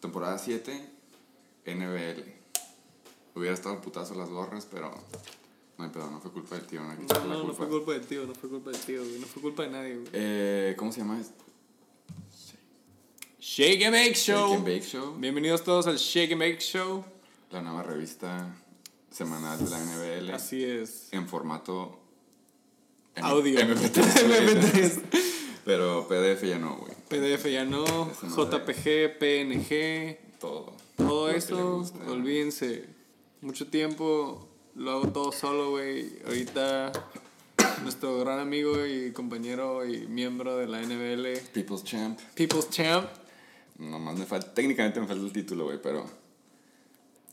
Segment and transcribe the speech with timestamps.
[0.00, 0.88] Temporada 7,
[1.66, 2.22] NBL.
[3.34, 4.90] Hubiera estado putazo las gorras, pero
[5.76, 6.80] no hay pedo, no fue culpa del tío.
[6.82, 6.94] No,
[7.44, 9.02] No, fue culpa del tío, no fue culpa del tío.
[9.20, 10.08] No fue culpa de nadie, güey.
[10.12, 11.44] Eh, ¿Cómo se llama esto?
[13.40, 14.48] Shake and Bake Show.
[14.48, 15.14] Shake and Bake Show.
[15.18, 17.04] Bienvenidos todos al Shake and Bake Show.
[17.50, 18.56] La nueva revista
[19.10, 20.30] semanal de la NBL.
[20.34, 21.08] Así es.
[21.12, 21.98] En formato...
[23.14, 23.60] M- Audio.
[23.60, 24.26] MP3.
[24.26, 24.46] güey.
[24.56, 25.02] MP3.
[25.64, 26.95] Pero PDF ya no, güey.
[27.08, 27.84] PDF ya no.
[27.84, 30.18] JPG, PNG.
[30.40, 30.72] Todo.
[30.96, 32.84] Todo eso, olvídense.
[33.42, 36.12] Mucho tiempo lo hago todo solo, güey.
[36.26, 36.92] Ahorita
[37.82, 42.18] nuestro gran amigo y compañero y miembro de la NBL, People's Champ.
[42.34, 43.06] People's Champ.
[43.78, 44.52] Nomás me falta...
[44.54, 46.06] Técnicamente me falta el título, güey, pero...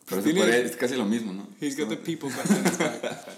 [0.10, 1.48] Pero Tiene- puede- es casi lo mismo, ¿no?
[1.62, 3.28] He's got the people back.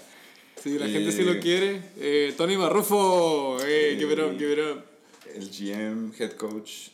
[0.62, 1.80] Sí, la gente sí lo quiere.
[1.98, 4.84] Eh, Tony Barrufo, eh, give it up, give it up.
[5.36, 6.88] El GM, head coach,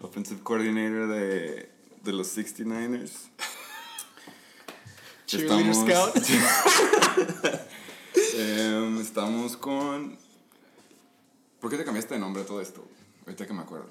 [0.00, 1.68] offensive coordinator de,
[2.04, 3.10] de los 69ers.
[5.26, 6.16] Cheerleader Scout.
[8.34, 10.18] Em, estamos con...
[11.60, 12.86] ¿Por qué te cambiaste de nombre a todo esto?
[13.26, 13.88] Ahorita que me acuerdo.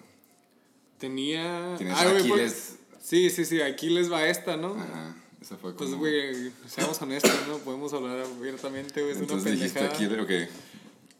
[1.00, 1.74] Tenía.
[1.78, 2.54] Tienes Ah, güey, Aquiles.
[2.54, 4.76] pues- Sí, sí, sí, aquí les va esta, ¿no?
[4.76, 5.90] Ajá, eso fue como...
[5.90, 7.58] Pues, güey, seamos honestos, ¿no?
[7.58, 9.14] Podemos hablar abiertamente, güey.
[9.14, 10.20] Es una Entonces dijiste pendejada.
[10.20, 10.52] Aquiles, ok.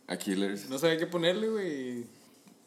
[0.08, 0.70] Aquiles.
[0.70, 2.06] No sabía qué ponerle, güey.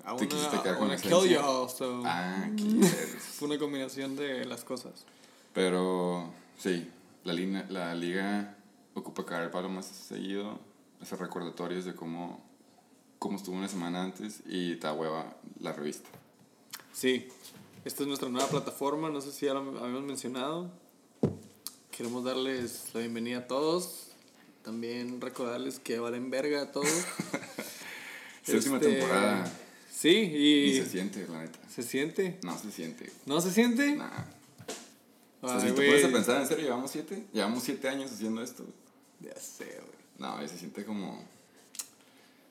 [0.07, 1.41] I Te quisiste quedar wanna, I con wanna la kill esencia.
[1.41, 2.03] y'all, so.
[2.05, 2.49] Ah.
[3.39, 5.05] Fue una combinación de las cosas.
[5.53, 6.91] Pero sí,
[7.25, 8.57] la, línea, la liga
[8.95, 10.59] ocupa caer el palo más seguido,
[11.01, 12.43] hacer recordatorios de cómo,
[13.19, 16.09] cómo estuvo una semana antes y te hueva la revista.
[16.93, 17.29] Sí,
[17.85, 20.71] esta es nuestra nueva plataforma, no sé si ya lo habíamos mencionado.
[21.91, 24.09] Queremos darles la bienvenida a todos.
[24.63, 26.89] También recordarles que valen verga a todos.
[28.43, 29.53] Séptima Este, temporada.
[29.97, 31.59] Sí, y Ni se siente, la neta.
[31.69, 32.39] ¿Se siente?
[32.43, 33.13] No se siente.
[33.27, 33.97] ¿No se siente?
[33.97, 34.25] Nah.
[35.41, 37.25] O sea, Ay, si te puedes pensar, ¿en serio llevamos siete?
[37.33, 38.65] Llevamos siete años haciendo esto.
[39.21, 40.05] Ya sé, güey.
[40.19, 41.23] No, y se siente como...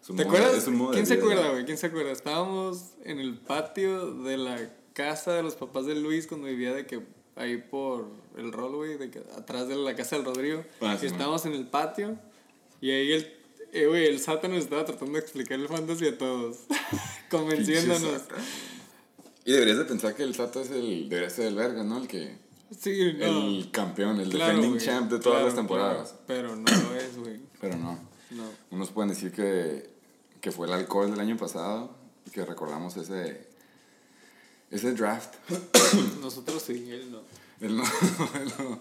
[0.05, 0.63] ¿Te modo- acuerdas?
[0.93, 1.65] ¿Quién se acuerda, güey?
[1.65, 2.11] ¿Quién se acuerda?
[2.11, 6.85] Estábamos en el patio de la casa de los papás de Luis cuando vivía de
[6.85, 7.01] que
[7.35, 10.63] ahí por el rol, güey, de que atrás de la casa del Rodrigo.
[10.81, 12.17] Ah, y sí, estábamos en el patio
[12.81, 13.33] y ahí el,
[13.71, 16.57] eh, güey, el Satan nos estaba tratando de explicar el fantasy a todos,
[17.39, 18.21] convenciéndonos.
[19.45, 21.09] Y deberías de pensar que el Sato es el...
[21.09, 21.97] Debería ser el verga, ¿no?
[21.97, 22.37] El que...
[22.79, 23.25] Sí, no.
[23.25, 26.07] El campeón, el Claro, defending champ de todas claro, las temporadas.
[26.09, 27.39] claro, pero no lo es, güey.
[27.59, 27.99] Pero no.
[28.31, 28.43] No.
[28.71, 29.89] Unos pueden decir que,
[30.41, 31.95] que fue el alcohol del año pasado
[32.25, 33.47] y que recordamos ese,
[34.71, 35.35] ese draft.
[36.21, 37.21] Nosotros sí, él no.
[37.61, 37.83] Él no,
[38.41, 38.79] él no.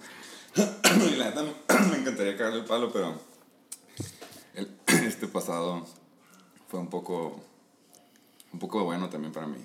[1.12, 1.42] Y la neta
[1.90, 3.20] me encantaría cagarle el palo, pero
[4.54, 4.68] el-
[5.04, 5.86] este pasado
[6.68, 7.42] fue un poco,
[8.52, 9.58] un poco bueno también para mí.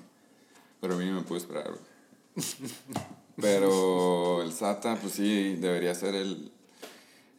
[0.80, 1.70] Pero a mí me pude esperar.
[1.70, 1.82] güey.
[3.40, 6.52] Pero el Sata, pues sí, debería ser el,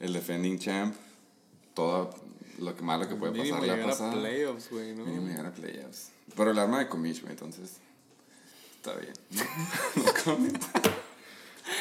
[0.00, 0.94] el defending champ.
[1.74, 2.10] Todo
[2.58, 5.04] lo que malo que puede Mínimo pasar la llegar a playoffs, güey, ¿no?
[5.04, 6.10] Mínimo llegar a playoffs.
[6.36, 7.78] Pero el arma de Comish, güey, entonces.
[8.76, 9.12] Está bien.
[9.96, 10.64] No, comment.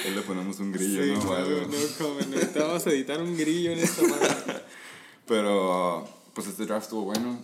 [0.06, 1.24] Ahí le ponemos un grillo, Sí, ¿no?
[1.24, 1.62] No, algo.
[1.62, 4.62] no, como necesitábamos editar un grillo en esta madre.
[5.28, 7.40] Pero, pues este draft estuvo bueno.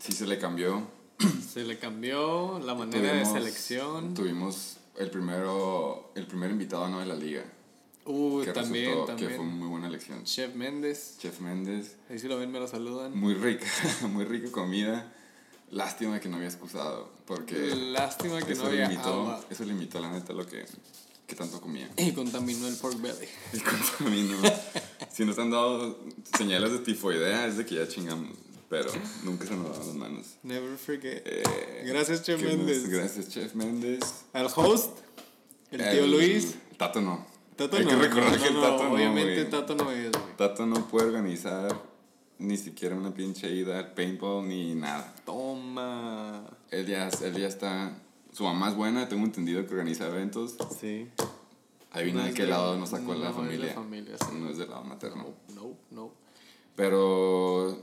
[0.00, 0.82] Sí se le cambió.
[1.52, 4.14] Se le cambió la manera de selección.
[4.14, 7.00] Tuvimos el primero, el primer invitado ¿no?
[7.00, 7.44] de la liga.
[8.04, 9.28] Uh, que también, resultó también.
[9.28, 10.24] que fue muy buena elección.
[10.24, 11.18] Chef Méndez.
[11.18, 11.96] Chef Méndez.
[12.08, 13.16] Ahí si lo ven, me lo saludan.
[13.18, 13.66] Muy rica,
[14.08, 15.12] muy rica comida.
[15.70, 17.10] Lástima que no había excusado.
[17.26, 19.44] Porque Lástima que eso, no había limitó, agua.
[19.50, 20.64] eso limitó la neta lo que,
[21.26, 21.90] que tanto comía.
[21.98, 23.28] Y contaminó el pork belly.
[23.52, 24.38] El contamino.
[25.12, 25.98] si nos han dado
[26.36, 28.30] señales de tifoidea es de que ya chingamos.
[28.68, 28.90] Pero
[29.24, 30.26] nunca se nos dan las manos.
[30.42, 31.22] Never forget.
[31.24, 32.42] Eh, Gracias, Chef.
[32.42, 32.88] Méndez.
[32.88, 34.00] Gracias, Chef Méndez.
[34.34, 34.98] Al host,
[35.70, 36.54] el tío Luis.
[36.76, 37.26] Tato no.
[37.56, 37.90] Tato Hay no.
[37.90, 38.92] que recordar no, que el no, Tato no.
[38.92, 39.50] Obviamente güey.
[39.50, 40.36] Tato no es, güey.
[40.36, 41.80] Tato no puede organizar
[42.38, 45.14] ni siquiera una pinche ida al paintball ni nada.
[45.24, 46.44] Toma.
[46.70, 47.98] Él ya, él ya está.
[48.32, 50.56] Su mamá es buena, tengo entendido que organiza eventos.
[50.78, 51.08] Sí.
[51.90, 53.72] Adivina No de qué lado nos sacó no la es de familia.
[53.74, 54.36] familia, sí.
[54.38, 55.34] No es del lado materno.
[55.54, 56.12] No, no.
[56.76, 57.76] Pero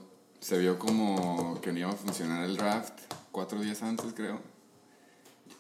[0.46, 2.94] se vio como que no iba a funcionar el draft
[3.32, 4.40] cuatro días antes, creo.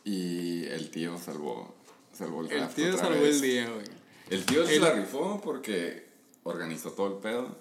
[0.03, 1.73] Y el tío salvó,
[2.13, 2.75] salvó el El draft.
[2.75, 3.35] tío otra salvó vez.
[3.37, 3.85] el día, güey.
[4.29, 6.07] El tío se El- la rifó porque
[6.43, 7.57] organizó todo el pedo.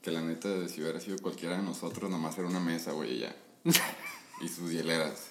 [0.00, 3.18] Que la neta, si hubiera sido cualquiera de nosotros, nomás era una mesa, güey, y
[3.20, 3.36] ya.
[4.40, 5.26] y sus hieleras.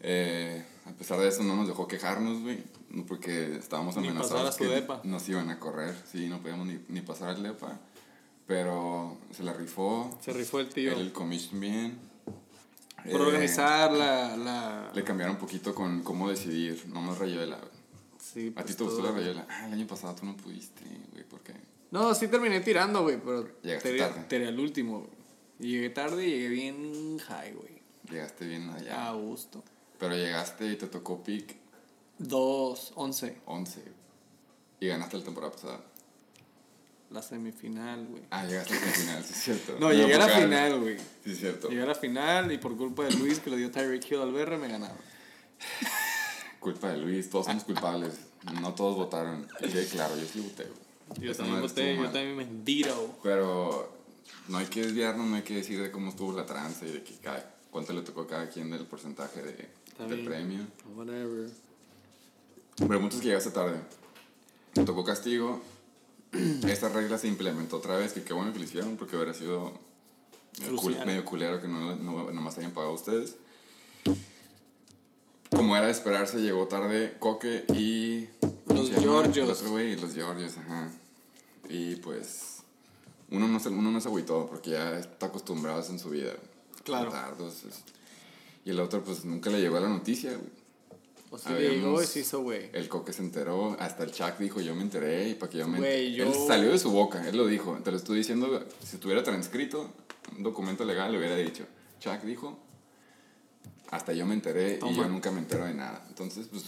[0.00, 2.62] Eh, a pesar de eso, no nos dejó quejarnos, güey.
[2.90, 5.00] no Porque estábamos Ni amenazados pasar a su que depa.
[5.02, 5.96] nos iban a correr.
[6.10, 7.80] Sí, no podíamos ni, ni pasar al depa.
[8.46, 10.16] Pero se la rifó.
[10.20, 10.92] Se rifó el tío.
[10.92, 11.98] El commission bien.
[12.96, 14.90] Por Eh, organizar la, la...
[14.94, 17.58] Le cambiaron un poquito con cómo decidir, no más rayuela.
[18.18, 19.10] Sí, ¿A pues, ti te gustó todo.
[19.12, 19.46] la rayuela?
[19.48, 21.52] Ah, el año pasado tú no pudiste, güey, ¿por qué?
[21.90, 24.24] No, sí terminé tirando, güey, pero Llegaste tarde.
[24.28, 25.10] tiré al último, güey.
[25.60, 27.82] Y llegué tarde y llegué bien high, güey.
[28.10, 29.08] Llegaste bien allá.
[29.08, 29.62] A gusto.
[29.98, 31.56] Pero llegaste y te tocó pick
[32.18, 33.82] 2, 11, 11.
[34.80, 35.80] Y ganaste la temporada pasada.
[37.10, 38.22] La semifinal, güey.
[38.30, 39.76] Ah, llegaste a la final, sí es cierto.
[39.78, 40.96] No, llegué a la final, güey.
[41.24, 41.68] Sí es cierto.
[41.68, 44.32] Llegué a la final y por culpa de Luis que le dio Tyreek Hill al
[44.32, 44.96] BR me ganaron.
[46.60, 48.14] Culpa de Luis, todos somos culpables.
[48.60, 49.46] No todos votaron.
[49.92, 50.84] Claro, yo sí voté, güey.
[51.20, 53.18] Yo también voté, yo también mendito.
[53.22, 53.94] Pero
[54.48, 57.02] no hay que desviarnos, no hay que decir de cómo estuvo la tranza y de
[57.02, 59.68] que cada, cuánto le tocó a cada quien del porcentaje de,
[60.06, 60.66] del premio.
[60.96, 61.50] Whatever.
[62.76, 63.78] Pero muchos que llegaste tarde.
[64.74, 65.62] Me tocó castigo.
[66.68, 69.72] Esta regla se implementó otra vez, que qué bueno que lo hicieron, porque hubiera sido
[70.58, 71.06] cul- Crucial.
[71.06, 73.36] medio culero que no, no, nomás hayan pagado ustedes.
[75.50, 78.26] Como era de esperarse, llegó tarde Coque y...
[78.66, 78.90] ¿cómo Los?
[78.90, 79.46] Georgios.
[79.48, 80.90] El otro güey, los Georgios, ajá.
[81.68, 82.50] Y pues...
[83.30, 86.10] Uno no, se, uno no se agüitó porque ya está acostumbrado a eso en su
[86.10, 86.32] vida.
[86.84, 87.10] Claro.
[87.10, 87.62] Tardos,
[88.64, 90.63] y el otro pues nunca le llegó a la noticia, güey.
[91.34, 92.70] O sea, llegó y se hizo, güey.
[92.72, 95.68] El coque se enteró, hasta el Chuck dijo, yo me enteré y para que yo
[95.68, 96.14] me Güey, enteré.
[96.14, 97.78] yo- Él salió de su boca, él lo dijo.
[97.84, 99.90] Te lo estoy diciendo, si estuviera transcrito,
[100.36, 101.66] un documento legal le hubiera dicho.
[102.00, 102.58] Chuck dijo,
[103.90, 104.92] hasta yo me enteré y Toma.
[104.96, 106.04] yo nunca me entero de nada.
[106.08, 106.64] Entonces, pues,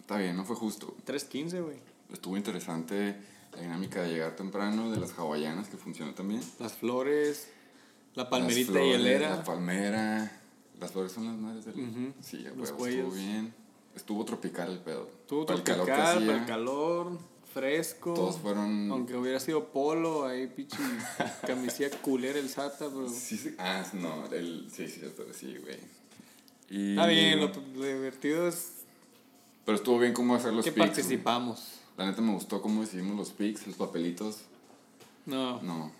[0.00, 0.96] está bien, no fue justo.
[1.06, 1.76] 3.15, güey.
[2.12, 3.16] Estuvo interesante
[3.54, 6.40] la dinámica de llegar temprano, de las hawaianas, que funcionó también.
[6.58, 7.48] Las flores,
[8.14, 9.30] la Las palmerita flores, y hielera.
[9.36, 10.40] La palmera.
[10.80, 12.12] Las flores son las madres del...
[12.20, 12.98] Sí, a Los huevo, cuellos.
[13.04, 13.54] estuvo bien.
[13.94, 15.08] Estuvo tropical el pedo.
[15.22, 17.18] Estuvo Para el calor tropical, que para el calor,
[17.52, 18.14] fresco.
[18.14, 18.90] Todos fueron...
[18.90, 20.76] Aunque hubiera sido polo, ahí pinche
[21.46, 23.08] camisilla culera el SATA, pero...
[23.08, 23.54] Sí, sí.
[23.58, 25.00] Ah, no, el, sí, sí,
[25.32, 25.78] sí, güey.
[26.70, 28.72] Y- Está bien, lo, lo divertido es
[29.64, 30.86] Pero estuvo bien cómo hacer los que picks.
[30.88, 31.58] participamos.
[31.60, 31.84] güey.
[31.98, 34.38] La neta me gustó cómo decidimos los picks, los papelitos.
[35.26, 35.92] No, No,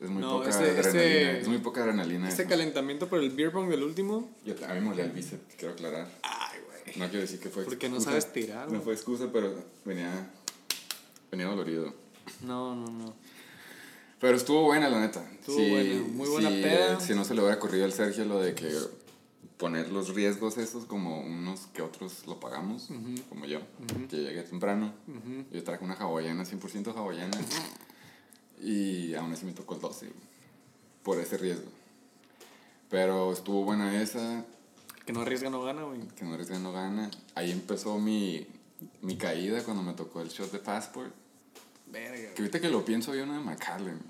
[0.00, 0.88] es muy No, poca ese- adrenalina.
[1.02, 2.28] ese- es muy poca adrenalina.
[2.28, 2.48] ese eso.
[2.50, 4.28] calentamiento por el beer pong del último.
[4.44, 6.08] Yo, a mí me molía el bíceps, quiero aclarar.
[6.22, 6.75] Ay, güey.
[6.98, 8.10] No quiero decir que fue Porque no excusa.
[8.20, 9.54] sabes tirar, No fue excusa, pero
[9.84, 10.30] venía,
[11.30, 11.94] venía dolorido.
[12.42, 13.14] No, no, no.
[14.20, 15.28] Pero estuvo buena, la neta.
[15.40, 16.92] Estuvo buena, muy buena sí, peda.
[16.94, 18.70] eh, Si no se le hubiera ocurrido al Sergio lo de que
[19.58, 22.88] poner los riesgos esos como unos que otros lo pagamos,
[23.28, 23.60] como yo,
[24.10, 24.92] que llegué temprano.
[25.52, 27.38] Yo traje una hawaiana, 100% hawaiana.
[28.62, 30.10] y aún así me tocó el 12,
[31.02, 31.68] por ese riesgo.
[32.88, 34.44] Pero estuvo buena esa,
[35.06, 36.00] Que no arriesga, no gana, güey.
[36.08, 37.10] que no arriesga no gana.
[37.36, 38.44] Ahí empezó mi,
[39.02, 41.14] mi caída cuando me tocó el shot de Passport.
[41.86, 42.34] Verga.
[42.34, 44.00] Que ahorita que lo pienso había uno de Macallan.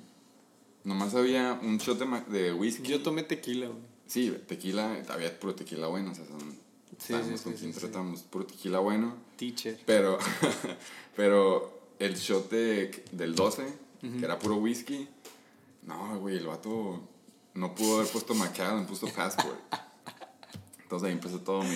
[0.85, 2.89] Nomás había un shot de, de whisky.
[2.89, 3.83] Yo tomé tequila, güey.
[4.07, 6.39] Sí, tequila, había puro tequila bueno, o sea, son...
[6.99, 7.73] Sí, sí, con sí.
[7.73, 9.17] tratamos, puro tequila bueno.
[9.37, 9.79] Teacher.
[9.85, 10.19] Pero,
[11.17, 13.67] pero el shot de, del 12,
[14.01, 15.09] que era puro whisky,
[15.83, 17.03] no, güey, el vato
[17.55, 19.59] no pudo haber puesto Macallan, puso Passport.
[20.87, 21.75] Entonces ahí empezó todo mi...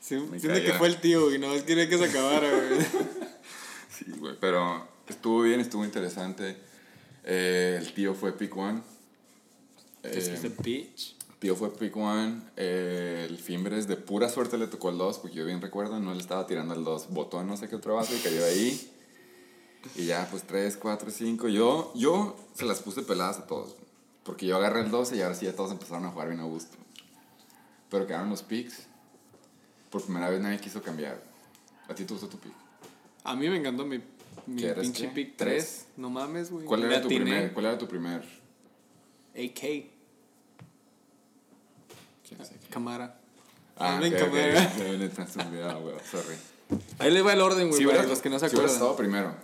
[0.00, 1.38] Sí, siento que fue el tío, güey.
[1.38, 2.80] No más quería que se acabara, güey.
[3.90, 6.56] Sí, güey, pero estuvo bien, estuvo interesante.
[7.24, 8.80] Eh, el tío fue pick one.
[10.02, 11.16] Es que Eh, es a bitch.
[11.38, 15.36] Tío fue pick one, eh, el Fimbres de pura suerte le tocó el 2, porque
[15.36, 17.96] yo bien recuerdo, no le estaba tirando el 2, botó a no sé qué otro
[17.96, 18.92] vaso y cayó ahí.
[19.94, 21.48] Y ya, pues 3, 4, 5.
[21.48, 23.74] Yo, yo se las puse peladas a todos,
[24.22, 26.44] porque yo agarré el 12 y ahora sí ya todos empezaron a jugar bien a
[26.44, 26.76] gusto.
[27.92, 28.86] Pero quedaron los picks.
[29.90, 31.22] Por primera vez nadie quiso cambiar.
[31.88, 32.52] ¿A ti te gustó tu pick?
[33.24, 34.00] A mí me encantó mi,
[34.46, 35.14] mi ¿Qué eres, pinche qué?
[35.14, 35.84] pick ¿Tres?
[35.84, 35.86] 3.
[35.98, 36.64] No mames, güey.
[36.64, 38.22] ¿Cuál era, tu primer, ¿Cuál era tu primer?
[39.36, 39.60] AK.
[42.26, 42.66] ¿Quién es aquí?
[42.70, 43.18] Cámara.
[43.76, 44.00] Ah,
[46.10, 46.36] sorry.
[46.98, 48.74] Ahí le va el orden, güey, Si para hubieras- los que no se si acuerdan.
[48.74, 49.34] estado primero.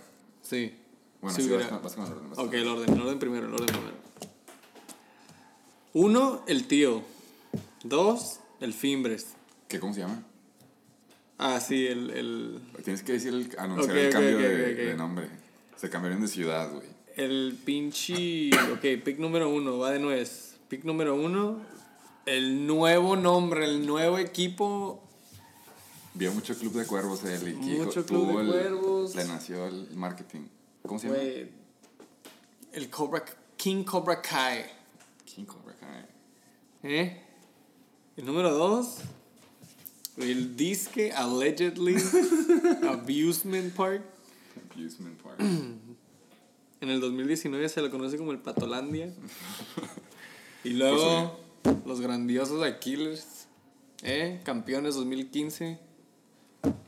[0.41, 0.75] Sí.
[1.21, 2.29] Bueno, Si sí, hubiera- vas, vas con el orden.
[2.31, 3.93] vas Ok, el el orden, el orden primero, el orden primero.
[5.93, 7.03] Uno, el tío.
[7.83, 9.33] Dos, el Fimbres.
[9.67, 10.23] ¿Qué, ¿Cómo se llama?
[11.37, 15.29] Ah, sí, el, el, Tienes que decir el, anunciar Ok, el cambio de, nombre.
[15.77, 16.87] Se cambiaron de ciudad, güey.
[17.15, 18.49] el pinche...
[18.73, 20.57] Ok, pick número uno, va de nuez.
[20.67, 21.61] Pick número uno,
[22.25, 25.01] el nuevo nombre, el nuevo equipo.
[26.13, 29.15] Vio mucho Club de Cuervos él y que Mucho tuvo Club de el- Cuervos.
[29.15, 30.41] Le nació el marketing.
[30.85, 31.19] ¿Cómo se llama?
[31.19, 31.49] Güey,
[32.73, 33.23] el Cobra...
[33.55, 34.65] King Cobra Kai.
[35.25, 36.05] King Cobra Kai.
[36.83, 37.23] ¿Eh?
[38.19, 38.97] El número dos,
[40.17, 41.95] el disque allegedly
[42.89, 44.01] abusement park.
[44.75, 45.39] Abusement Park.
[45.39, 49.13] En el 2019 se lo conoce como el Patolandia.
[50.65, 51.39] Y luego
[51.85, 53.47] Los grandiosos Aquiles.
[54.03, 54.41] ¿Eh?
[54.43, 55.79] Campeones 2015.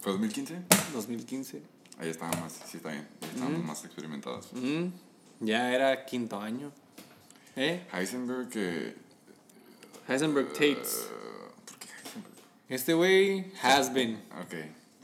[0.01, 0.61] ¿Fue 2015?
[0.93, 1.61] 2015.
[1.97, 3.07] Ahí estaba más, sí está bien.
[3.21, 4.49] Ahí Estábamos más experimentados.
[4.51, 4.87] Mm,
[5.39, 6.73] ya era quinto año.
[7.55, 7.87] ¿Eh?
[7.93, 8.95] Heisenberg que...
[10.09, 11.07] Heisenberg Tates.
[11.07, 12.35] eh, ¿Por qué Heisenberg?
[12.71, 14.15] Este güey has been.
[14.41, 14.53] Ok.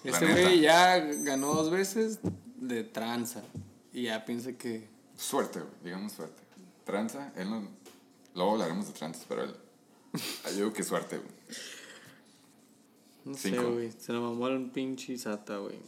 [0.06, 2.20] La Este güey ya ganó dos veces
[2.56, 3.44] de tranza.
[3.92, 4.88] Y ya piensa que.
[5.18, 6.42] Suerte, güey, digamos suerte.
[6.86, 7.68] Tranza, él no...
[8.36, 9.56] Luego hablaremos de tranzas, pero él...
[10.46, 11.30] Yo digo que suerte, güey.
[13.26, 13.74] No sé, Cinco.
[13.74, 13.92] güey.
[13.92, 15.82] Se lo mamó al pinche Sata, güey.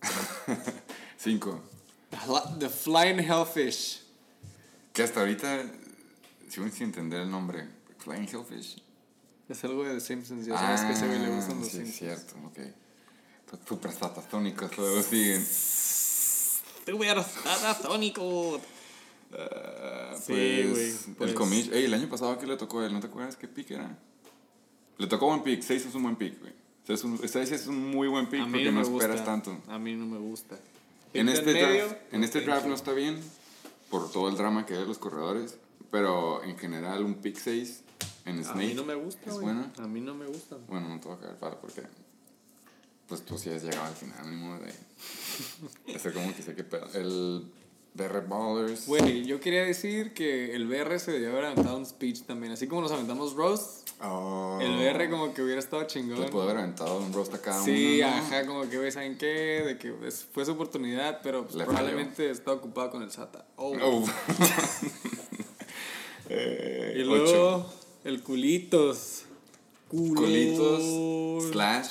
[1.18, 1.60] Cinco.
[2.58, 4.02] The Flying Hellfish.
[4.94, 5.70] Que hasta ahorita
[6.48, 7.68] sigo sin entender el nombre.
[7.98, 8.85] Flying Hellfish.
[9.48, 10.46] Es algo de The Simpsons.
[10.46, 11.96] Ya sabes que a ese güey le gustan los Ah, sí, es Simpsons.
[11.96, 12.58] cierto, ok.
[13.68, 15.44] Super satatónicos, luego siguen.
[15.44, 18.60] Super Satasónico.
[19.32, 20.70] Ah, Sí, pues,
[21.06, 21.30] güey, pues.
[21.30, 21.72] El comic.
[21.72, 23.96] Ey, el año pasado que le tocó a él, ¿no te acuerdas qué pick era?
[24.98, 26.52] Le tocó buen pick, 6 es un buen pick, güey.
[26.88, 29.04] Es ese es un muy buen pick A mí porque no no, me gusta.
[29.06, 29.60] esperas tanto.
[29.68, 30.56] A mí no me gusta.
[31.12, 33.20] En este, medio, draft, en este draft no está bien
[33.90, 35.58] por todo el drama que hay de los corredores,
[35.90, 37.82] pero en general un pick 6
[38.26, 39.70] en A Snake mí no me gusta, es bueno.
[39.78, 40.56] A mí no me gusta.
[40.68, 41.82] Bueno, no te voy a caer para porque
[43.08, 46.64] pues tú sí has llegado al final, ni modo de, ser como que sé qué
[46.64, 46.88] pedo.
[46.94, 47.50] El
[47.94, 48.86] BR Ballers.
[48.86, 52.52] Güey, yo quería decir que el BR se debió haber aventado un speech también.
[52.52, 56.28] Así como nos aventamos roast, Oh, el BR como que hubiera estado Le chingón.
[56.28, 58.10] puedo haber aventado un roast a cada Sí, uno.
[58.10, 58.16] ¿no?
[58.16, 59.62] ajá, como que, ¿saben qué?
[59.64, 59.92] De que
[60.32, 63.46] fue su oportunidad, pero pues, Le probablemente está ocupado con el SATA.
[63.56, 63.74] Oh.
[63.80, 64.04] Oh.
[66.28, 67.72] Eh, y ocho.
[68.06, 69.24] El culitos.
[69.88, 70.16] Culos.
[70.20, 71.88] Colitos slash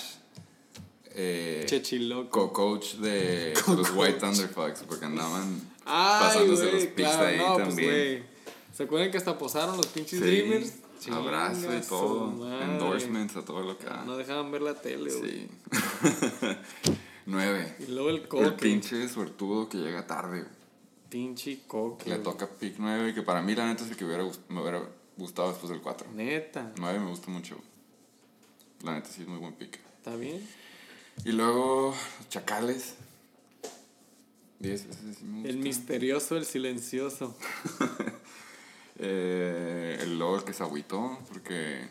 [1.11, 2.51] eh, Chechiloco.
[2.51, 7.67] co-coach de los White Thunderfucks porque andaban Ay, pasándose los picks claro, ahí no, pues,
[7.67, 7.89] también.
[7.89, 8.23] güey.
[8.73, 10.73] ¿Se acuerdan que hasta posaron los pinches Sí, Dreamers?
[11.11, 12.65] abrazo y todo, madre.
[12.65, 13.85] endorsements a todo lo que.
[14.05, 15.31] No dejaban ver la tele, güey.
[15.31, 15.47] Sí.
[17.27, 17.75] Nueve.
[17.79, 18.51] Y luego el El coque.
[18.51, 20.39] pinche suertudo que llega tarde.
[20.41, 20.51] güey.
[21.09, 22.09] Pinche coque.
[22.09, 24.83] Le toca pick 9, que para mí la neta es el que hubiera, me hubiera
[25.17, 26.07] gustado después del 4.
[26.13, 26.71] Neta.
[26.77, 27.57] 9 me gusta mucho.
[28.83, 29.79] La neta sí es muy buen pick.
[29.97, 30.47] ¿Está bien?
[31.23, 31.95] Y luego,
[32.29, 32.95] Chacales.
[34.59, 35.49] 10, ese sí me gusta.
[35.49, 37.35] El misterioso, el silencioso.
[38.97, 41.85] Eh, el el que se agüitó, porque.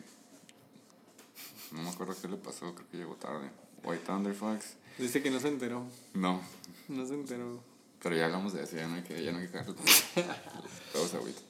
[1.70, 3.50] No me acuerdo qué le pasó, creo que llegó tarde.
[3.84, 4.76] White Thunderfucks.
[4.96, 5.84] Dice que no se enteró.
[6.14, 6.40] No,
[6.88, 7.62] No se enteró.
[8.02, 9.76] pero ya hablamos de eso, ya no hay que, ya no hay que cagarlo.
[10.94, 11.42] Luego se agüita.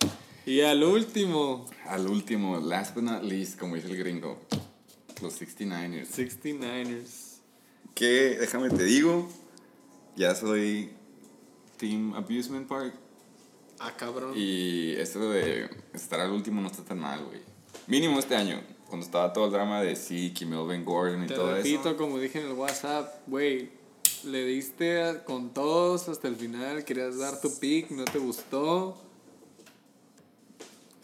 [0.47, 4.39] Y al último, Al último, last but not least, como dice el gringo,
[5.23, 6.09] los 69ers.
[6.09, 7.39] 69ers.
[7.95, 9.29] Que, déjame te digo,
[10.17, 10.91] ya soy
[11.79, 12.95] Team Abusement Park.
[13.79, 14.33] Ah, cabrón.
[14.37, 17.41] Y esto de estar al último no está tan mal, güey.
[17.87, 21.35] Mínimo este año, cuando estaba todo el drama de Zeke y Melvin Gordon y Te
[21.35, 21.97] todo repito, eso.
[21.97, 23.71] como dije en el WhatsApp, güey,
[24.25, 28.97] le diste con todos hasta el final, querías dar tu pick, no te gustó.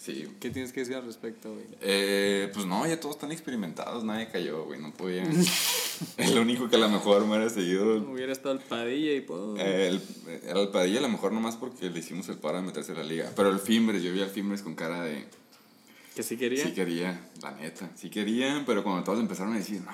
[0.00, 0.26] Sí.
[0.40, 1.66] ¿Qué tienes que decir al respecto, güey?
[1.82, 5.24] Eh, pues no, ya todos están experimentados, nadie cayó, güey, no podía.
[6.16, 9.58] el único que a lo mejor me hubiera seguido Hubiera estado el Padilla y todo.
[9.58, 10.02] Eh, el,
[10.46, 12.94] era el Padilla a lo mejor nomás porque le hicimos el paro de meterse a
[12.94, 13.30] la liga.
[13.36, 15.26] Pero el Fimbres, yo vi al Fimbres con cara de...
[16.16, 16.64] que sí quería.
[16.64, 17.90] Sí quería, la neta.
[17.94, 19.92] Sí querían, pero cuando todos empezaron a decir, no,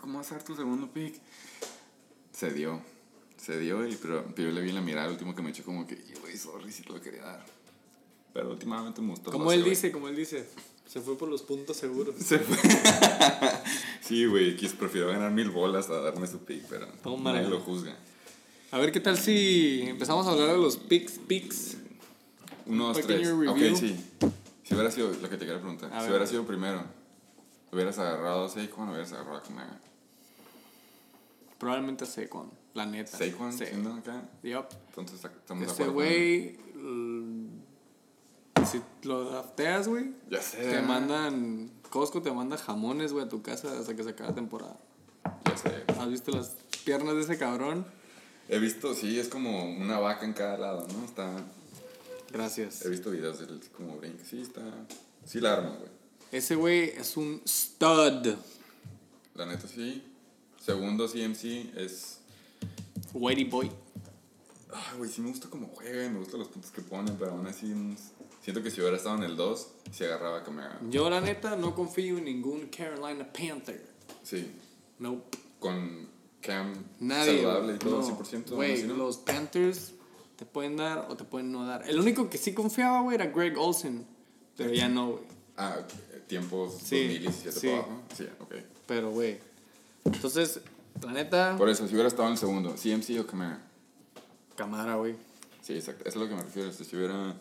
[0.00, 1.16] ¿cómo vas a dar tu segundo pick?
[2.32, 2.80] Se dio.
[3.36, 5.50] Se dio, y, pero, pero yo le vi en la mirada el último que me
[5.50, 7.53] echó como que, "Y, güey, sorry, sí te lo quería dar.
[8.34, 9.30] Pero últimamente me gustó.
[9.32, 10.46] como él dice, como él dice,
[10.86, 12.16] se fue por los puntos seguros.
[12.18, 12.58] Se fue.
[14.02, 17.38] sí, güey, quis prefirió ganar mil bolas a darme su pick, pero Tómala.
[17.38, 17.96] nadie lo juzga.
[18.72, 21.76] A ver qué tal si empezamos a hablar de los picks, picks.
[22.66, 23.28] Uno, dos, tres.
[23.28, 23.96] Ok, sí.
[24.64, 26.10] Si hubiera sido, lo que te quería preguntar, A si ver.
[26.10, 26.82] hubiera sido primero,
[27.70, 29.78] ¿hubieras agarrado a Saquon o hubieras agarrado a Kunaga?
[31.58, 33.16] Probablemente Saquon, la neta.
[33.16, 33.66] Saquon, Sí.
[33.66, 34.66] siendo acá, Yup.
[34.88, 35.92] entonces estamos acuerdo.
[35.92, 36.56] güey,
[38.66, 40.58] si lo drafteas, güey, Ya sé.
[40.58, 44.34] te mandan, Costco te manda jamones, güey, a tu casa hasta que se acabe la
[44.34, 44.78] temporada.
[45.44, 45.84] Ya sé.
[45.98, 47.86] ¿Has visto las piernas de ese cabrón?
[48.48, 51.04] He visto, sí, es como una vaca en cada lado, ¿no?
[51.04, 51.30] Está,
[52.30, 52.84] Gracias.
[52.84, 54.24] he visto videos de él como brinca.
[54.24, 54.60] Sí, está,
[55.24, 55.88] sí la arma, güey.
[56.32, 58.34] Ese güey es un stud.
[59.34, 60.02] La neta, sí.
[60.60, 62.18] Segundo CMC es...
[63.12, 63.70] Whitey boy.
[64.72, 67.30] Ay, güey, sí me gusta cómo juega y me gustan los puntos que ponen, pero
[67.32, 67.72] aún así
[68.44, 70.78] siento que si hubiera estado en el 2, se agarraba a Kunaga.
[70.90, 73.82] Yo, la neta, no confío en ningún Carolina Panther.
[74.22, 74.50] Sí,
[74.98, 75.38] Nope.
[75.58, 76.08] con
[76.40, 77.38] Cam Nadie.
[77.38, 78.06] saludable y todo, no.
[78.18, 78.50] 100%.
[78.54, 78.94] Güey, aún así, ¿no?
[78.96, 79.94] los Panthers
[80.36, 81.88] te pueden dar o te pueden no dar.
[81.88, 84.06] El único que sí confiaba, güey, era Greg Olsen.
[84.56, 85.24] Pero ya no, güey.
[85.56, 85.78] Ah,
[86.26, 87.66] tiempos Sí, 2017 sí.
[87.68, 88.02] para abajo.
[88.16, 88.54] Sí, ok.
[88.86, 89.38] Pero, güey.
[90.04, 90.60] Entonces,
[91.02, 93.60] la neta, Por eso, si hubiera estado en el segundo, CMC o Camara.
[94.56, 95.14] Camara, güey.
[95.62, 96.04] Sí, exacto.
[96.06, 96.70] Eso es lo que me refiero.
[96.72, 97.34] Si hubiera,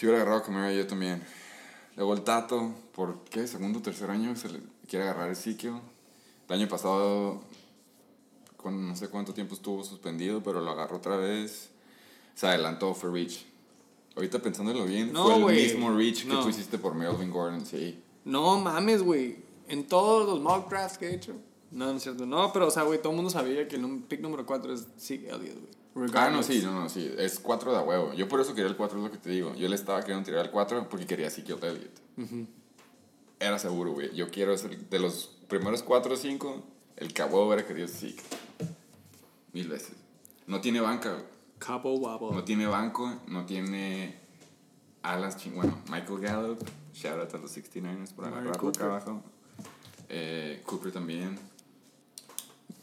[0.00, 1.22] si hubiera agarrado a Camara, yo también.
[1.94, 3.46] Luego el Tato, ¿por qué?
[3.46, 5.74] Segundo o tercer año se le quiere agarrar el Ezekiel.
[6.48, 7.42] El año pasado,
[8.56, 11.68] con no sé cuánto tiempo estuvo suspendido, pero lo agarró otra vez.
[12.34, 13.44] Se adelantó, fue Reach.
[14.16, 16.44] Ahorita pensándolo bien, No, fue el mismo que No.
[16.44, 18.02] tú hiciste por Melvin Gordon, sí.
[18.24, 19.36] No mames, güey.
[19.68, 21.34] En todos los mock drafts que he hecho.
[21.72, 22.24] No, no es cierto.
[22.24, 24.86] No, pero, o sea, güey, todo el mundo sabía que el pick número 4 es
[24.98, 25.79] Zeke Elliott, güey.
[25.94, 26.46] Ah, no, Regardless.
[26.46, 27.12] sí, no, no, sí.
[27.18, 28.14] Es 4 de huevo.
[28.14, 29.54] Yo por eso quería el 4, es lo que te digo.
[29.54, 32.00] Yo le estaba queriendo tirar el 4 porque quería Ezekiel Elliott.
[33.38, 34.14] Era seguro, güey.
[34.14, 36.62] Yo quiero ser de los primeros 4 o 5,
[36.96, 38.22] el que a huevo hubiera querido Zeke.
[39.52, 39.96] Mil veces.
[40.46, 41.24] No tiene banca, güey.
[41.58, 42.32] Cabo Wabo.
[42.32, 44.18] No tiene banco, no tiene
[45.02, 45.54] alas ching...
[45.54, 46.58] Bueno, Michael Gallup,
[46.94, 49.22] shout out a los 69ers por agarrarlo acá abajo.
[50.08, 51.38] Eh, Cooper también.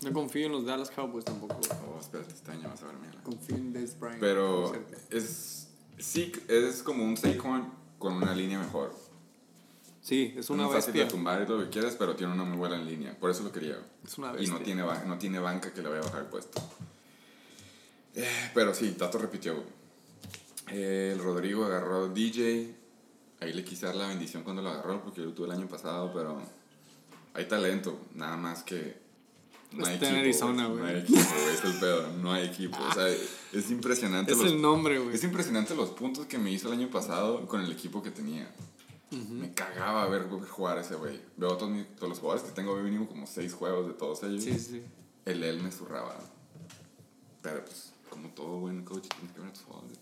[0.08, 1.60] No confío en los Dallas Cowboys tampoco.
[1.88, 3.22] Oh, espérate, este año vas a ver, mira.
[3.24, 4.20] Confío en Des Bryant.
[4.20, 4.74] Pero
[5.10, 5.68] es.
[5.98, 8.94] Sí, es como un Saquon con una línea mejor.
[10.02, 11.18] Sí, es una Muy fácil de bestia.
[11.18, 13.18] tumbar y todo lo que quieras, pero tiene una muy buena línea.
[13.20, 13.78] Por eso lo quería.
[14.06, 14.54] Es una Y bestia.
[14.54, 16.62] no tiene, no tiene banca que le vaya a bajar el puesto.
[18.16, 19.62] Eh, pero sí, Tato repitió.
[20.72, 22.74] Eh, el Rodrigo agarró DJ.
[23.42, 25.68] Ahí le quise dar la bendición cuando lo agarró, porque yo lo tuve el año
[25.68, 26.42] pasado, pero
[27.34, 28.00] hay talento.
[28.16, 29.07] Nada más que.
[29.77, 30.79] No hay Está en equipo, Arizona, güey.
[30.81, 31.53] No hay equipo, güey.
[31.55, 32.12] Es el pedo.
[32.22, 32.77] No hay equipo.
[32.77, 34.31] O sea, es impresionante.
[34.31, 35.15] Es los- el nombre, güey.
[35.15, 38.51] es impresionante los puntos que me hizo el año pasado con el equipo que tenía.
[39.10, 41.21] Me cagaba ver jugar a ese güey.
[41.38, 44.43] Veo todos, mis- todos los jugadores que tengo, mínimo como seis juegos de todos ellos.
[44.43, 44.84] Sí, sí.
[45.25, 46.17] El él me zurraba.
[47.41, 49.97] Pero pues, como todo buen coach, tienes que ver a tus jugadores.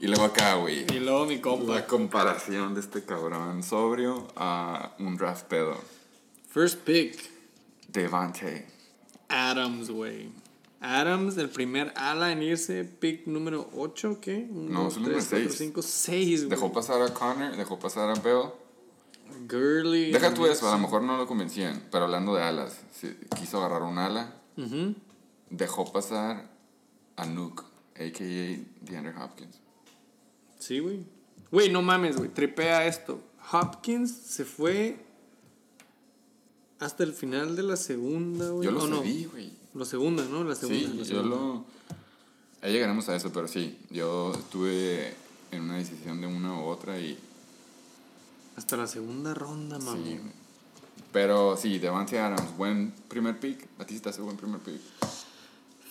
[0.00, 0.84] Y luego acá, güey.
[0.92, 1.74] Y luego mi compa.
[1.74, 5.76] La comparación de este cabrón sobrio a un draft pedo.
[6.50, 7.18] First pick.
[7.94, 8.66] Devante.
[9.28, 10.30] Adams, güey.
[10.80, 14.46] Adams, el primer ala en irse, pick número 8, ¿qué?
[14.50, 15.54] No, es el número seis.
[15.56, 16.50] 5, 6, güey.
[16.50, 18.50] Dejó pasar a Connor, dejó pasar a Bell.
[19.48, 20.10] Girly.
[20.10, 22.80] Deja tú eso, a lo mejor no lo convencían, pero hablando de alas,
[23.38, 24.34] quiso agarrar un ala,
[25.48, 26.50] dejó pasar
[27.16, 27.62] a Nuke,
[27.94, 28.84] a.k.a.
[28.84, 29.60] DeAndre Hopkins.
[30.58, 31.04] Sí, güey.
[31.50, 32.28] Güey, no mames, güey.
[32.28, 33.22] Tripea esto.
[33.52, 35.03] Hopkins se fue
[36.80, 38.66] hasta el final de la segunda, güey.
[38.66, 38.98] Yo lo ¿O no?
[38.98, 39.52] güey.
[39.74, 40.44] La segunda, ¿no?
[40.44, 40.80] La segunda.
[40.80, 41.36] Sí, la yo segunda.
[41.36, 41.64] lo...
[42.62, 45.14] Ahí llegaremos a eso, pero sí, yo estuve
[45.50, 47.18] en una decisión de una u otra y
[48.56, 49.98] Hasta la segunda ronda, mamá.
[50.04, 50.20] sí.
[51.12, 53.68] Pero sí, Devante Adams, buen primer pick.
[53.78, 54.80] A ti sí te hace buen primer pick.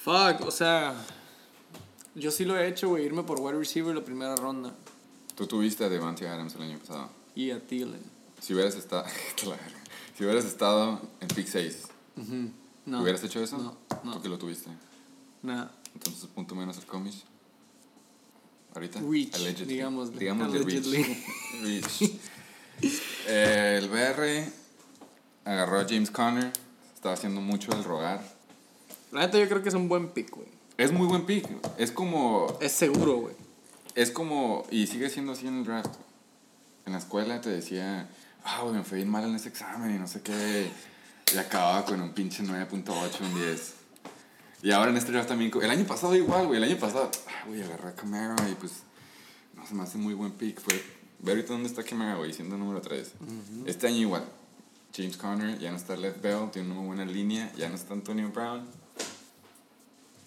[0.04, 0.94] Fuck, o sea.
[2.16, 3.06] Yo sí lo he hecho, güey.
[3.06, 4.74] Irme por wide receiver la primera ronda.
[5.36, 7.10] Tú tuviste a Devante Adams el año pasado.
[7.36, 8.02] Y a Thielen.
[8.42, 9.06] Si hubieras estado...
[9.38, 9.62] claro.
[10.18, 11.84] Si hubieras estado en pick 6,
[12.18, 12.50] Ujú.
[12.86, 13.02] No.
[13.02, 13.58] ¿hubieras hecho eso?
[13.58, 14.14] No, no.
[14.14, 14.70] ¿Por qué lo tuviste?
[15.42, 15.72] Nada.
[15.94, 17.24] Entonces, punto menos el comish.
[18.76, 19.00] Ahorita.
[19.02, 19.74] Reach, Allegedly.
[19.74, 20.20] digámosle.
[20.20, 21.04] Digámosle Allegedly.
[21.62, 22.00] Reach.
[22.02, 22.20] Reach.
[23.28, 24.52] Eh, el BR
[25.46, 26.52] agarró a James Conner.
[26.96, 28.24] Estaba haciendo mucho el rogar.
[29.12, 30.48] La neta, yo creo que es un buen pick, güey.
[30.78, 31.48] Es muy buen pick.
[31.78, 32.58] Es como.
[32.62, 33.36] Es seguro, güey.
[33.96, 34.66] Es como.
[34.72, 35.94] Y sigue siendo así en el draft.
[36.86, 38.10] En la escuela te decía.
[38.44, 40.70] Ah, güey, me fue bien mal en ese examen y no sé qué.
[41.34, 43.74] Y acababa con un pinche 9.8, un 10.
[44.64, 45.52] Y ahora en este draft también.
[45.62, 46.58] El año pasado igual, güey.
[46.58, 47.10] El año pasado.
[47.28, 48.84] Ah, güey, agarré a Camara y pues.
[49.56, 50.60] No se me hace muy buen pick.
[50.60, 50.82] Fue.
[51.20, 53.14] Ve ahorita dónde está Camara, güey, siendo número 3.
[53.66, 54.26] Este año igual.
[54.96, 57.52] James Conner, ya no está Left Bell, tiene una muy buena línea.
[57.58, 58.68] Ya no está Antonio Brown.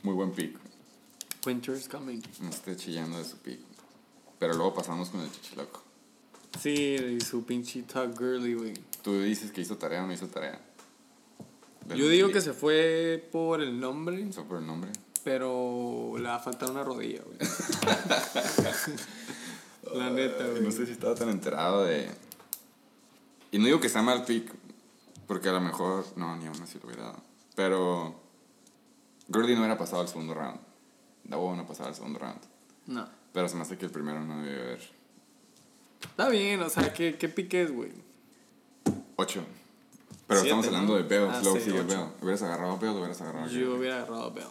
[0.02, 0.58] Muy buen pick.
[1.46, 2.20] Winter's coming.
[2.40, 3.60] No esté chillando de su pick.
[4.38, 5.85] Pero luego pasamos con el chichiloco.
[6.60, 8.74] Sí, y su pinche Tug Gurley, güey.
[9.02, 10.60] Tú dices que hizo tarea o no hizo tarea.
[11.86, 14.90] Del- Yo digo que se fue por el nombre, ¿Fue por el nombre?
[15.22, 17.38] pero le va a faltar una rodilla, güey.
[19.94, 20.62] La neta, güey.
[20.62, 22.08] No sé si estaba tan enterado de.
[23.52, 24.52] Y no digo que sea mal pick,
[25.26, 26.04] porque a lo mejor.
[26.16, 27.22] No, ni aún así lo hubiera dado.
[27.54, 28.20] Pero.
[29.28, 30.60] Gurley no hubiera pasado al segundo round.
[31.24, 32.40] Davo no pasaba al segundo round.
[32.86, 33.08] No.
[33.32, 34.95] Pero se me hace que el primero no debe haber.
[36.02, 37.92] Está bien, o sea, ¿qué, qué pique es, güey?
[39.16, 39.44] 8.
[40.26, 40.98] Pero Siete, estamos hablando ¿no?
[40.98, 41.28] de Bell.
[41.30, 41.88] Ah, luego sí, sigue ocho.
[41.88, 42.06] Bell.
[42.20, 44.46] ¿Hubieras agarrado a Bell o hubieras agarrado a Yo hubiera agarrado a Bell.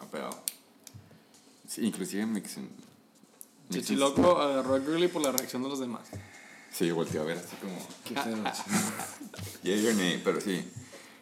[0.00, 0.30] A Bell.
[1.66, 2.68] Sí, inclusive Mixon.
[3.70, 6.02] Chichiloco agarró a Gurley por la reacción de los demás.
[6.70, 7.76] Sí, volteó a ver así como.
[8.04, 8.44] ¿Qué pedo?
[9.62, 10.62] yeah, your name, pero sí.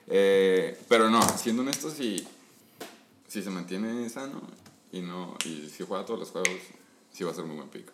[0.09, 2.27] Eh, pero no, siendo honesto, si,
[3.29, 4.43] si se mantiene sano
[4.91, 6.51] y no y si juega todos los juegos,
[7.13, 7.87] sí va a ser muy buen pick.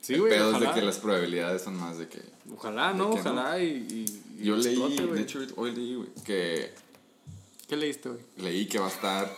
[0.00, 2.22] Sí, el güey, pedo es de que las probabilidades son más de que...
[2.54, 3.10] Ojalá, ¿no?
[3.10, 3.20] ¿De no?
[3.20, 5.18] Ojalá y, y, y Yo leí, explote, güey.
[5.18, 6.72] de hecho, hoy leí, güey, que
[7.68, 8.20] ¿Qué leíste, güey?
[8.36, 9.36] leí que va a estar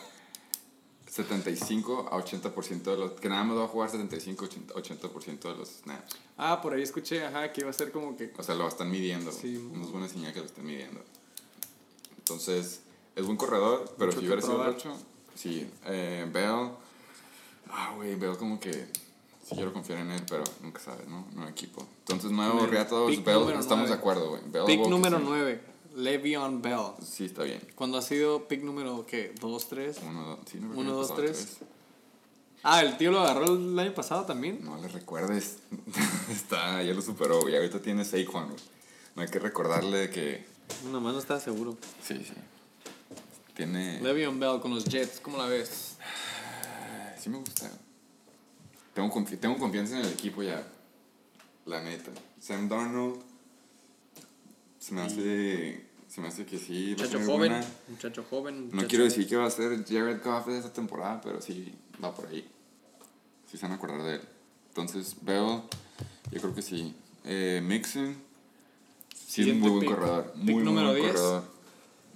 [1.08, 3.12] 75 a 80% de los...
[3.12, 6.16] Que nada más va a jugar 75 a 80% de los snaps.
[6.36, 8.32] Ah, por ahí escuché, ajá, que iba a ser como que...
[8.38, 9.32] O sea, lo están midiendo.
[9.32, 9.58] Sí.
[9.72, 11.02] No es buena señal que lo estén midiendo.
[12.18, 12.82] Entonces,
[13.16, 14.72] es buen corredor, pero Mucho si que hubiera sido probar.
[14.74, 14.96] Rocho,
[15.34, 15.68] sí.
[15.86, 16.70] Eh, Bell,
[17.70, 18.86] ah, güey, Bell como que
[19.50, 21.26] sí quiero confiar en él, pero nunca sabes, ¿no?
[21.34, 21.86] No equipo.
[22.00, 23.88] Entonces, nuevo Bueno, reato, pick Bell, estamos nueve.
[23.88, 24.42] de acuerdo, güey.
[24.66, 25.60] Pick número 9,
[25.96, 26.92] Le'Veon Bell.
[27.04, 27.60] Sí, está bien.
[27.74, 29.34] Cuando ha sido pick número, ¿qué?
[29.34, 29.96] ¿2, 3?
[30.08, 31.40] Uno, dos, sí, no Uno, recuerdo dos, pasado tres.
[31.40, 31.70] otra vez.
[32.62, 34.64] Ah, el tío lo agarró el año pasado también.
[34.64, 35.58] No le recuerdes.
[36.30, 37.56] está, ya lo superó, güey.
[37.56, 38.60] Ahorita tiene Saquon, güey.
[39.16, 40.44] No hay que recordarle que...
[40.92, 41.76] Nomás no estaba seguro.
[42.06, 42.34] Sí, sí.
[43.54, 44.00] Tiene...
[44.02, 45.96] Le'Veon Bell con los Jets, ¿cómo la ves?
[47.18, 47.70] Sí me gusta.
[48.94, 50.66] Tengo, confi- tengo confianza en el equipo ya.
[51.66, 52.10] La neta.
[52.40, 53.20] Sam Darnold.
[54.78, 55.84] Se me hace.
[56.08, 56.94] Se me hace que sí.
[56.94, 57.66] va a Muchacho ser joven, buena.
[57.88, 58.70] muchacho joven.
[58.72, 61.72] No quiero decir que va a ser Jared Goff de esta temporada, pero sí
[62.02, 62.48] va por ahí.
[63.48, 64.20] Sí se van a acordar de él.
[64.68, 65.60] Entonces, Bell,
[66.32, 66.94] yo creo que sí.
[67.24, 68.16] Eh, Mixon.
[69.14, 69.90] Sí, es muy buen pick.
[69.90, 70.32] corredor.
[70.32, 71.12] Pick Muy, muy número buen 10.
[71.14, 71.44] corredor.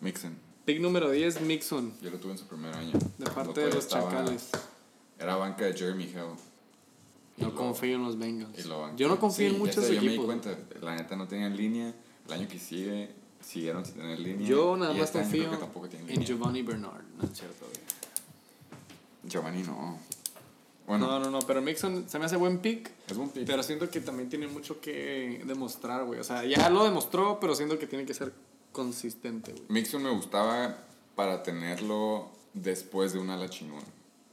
[0.01, 0.37] Mixon.
[0.65, 2.99] Pick número 10, Mixon, Yo lo tuve en su primer año.
[3.19, 4.49] de parte de los estaba- Chacales.
[5.21, 6.35] Era banca de Jeremy Hill.
[7.37, 8.65] No lo- confío en los Bengals.
[8.97, 10.27] Yo no confío Sí, en muchos ese yo me di equipos.
[10.27, 10.57] cuenta.
[10.81, 11.93] La neta no tenían línea.
[12.27, 14.47] El año que sigue siguieron sin tener línea.
[14.49, 15.51] Yo nada más este confío
[15.99, 16.27] en línea.
[16.27, 17.03] Giovanni Bernard.
[17.19, 19.31] No es cierto, güey.
[19.31, 19.99] Giovanni no.
[20.87, 22.91] Bueno, No, no, no, pero Mixon se me hace buen pick.
[23.09, 23.47] es buen pick.
[23.47, 26.21] Pero siento que también tiene mucho que demostrar, güey.
[26.21, 28.33] O sea, ya lo demostró, pero siento que tiene que ser
[28.71, 29.65] consistente, güey.
[29.69, 30.77] Mixon me gustaba
[31.15, 33.87] para tenerlo después de una ala chingona.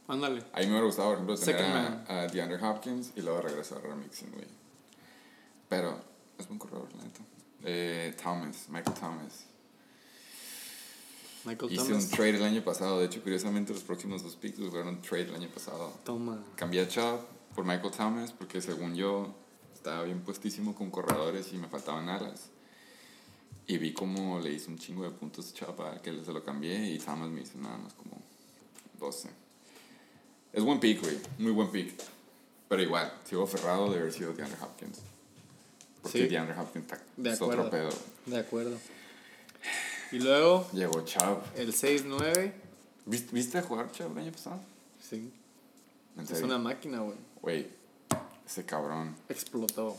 [0.08, 0.42] Ándale.
[0.52, 3.40] A mí me hubiera gustado, por ejemplo, tener Second a, a DeAndre Hopkins y luego
[3.40, 4.46] regresar a Mixon, güey.
[5.68, 5.98] Pero
[6.38, 7.20] es buen corredor, la neta.
[7.64, 9.44] Eh, Thomas, Michael Thomas.
[11.44, 12.04] Michael Hice Thomas.
[12.04, 12.98] un trade el año pasado.
[13.00, 15.92] De hecho, curiosamente, los próximos dos picks fueron trade el año pasado.
[16.04, 16.42] Toma.
[16.56, 17.20] Cambié a Chubb
[17.54, 19.34] por Michael Thomas porque según yo
[19.74, 22.50] estaba bien puestísimo con corredores y me faltaban alas.
[23.66, 26.44] Y vi como le hice un chingo de puntos a Chubb a que se lo
[26.44, 28.20] cambié y Thomas me hizo nada más como
[28.98, 29.41] 12.
[30.52, 31.18] Es buen pick, güey.
[31.38, 31.94] Muy buen pick.
[32.68, 34.98] Pero igual, sigo aferrado de haber sido DeAndre Hopkins.
[36.02, 36.28] Porque Sí.
[36.28, 37.90] DeAndre Hopkins está, De es otro pedo.
[38.26, 38.76] De acuerdo.
[40.10, 41.42] Y luego, Llegó Chubb.
[41.56, 42.52] el 6-9.
[43.06, 44.60] ¿Viste, ¿Viste a jugar Chubb el año pasado?
[45.00, 45.30] Sí.
[46.16, 47.16] ¿En Es una máquina, güey.
[47.40, 47.66] Güey,
[48.46, 49.16] ese cabrón.
[49.28, 49.96] Explotó.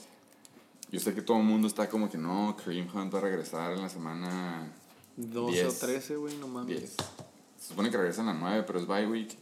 [0.92, 3.74] Yo sé que todo el mundo está como que no, Kareem Hunt va a regresar
[3.74, 4.72] en la semana
[5.18, 5.80] 12 o 10.
[5.80, 6.80] 13, güey, no mames.
[6.80, 6.92] 10.
[7.60, 9.36] Se supone que regresa en la 9, pero es bye week.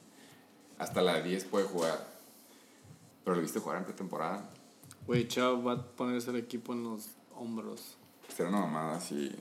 [0.81, 2.07] Hasta la 10 puede jugar.
[3.23, 4.49] Pero lo viste jugar en pretemporada.
[5.05, 7.95] Güey, Chubb va a ponerse el equipo en los hombros.
[8.35, 9.31] Será una mamada si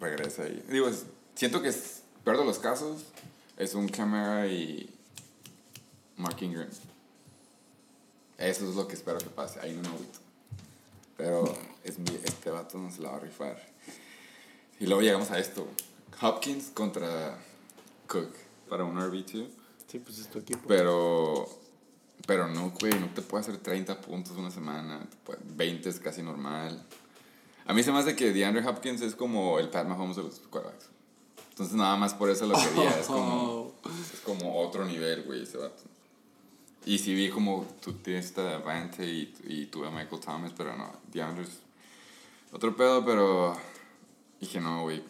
[0.00, 0.64] regresa ahí.
[0.70, 3.04] Digo, es- siento que es, peor de los casos,
[3.58, 4.88] es un Camara y
[6.16, 6.68] Mark Ingram.
[8.38, 9.60] Eso es lo que espero que pase.
[9.60, 10.18] Ahí no me agüito.
[11.16, 13.60] Pero es mi, este vato no se la va a rifar.
[14.80, 15.66] Y luego llegamos a esto.
[16.22, 17.36] Hopkins contra
[18.06, 18.32] Cook
[18.70, 19.48] para un RB2.
[19.88, 20.60] Sí, pues es tu equipo.
[20.68, 21.48] Pero,
[22.26, 25.00] pero no, güey, no te puede hacer 30 puntos una semana.
[25.08, 26.84] te puede- 20 es casi normal.
[27.66, 30.38] A mí se me hace que DeAndre Hopkins es como el Pat Mahomes de los
[30.50, 30.88] quarterbacks.
[31.50, 32.90] Entonces nada más por eso lo quería.
[32.98, 33.72] Es como,
[34.14, 35.82] es como otro nivel, güey, ese vato.
[36.86, 40.76] Y sí vi como tú tienes esta Davante y, y tuve a Michael Thomas, pero
[40.76, 41.58] no, DeAndre es
[42.52, 43.54] otro pedo, pero
[44.40, 45.02] dije no, güey.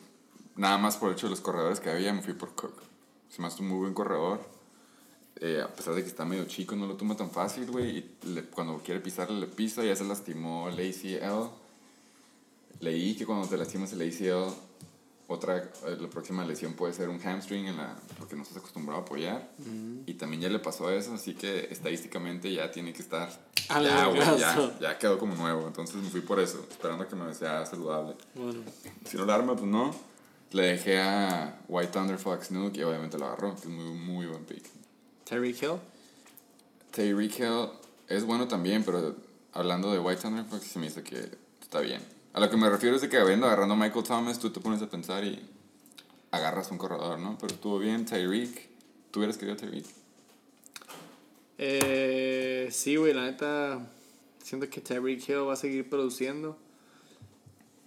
[0.56, 2.82] Nada más por el hecho de los corredores que había, me fui por Cook.
[3.28, 4.40] Se me hace un muy buen corredor.
[5.40, 7.98] Eh, a pesar de que está medio chico, no lo toma tan fácil, güey.
[7.98, 9.84] Y le- cuando quiere pisarle, le pisa.
[9.84, 11.50] Ya se lastimó el ACL.
[12.80, 14.52] Leí que cuando te lastimas el ACL,
[15.26, 19.00] otra, eh, la próxima lesión puede ser un hamstring, en la, porque no estás acostumbrado
[19.00, 19.50] a apoyar.
[20.06, 23.28] Y también ya le pasó eso, así que estadísticamente ya tiene que estar.
[23.68, 25.66] Al ya, güey, ya, ya quedó como nuevo.
[25.66, 28.14] Entonces me fui por eso, esperando a que me sea saludable.
[28.34, 28.60] Bueno,
[29.04, 29.94] Si no la arma, pues no.
[30.52, 34.26] Le dejé a White Thunder Fox Nuke y obviamente lo agarró, que es muy, muy
[34.26, 34.64] buen pick.
[35.28, 35.78] Tyreek Hill.
[36.92, 37.68] Tyreek Hill
[38.08, 39.14] es bueno también, pero
[39.52, 41.28] hablando de White Thunder Fox, se me dice que
[41.60, 42.00] está bien.
[42.32, 44.60] A lo que me refiero es de que habiendo agarrando a Michael Thomas, tú te
[44.60, 45.40] pones a pensar y
[46.30, 47.36] agarras un corredor, ¿no?
[47.40, 48.68] Pero estuvo bien, Tyreek.
[49.10, 49.86] ¿Tú hubieras querido a Tyreek?
[51.58, 53.86] Eh, sí, güey, la neta.
[54.42, 56.56] Siento que Tyreek Hill va a seguir produciendo.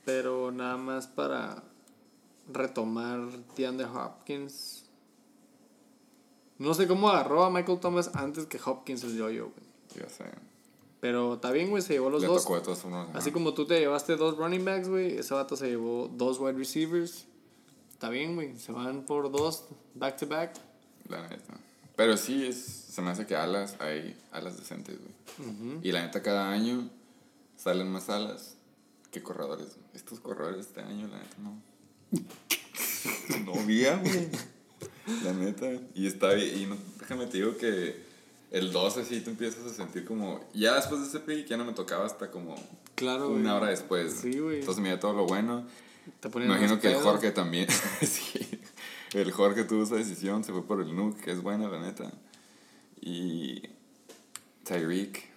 [0.06, 1.64] Pero nada más para
[2.52, 3.20] retomar
[3.56, 4.81] DeAndre Hopkins.
[6.62, 10.04] No sé cómo agarró a Michael Thomas antes que Hopkins el yo-yo, güey.
[10.04, 10.26] Ya sé.
[11.00, 12.44] Pero está bien, güey, se llevó los Le dos.
[12.44, 13.10] tocó de todas formas.
[13.10, 13.18] ajá.
[13.18, 16.54] Así como tú te llevaste dos running backs, güey, ese vato se llevó dos wide
[16.54, 17.26] receivers.
[17.92, 20.54] Está bien, güey, se van por dos back to back.
[21.10, 21.56] La neta.
[21.96, 25.80] Pero sí, es, se me hace que alas, hay alas decentes, güey.
[25.82, 26.88] Y la neta, cada año
[27.58, 28.56] salen más alas
[29.12, 29.78] que corredores.
[29.96, 31.60] Estos corredores este año, la neta, no.
[33.46, 34.30] no había, güey.
[35.24, 35.68] La neta.
[35.94, 36.62] Y está bien.
[36.62, 38.04] Y no, déjame te digo que
[38.52, 40.40] el 12 sí te empiezas a sentir como.
[40.54, 42.56] Ya después de ese pick ya no me tocaba hasta como
[42.96, 44.14] Claro, una hora después.
[44.14, 44.60] Sí, güey.
[44.60, 45.66] Entonces mira todo lo bueno.
[46.20, 46.98] Te imagino que el.
[46.98, 47.68] Jorge también.
[48.02, 48.60] sí.
[49.14, 52.12] El Jorge tuvo esa decisión, se fue por el Nuke, que es buena, la neta.
[53.02, 53.62] Y.
[54.64, 55.30] Tyreek.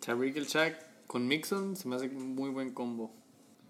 [0.00, 3.12] Tyreek el Shaq con Mixon se me hace muy buen combo.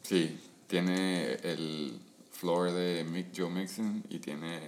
[0.03, 1.99] Sí, tiene el
[2.33, 4.61] floor de Mick Joe Mixon y tiene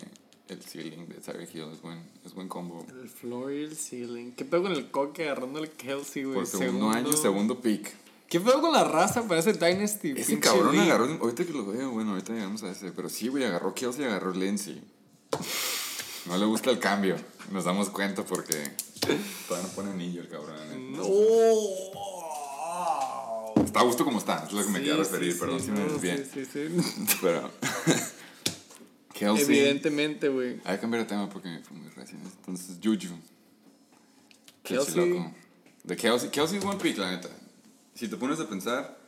[0.49, 1.71] el ceiling de Tyreek Hill.
[1.73, 2.87] Es buen, es buen combo.
[3.03, 4.33] El floor y el ceiling.
[4.33, 6.37] ¿Qué pedo con el coque agarrando el Kelsey, güey?
[6.37, 7.93] Por segundo, año, segundo pick.
[8.29, 9.27] ¿Qué pedo con la raza?
[9.27, 10.13] Parece Dynasty.
[10.17, 10.91] Ese cabrón league.
[10.91, 11.07] agarró.
[11.21, 12.93] Ahorita que lo veo, bueno, ahorita llegamos a ese.
[12.93, 14.83] Pero sí, güey, agarró Kelsey y agarró Lindsay.
[16.27, 17.17] No le gusta el cambio.
[17.53, 18.55] Nos damos cuenta porque
[19.47, 20.57] todavía no pone anillo el cabrón.
[20.93, 21.03] neta.
[21.05, 21.95] ¡Oh!
[23.65, 25.61] Está a gusto como está, es lo que me Sí, quería sí, referir, sí, perdón
[25.61, 26.17] si me no, desvié.
[26.25, 27.17] Sí, sí, sí.
[27.23, 27.51] Pero.
[29.19, 29.45] Kelsey.
[29.59, 30.61] Evidentemente, güey.
[30.65, 32.21] Hay que cambiar de tema porque fue muy recién.
[32.23, 33.15] Entonces, Juju.
[34.63, 34.95] Kelsey.
[35.11, 35.33] Loco.
[35.85, 36.31] De Kelsey.
[36.31, 37.29] Kelsey es buen pick, la neta.
[37.95, 38.99] Si te pones a pensar,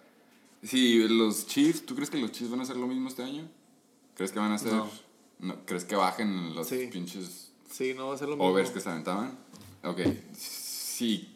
[0.62, 3.48] si los Chiefs, ¿tú crees que los Chiefs van a hacer lo mismo este año?
[4.16, 4.72] ¿Crees que van a hacer?
[4.72, 4.90] No.
[5.38, 6.88] no, ¿Crees que bajen los Sí.
[6.90, 8.48] pinches Sí, no va a ser lo mismo.
[8.50, 9.38] overs que se aventaban?
[9.84, 10.00] Ok.
[10.36, 11.28] Si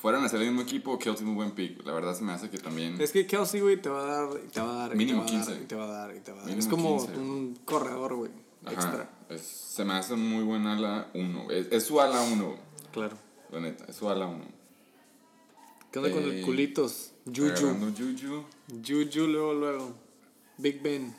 [0.00, 1.84] fueran a hacer el mismo equipo, Kelsey es un buen pick.
[1.84, 3.00] La verdad se me hace que también.
[3.00, 5.38] Es que Kelsey, güey, te va a dar, te va a dar, Mínimo te va
[5.38, 5.62] a dar, 15.
[5.62, 6.58] y te va a dar, y te va a dar.
[6.58, 7.18] Es como 15.
[7.18, 8.30] un corredor, güey,
[8.70, 9.10] extra.
[9.28, 11.50] es- se me hace muy buen ala 1.
[11.50, 12.56] Es, es su ala 1,
[12.92, 13.16] Claro.
[13.52, 13.84] la neta.
[13.88, 14.44] Es su ala 1.
[15.92, 17.12] ¿Qué onda con el Eh, culitos?
[17.26, 17.76] Juju.
[17.96, 18.44] Juju.
[18.86, 19.94] Juju, luego, luego.
[20.58, 21.14] Big Ben.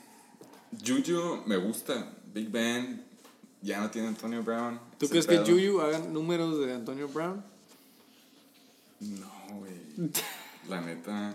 [0.84, 2.12] Juju me gusta.
[2.32, 3.04] Big Ben
[3.60, 4.80] ya no tiene Antonio Brown.
[4.98, 5.44] ¿Tú crees que pedo.
[5.46, 7.44] Juju haga números de Antonio Brown?
[9.02, 10.10] No, güey.
[10.68, 11.34] La neta.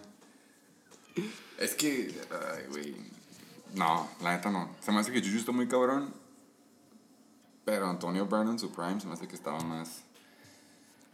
[1.60, 2.14] Es que.
[2.32, 2.96] Ay, güey.
[3.76, 4.76] No, la neta no.
[4.82, 6.14] Se me hace que Juju está muy cabrón.
[7.66, 10.02] Pero Antonio Brown en su prime se me hace que estaba más.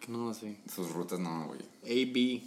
[0.07, 0.57] No, así.
[0.71, 1.61] Sus rutas no, güey.
[1.83, 2.43] AB.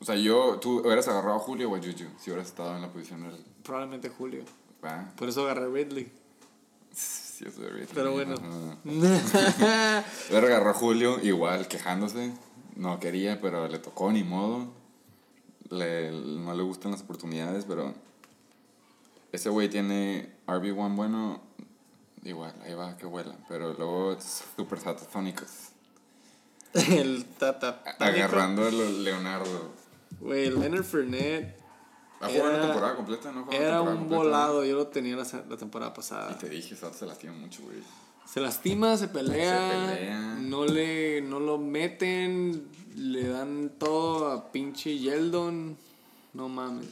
[0.00, 0.58] O sea, yo.
[0.60, 3.36] Tú hubieras agarrado a Julio o a Juju si hubieras estado en la posición del.
[3.62, 4.44] Probablemente Julio.
[4.82, 5.12] ¿Va?
[5.16, 6.10] Por eso agarré a Ridley.
[6.92, 8.78] Sí, eso debería Pero tener, bueno.
[8.84, 10.04] ajá.
[10.30, 12.32] Agarrado a Julio igual quejándose.
[12.76, 14.68] No quería, pero le tocó ni modo.
[15.70, 17.94] Le, no le gustan las oportunidades, pero
[19.32, 21.40] ese güey tiene RB1 bueno.
[22.24, 23.34] Igual, ahí va que vuela.
[23.48, 25.48] Pero luego es super satatónicos.
[26.74, 27.82] el Tata.
[27.98, 29.72] Agarrando a Leonardo.
[30.20, 31.56] Güey, Leonard Fournette
[32.20, 33.32] ¿Ha jugado una temporada completa?
[33.32, 33.50] ¿No?
[33.50, 34.16] era un completa?
[34.16, 34.64] volado.
[34.64, 36.38] Yo lo tenía la, la temporada Y pasada.
[36.38, 37.78] te dije, se lastima mucho, güey.
[38.26, 40.38] Se lastima, se pelea, Se pelea.
[40.40, 45.76] No, le, no lo meten, le dan todo a pinche Yeldon.
[46.34, 46.88] No mames.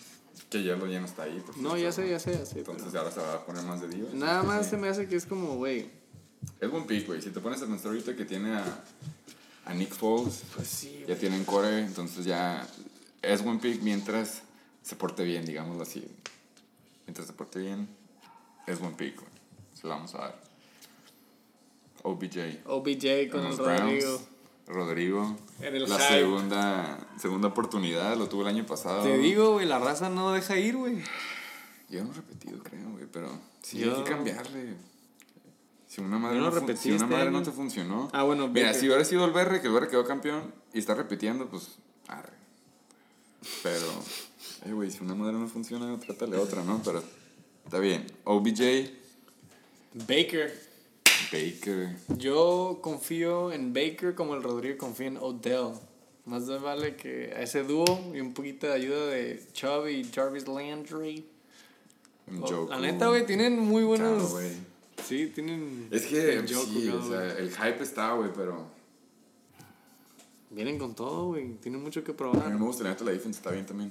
[0.51, 1.43] Que ya lo ya no está ahí.
[1.57, 2.59] No, ya sé, ya sé, ya sé.
[2.59, 4.13] Entonces pero ahora se va a poner más de divas.
[4.15, 4.71] Nada más sí.
[4.71, 5.91] se me hace que es como, güey.
[6.61, 7.23] Es buen pick, güey.
[7.23, 8.85] Si te pones a pensar ahorita que tiene a,
[9.65, 12.67] a Nick Foles, Pues sí, ya tienen core, entonces ya
[13.23, 14.43] es buen pick mientras
[14.83, 16.05] se porte bien, digámoslo así.
[17.07, 17.89] Mientras se porte bien,
[18.67, 19.31] es buen pick, güey.
[19.75, 20.40] Se lo vamos a dar.
[22.03, 22.61] OBJ.
[22.67, 23.79] OBJ con con el.
[23.81, 24.21] Rodrigo.
[24.67, 25.37] Rodrigo.
[25.61, 26.21] En el la hype.
[26.21, 29.03] segunda, segunda oportunidad, lo tuvo el año pasado.
[29.03, 31.03] Te digo, güey, la raza no deja ir, güey.
[31.89, 33.31] Yo no he repetido, creo, güey, pero
[33.63, 34.75] sí Yo- hay que cambiarle.
[35.89, 38.09] Si una madre, no, si una este madre no te funcionó.
[38.13, 40.95] Ah, bueno, Mira, si hubiera sido el Berre, que el Berre quedó campeón y está
[40.95, 42.33] repitiendo, pues, arre.
[43.65, 43.87] Pero,
[44.67, 46.81] eh, güey, si una madre no funciona, trátale otra, ¿no?
[46.85, 47.03] Pero
[47.65, 48.07] está bien.
[48.23, 48.89] OBJ,
[50.07, 50.70] Baker.
[51.33, 51.97] Baker.
[52.17, 55.75] Yo confío en Baker como el Rodrigo confía en Odell.
[56.27, 60.47] Más vale que a ese dúo y un poquito de ayuda de Chubb y Jarvis
[60.47, 61.27] Landry.
[62.43, 64.23] Oh, La neta, güey, tienen muy buenos.
[64.25, 64.57] Callaway.
[65.05, 65.89] Sí, tienen.
[65.91, 68.67] Es que, Njoku, sí, o sea, el hype está, güey, pero
[70.51, 71.55] Vienen con todo, güey.
[71.55, 72.51] Tienen mucho que a mí probar.
[72.51, 73.91] me gusta, la neta, la defense está bien también.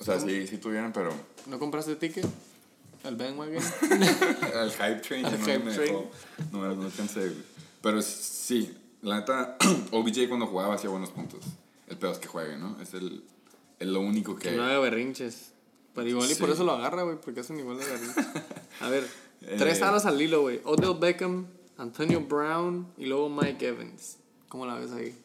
[0.00, 1.12] O sea, sí, sí tuvieran, pero
[1.46, 2.24] ¿No compraste ticket?
[3.04, 3.56] ¿Al bandwagon?
[4.54, 5.92] Al hype train, Al no hype me train.
[5.92, 6.10] dejó.
[6.52, 7.42] No, no alcancé, güey.
[7.82, 9.56] Pero sí, la neta,
[9.90, 11.40] OBJ cuando jugaba hacía buenos puntos.
[11.88, 12.76] El peor es que juegue, ¿no?
[12.80, 13.24] Es el,
[13.78, 14.50] es lo único que...
[14.50, 15.52] que no haga berrinches.
[15.94, 18.26] Pero igual y por eso lo agarra, güey, porque hacen igual de berrinches.
[18.80, 19.04] A ver,
[19.42, 19.56] Eh.
[19.58, 20.60] tres alas al hilo, güey.
[20.64, 21.46] Odell Beckham,
[21.78, 24.18] Antonio Brown y luego Mike Evans.
[24.50, 25.18] ¿Cómo la ves ahí?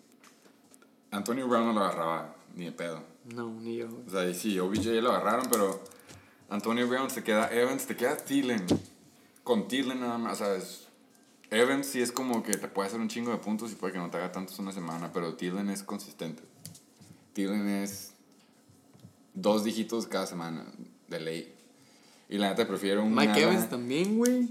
[1.11, 3.03] Antonio Brown no lo agarraba ni de pedo.
[3.33, 3.87] No, ni yo.
[4.07, 5.83] O sea, sí, OBJ lo agarraron, pero
[6.49, 8.65] Antonio Brown se queda Evans, te queda Thielen.
[9.43, 10.87] Con Thielen nada más, ¿sabes?
[11.51, 13.99] Evans sí es como que te puede hacer un chingo de puntos y puede que
[13.99, 16.43] no te haga tantos una semana, pero Thielen es consistente.
[17.33, 18.13] Thielen es
[19.33, 20.65] dos dígitos cada semana,
[21.07, 21.55] de ley.
[22.29, 23.13] Y la neta prefiero un...
[23.13, 24.49] Mike Evans también, güey.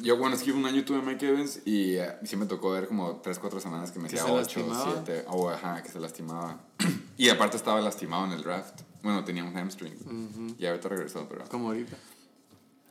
[0.00, 2.88] Yo, bueno, es que un año tuve Mike Evans y eh, sí me tocó ver
[2.88, 5.02] como 3, 4 semanas que me hacía se 8, lastimaba.
[5.04, 6.60] 7, o ajá, que se lastimaba.
[7.18, 8.80] y aparte estaba lastimado en el draft.
[9.02, 10.56] Bueno, tenía un hamstring.
[10.58, 11.44] Y ahorita regresó, pero...
[11.48, 11.96] Como ahorita.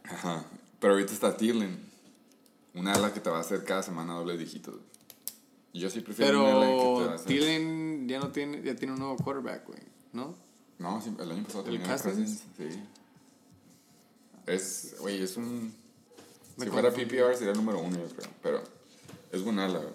[0.03, 0.43] Ajá.
[0.79, 1.79] Pero ahorita está Thielen.
[2.73, 4.75] Un ala que te va a hacer cada semana doble dígitos.
[5.73, 7.27] Yo sí prefiero un ala que te va a Pero hacer...
[7.27, 9.79] Thielen ya no tiene, ya tiene un nuevo quarterback, güey,
[10.13, 10.35] ¿no?
[10.79, 12.43] No, sí, el año pasado ¿El Cousins?
[12.57, 12.67] Sí.
[14.47, 15.73] Es, güey, es un...
[16.57, 16.91] Me si fuera.
[16.91, 18.29] PPR sería el número uno, yo creo.
[18.41, 18.63] Pero
[19.31, 19.93] es buen ala, güey.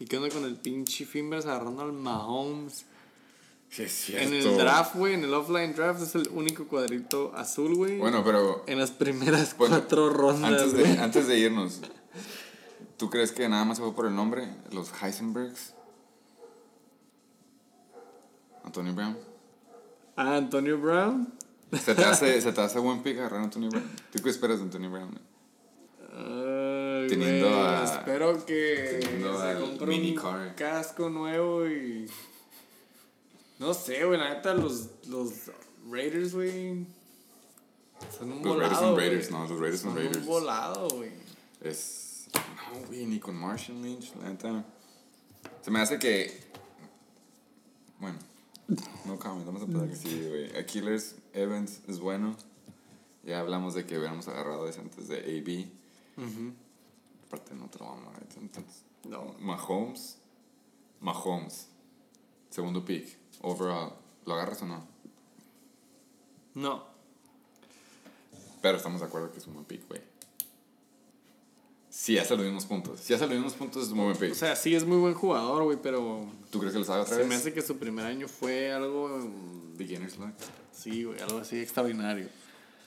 [0.00, 2.86] ¿Y qué onda con el pinche Fimbers agarrando al Mahomes?
[3.74, 4.28] Sí, es cierto.
[4.28, 7.98] En el draft, güey, en el offline draft es el único cuadrito azul, güey.
[7.98, 11.80] Bueno, pero En las primeras Bueno, cuatro rondas, antes de, antes de irnos,
[12.96, 14.48] ¿tú crees que nada más se fue por el nombre?
[14.70, 15.74] Los Heisenbergs.
[18.64, 19.16] Antonio Brown.
[20.16, 21.32] Ah, Antonio Brown.
[21.72, 23.90] ¿Se te hace, se te hace buen pick agarrar a Antonio Brown?
[24.12, 25.18] ¿Tú qué esperas de Antonio Brown?
[26.16, 30.54] Ay, Teniendo a- Espero que teniendo se compre un car.
[30.54, 32.06] casco nuevo y...
[33.58, 35.32] No sé, güey, la neta, los, los
[35.90, 36.86] Raiders, güey...
[38.18, 38.96] Son un Los volado, Raiders son.
[38.96, 40.16] Raiders, no, los Raiders son Raiders.
[40.18, 41.12] un volado, güey.
[41.62, 42.26] Es.
[42.34, 44.64] No, güey, ni con Martian Lynch, la neta.
[45.62, 46.42] Se me hace que.
[48.00, 48.18] Bueno,
[49.06, 50.54] no comment, vamos a pensar que sí, güey.
[50.56, 52.36] Aquiles Evans es bueno.
[53.22, 55.68] Ya hablamos de que hubiéramos agarrado ese antes de AB.
[57.28, 58.26] Aparte, no te lo vamos a ver.
[58.38, 59.34] Entonces, No.
[59.38, 60.18] Mahomes.
[61.00, 61.68] Mahomes.
[62.50, 63.16] Segundo pick.
[63.42, 63.92] Overall.
[64.26, 64.86] ¿Lo agarras o no?
[66.54, 66.84] No.
[68.62, 70.00] Pero estamos de acuerdo que es un buen pick, güey.
[71.90, 72.98] Si hace los mismos puntos.
[73.00, 74.32] Si hace los mismos puntos, es un buen pick.
[74.32, 76.26] O sea, sí es muy buen jugador, güey, pero...
[76.50, 77.28] ¿Tú crees que los haga otra Se vez?
[77.28, 79.08] me hace que su primer año fue algo...
[79.08, 80.32] mm, Beginner's luck.
[80.72, 82.28] Sí, güey, algo así extraordinario.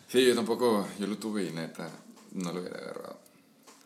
[0.07, 1.89] Sí, yo tampoco, yo lo tuve y neta,
[2.33, 3.19] no lo hubiera agarrado.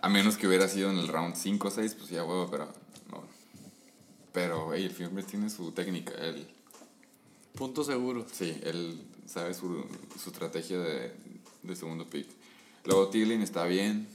[0.02, 2.68] A menos que hubiera sido en el round 5 o 6, pues ya huevo, pero.
[4.34, 6.48] Pero, hey, el Fielder tiene su técnica, él,
[7.56, 8.26] Punto seguro.
[8.32, 9.86] sí, él sabe su,
[10.22, 11.12] su estrategia de,
[11.64, 12.28] de segundo pick.
[12.86, 14.08] Luego Thielen está bien,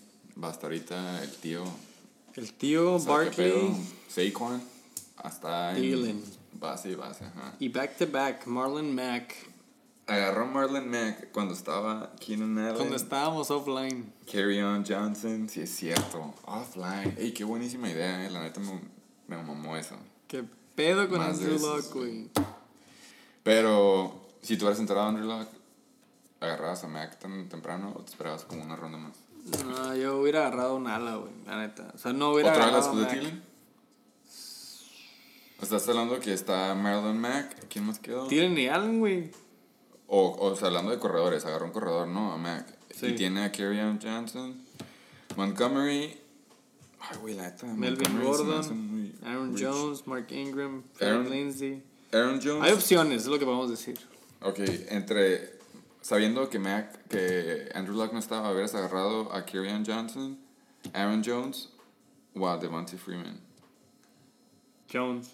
[0.43, 1.65] va hasta ahorita el tío.
[2.35, 2.99] El tío.
[3.01, 3.77] Barkley
[4.09, 4.63] Saquon,
[5.19, 6.25] hasta en Thielen.
[6.55, 7.55] base y base, ajá.
[7.59, 9.35] y back to back, Marlon Mack.
[10.07, 12.77] Agarró Marlon Mack cuando estaba Keenan Allen.
[12.77, 14.13] Cuando estábamos offline.
[14.31, 16.33] Carry on Johnson, sí es cierto.
[16.45, 17.15] Offline.
[17.19, 18.31] Ey, qué buenísima idea, eh.
[18.31, 18.81] La neta me,
[19.29, 19.97] me mamó eso.
[20.29, 22.31] ¿Qué pedo con Más Andrew Luck, güey?
[23.43, 25.49] Pero, si tú hubieras entrado a Andrew Luck,
[26.41, 29.17] ¿agarrabas a Mac tan temprano o te esperabas como una ronda más?
[29.65, 31.93] No, yo hubiera agarrado un ala, güey, la neta.
[31.95, 33.13] O sea, no hubiera ¿Otra agarrado las a de Mack.
[33.13, 33.43] Thielen?
[35.63, 37.69] ¿Estás hablando que está Marlon Mack?
[37.69, 38.27] ¿Quién más quedó?
[38.27, 39.31] Thielen y Allen, güey.
[40.09, 42.33] O, o sea, hablando de corredores, agarró un corredor, ¿no?
[42.33, 42.67] A Mac.
[42.95, 43.07] Sí.
[43.07, 44.61] Y tiene a Carry on Johnson,
[45.37, 46.21] Montgomery.
[47.11, 47.67] Ay, güey, la neta.
[47.67, 49.65] Melvin Gordon, muy Aaron rich.
[49.67, 51.83] Jones, Mark Ingram, Aaron- Lindsay.
[52.13, 52.63] Aaron Jones.
[52.65, 53.99] Hay opciones, es lo que podemos decir.
[54.43, 55.55] Ok, entre.
[56.03, 60.39] Sabiendo que, Mac, que Andrew Luck no estaba, hubieras agarrado a Kieran Johnson,
[60.93, 61.71] Aaron Jones
[62.35, 63.41] o a Devontae Freeman.
[64.93, 65.33] Jones.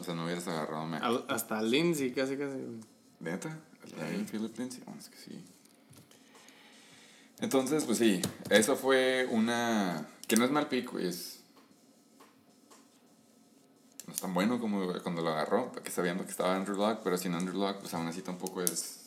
[0.00, 1.02] O sea, no hubieras agarrado a Mac.
[1.02, 2.58] Al- hasta Lindsay, casi, casi.
[3.18, 3.58] ¿Neta?
[4.00, 4.82] ¿Ahí Philip Lindsay?
[4.86, 5.44] Oh, es que sí.
[7.40, 10.06] Entonces, pues sí, eso fue una.
[10.26, 11.40] Que no es mal pico, es.
[14.06, 17.16] No es tan bueno como cuando lo agarró, que sabiendo que estaba Andrew Luck, pero
[17.18, 19.00] sin Andrew Luck, pues aún así tampoco es.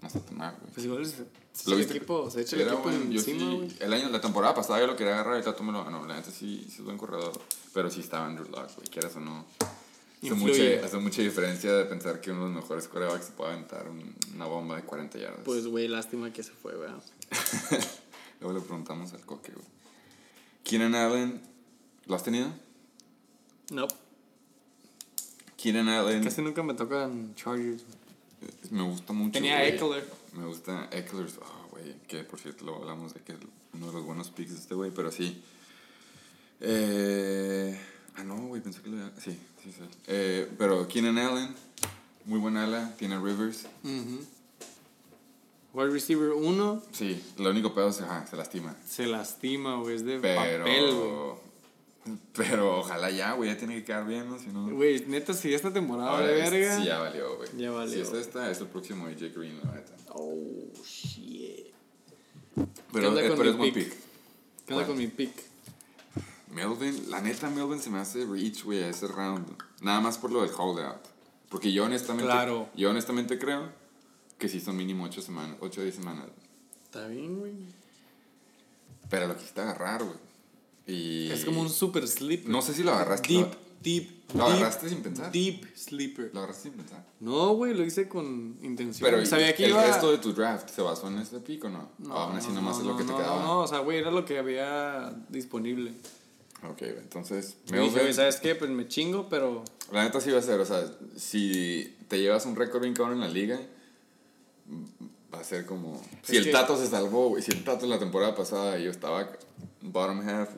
[0.00, 0.72] No está tan mal, güey.
[0.72, 1.96] Pues igual se, se ¿Lo el viste?
[1.96, 3.76] equipo, se echa el equipo bueno, yo encima, sí, güey.
[3.80, 6.04] el año, la temporada pasada yo lo quería agarrar y ahorita tú me lo ganó.
[6.06, 7.32] La neta sí, sí es buen corredor.
[7.72, 9.44] Pero sí estaba Andrew Luck, güey, quieras o no.
[10.22, 13.52] Hace mucha, hace mucha diferencia de pensar que uno de los mejores corebacks se puede
[13.52, 15.40] aventar un- una bomba de 40 yardas.
[15.44, 16.88] Pues, güey, lástima que se fue, güey.
[18.40, 19.66] Luego le preguntamos al coque, güey.
[20.74, 21.40] Keenan Allen,
[22.06, 22.48] ¿lo has tenido?
[23.70, 23.86] No,
[25.56, 27.84] Keenan Allen, casi nunca me tocan Chargers.
[28.72, 29.34] me gusta mucho.
[29.34, 29.64] Tenía.
[29.68, 30.04] Eckler.
[30.32, 33.38] Me gusta Eckler, oh, güey, que por cierto lo hablamos de que es
[33.72, 35.40] uno de los buenos picks de este güey, pero sí.
[36.60, 37.78] Eh,
[38.16, 39.78] ah, no, güey, pensé que lo había- Sí, sí, sí.
[40.08, 41.54] Eh, pero Keenan Allen,
[42.24, 43.66] muy buen ala, tiene Rivers.
[45.74, 48.76] Wide receiver 1 Sí, lo único pedo es ajá, se lastima.
[48.88, 50.64] se lastima, güey, es de Pero.
[50.64, 51.44] papel, güey.
[52.34, 54.38] Pero ojalá ya, güey, ya tiene que quedar bien, ¿no?
[54.38, 54.68] Si no...
[54.68, 56.76] Güey, neta, si esta temporada de verga.
[56.78, 57.48] Sí, ya valió, güey.
[57.56, 57.94] Ya valió.
[57.94, 59.92] Si es esta, es el próximo AJ Green, la neta.
[60.10, 60.36] Oh,
[60.84, 61.72] shit.
[62.92, 63.88] Pero, eh, pero mi es buen pick?
[63.90, 63.98] pick.
[64.66, 65.32] ¿Qué onda con mi pick?
[66.52, 69.46] Melvin, la neta, Melvin se me hace reach, güey, a ese round.
[69.80, 71.00] Nada más por lo del holdout.
[71.48, 72.68] Porque yo honestamente, Claro.
[72.76, 73.70] yo honestamente creo
[74.38, 76.26] que sí son mínimo 8 semanas, 8 o 10 semanas.
[76.84, 77.54] Está bien, güey.
[79.10, 80.16] Pero lo quisiste agarrar, güey.
[80.86, 81.30] Y...
[81.30, 82.48] Es como un super sleeper.
[82.48, 83.28] No sé si lo agarraste.
[83.28, 84.10] Deep, Lo, deep.
[84.34, 85.32] ¿Lo deep, agarraste sin pensar?
[85.32, 86.30] Deep sleeper.
[86.32, 87.04] lo agarraste sin pensar.
[87.20, 89.10] No, güey, lo hice con intención.
[89.10, 89.84] Pero sabía que el iba.
[89.86, 91.90] resto de tu draft se basó en este pick o no?
[91.98, 93.40] No, o aún así nomás no, es lo que no, te quedaba.
[93.40, 95.94] No, no, o sea, güey, era lo que había disponible.
[96.70, 97.56] Ok, entonces.
[97.70, 98.54] Me dije, güey, ¿sabes qué?
[98.54, 99.64] Pues me chingo, pero.
[99.92, 100.84] la neta sí va a ser, o sea,
[101.16, 103.60] si te llevas un récord bien cabrón en la liga,
[105.32, 106.00] va a ser como.
[106.22, 109.30] Si el Tato se salvó, güey, si el Tato la temporada pasada yo estaba
[109.82, 110.50] bottom half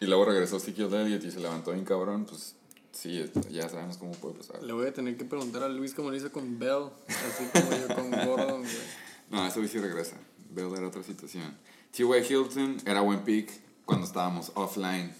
[0.00, 2.56] y luego regresó Ezekiel Elliott y se levantó bien cabrón, pues
[2.92, 4.62] sí, ya sabemos cómo puede pasar.
[4.62, 6.90] Le voy a tener que preguntar a Luis cómo lo hizo con Bell.
[7.08, 9.02] Así como yo con Gordon, güey.
[9.30, 10.16] No, eso sí regresa.
[10.50, 11.56] Bell era otra situación.
[11.92, 12.32] T.Y.
[12.32, 13.50] Hilton era buen pick
[13.84, 15.12] cuando estábamos offline.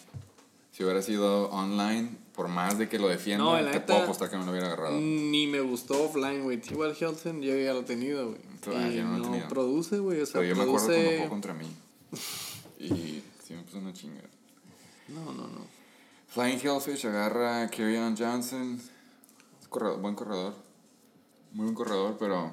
[0.70, 4.36] Si hubiera sido online, por más de que lo defienda, No, te puedo apostar que
[4.36, 4.98] me lo hubiera agarrado.
[5.00, 6.60] Ni me gustó offline, güey.
[6.70, 8.40] Igual Hilton yo ya lo he tenido, güey.
[8.66, 10.20] Ah, Y yo no lo no produce, güey.
[10.20, 11.04] O sea, Pero yo me acuerdo produce...
[11.04, 11.66] cuando jugó contra mí.
[12.80, 14.22] Y sí me puso una chinga.
[15.06, 15.66] No, no, no.
[16.28, 18.80] Flying Hellfish agarra a Kerryon Johnson.
[19.60, 20.54] Es corredor- buen corredor.
[21.52, 22.52] Muy buen corredor, pero.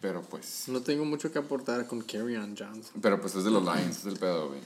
[0.00, 0.64] Pero pues.
[0.68, 3.00] No tengo mucho que aportar con Kerryon Johnson.
[3.02, 4.60] Pero pues es de los Lions, es el pedo, güey.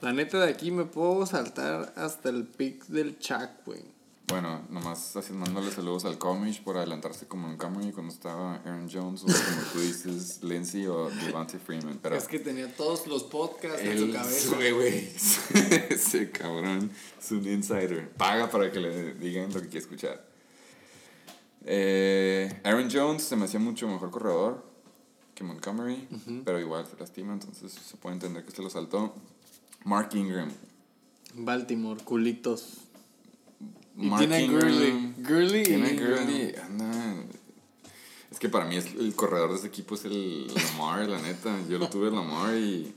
[0.00, 3.82] La neta de aquí me puedo saltar hasta el pick del Chuck, güey.
[4.28, 8.88] Bueno, nomás así mandándole saludos al Comish por adelantarse como en Camry cuando estaba Aaron
[8.88, 11.98] Jones o como tú dices, Lindsay o Devante Freeman.
[12.00, 14.56] Pero Es que tenía todos los podcasts en su cabeza.
[14.56, 15.08] güey,
[15.90, 18.08] ese cabrón es un insider.
[18.12, 20.24] Paga para que le digan lo que quiere escuchar.
[21.64, 24.69] Eh, Aaron Jones se me hacía mucho mejor corredor
[25.40, 26.06] que Montgomery,
[26.44, 29.14] pero igual se lastima, entonces se puede entender que se lo saltó.
[29.84, 30.50] Mark Ingram.
[31.34, 32.74] Baltimore, culitos.
[33.96, 35.14] Y Mark tiene a Ingram.
[35.18, 35.60] Gurley.
[35.62, 35.94] Y Tiene.
[35.94, 37.14] Gurley, anda.
[38.30, 41.56] Es que para mí es, el corredor de ese equipo es el Lamar, la neta.
[41.70, 42.94] Yo lo tuve Lamar y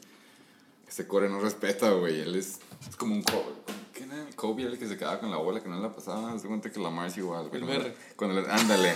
[0.87, 2.19] ese core no respeta, güey.
[2.19, 3.53] Él es, es como un Kobe.
[3.93, 4.27] ¿Qué era?
[4.35, 6.37] Kobe era el que se quedaba con la bola que no la pasaba.
[6.37, 7.47] Se cuenta que Lamar es igual.
[7.47, 7.61] güey.
[7.61, 7.93] El Cuando-.
[8.17, 8.93] Cuando le, ándale.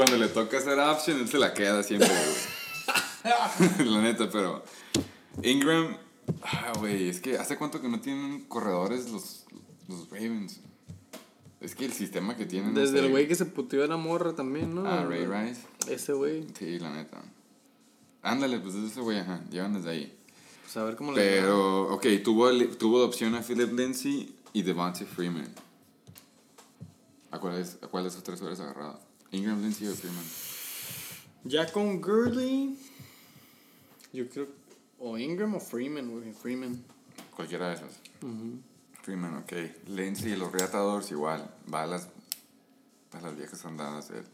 [0.00, 3.86] Cuando le toca hacer option, él se la queda siempre, güey.
[3.90, 4.64] la neta, pero
[5.42, 5.94] Ingram,
[6.42, 9.44] ah, güey, es que hace cuánto que no tienen corredores los,
[9.88, 10.60] los Ravens.
[11.60, 12.72] Es que el sistema que tienen.
[12.72, 13.04] no Desde sé.
[13.04, 14.86] el güey que se puteó a la morra también, ¿no?
[14.86, 15.66] Ah, Ray Rice.
[15.86, 16.46] Ese güey.
[16.58, 17.20] Sí, la neta.
[18.22, 19.42] Ándale, pues ese güey, ajá.
[19.50, 20.18] Llevan desde ahí.
[20.62, 21.42] Pues a ver cómo le va.
[21.42, 25.52] Pero, ok, tuvo, tuvo de opción a Philip Lindsay y Devontae Freeman.
[27.30, 29.09] ¿A cuál, es, ¿A cuál de esos tres hubieras agarrado?
[29.32, 30.24] Ingram, Lindsay o Freeman.
[31.44, 32.76] Ya con Gurley.
[34.12, 34.48] Yo creo.
[34.98, 36.32] O Ingram o Freeman, güey.
[36.32, 36.82] Freeman.
[37.34, 38.00] Cualquiera de esas.
[39.02, 39.52] Freeman, ok.
[39.88, 41.50] Lindsay y los Reatadores igual.
[41.72, 42.08] Va a las,
[43.12, 44.24] a las viejas andadas él.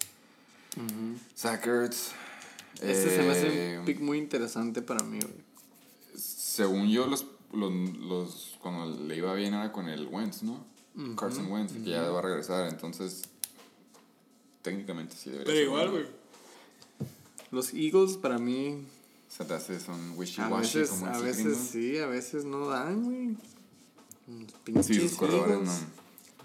[1.36, 2.10] Zach Ertz,
[2.82, 5.46] Este se me hace eh, un pick muy interesante para mí, güey.
[6.14, 10.64] Según yo, los, los, los, cuando le iba bien era con el Wentz, ¿no?
[11.16, 13.22] Carson Wentz, que ya va a regresar, entonces
[14.66, 16.06] técnicamente sí debería Pero ser igual, güey.
[17.52, 18.84] Los Eagles para mí.
[19.28, 23.04] Se te hace son A wishy-washy veces, como a veces sí, a veces no dan,
[23.04, 23.36] güey.
[24.26, 25.82] Los pinches Sí, corredores Eagles.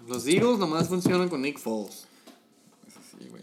[0.02, 0.08] no.
[0.14, 2.06] Los Eagles nomás funcionan con Nick Foles.
[2.86, 3.42] Eso sí, güey.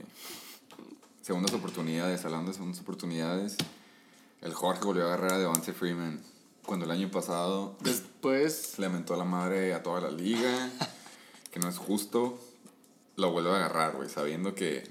[1.22, 3.58] Segundas oportunidades, hablando de segundas oportunidades.
[4.42, 6.22] El Jorge volvió a agarrar a Devante Freeman.
[6.66, 10.72] Cuando el año pasado Después, le lamentó a la madre a toda la liga,
[11.52, 12.40] que no es justo,
[13.20, 14.84] lo vuelve a agarrar, güey, sabiendo que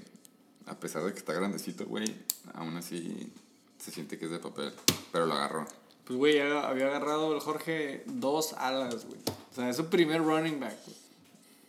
[0.65, 2.15] a pesar de que está grandecito, güey,
[2.53, 3.31] aún así
[3.79, 4.71] se siente que es de papel,
[5.11, 5.65] pero lo agarró.
[6.05, 9.19] pues, güey, ya había agarrado el Jorge dos alas, güey.
[9.51, 10.97] O sea, es su primer running back, güey.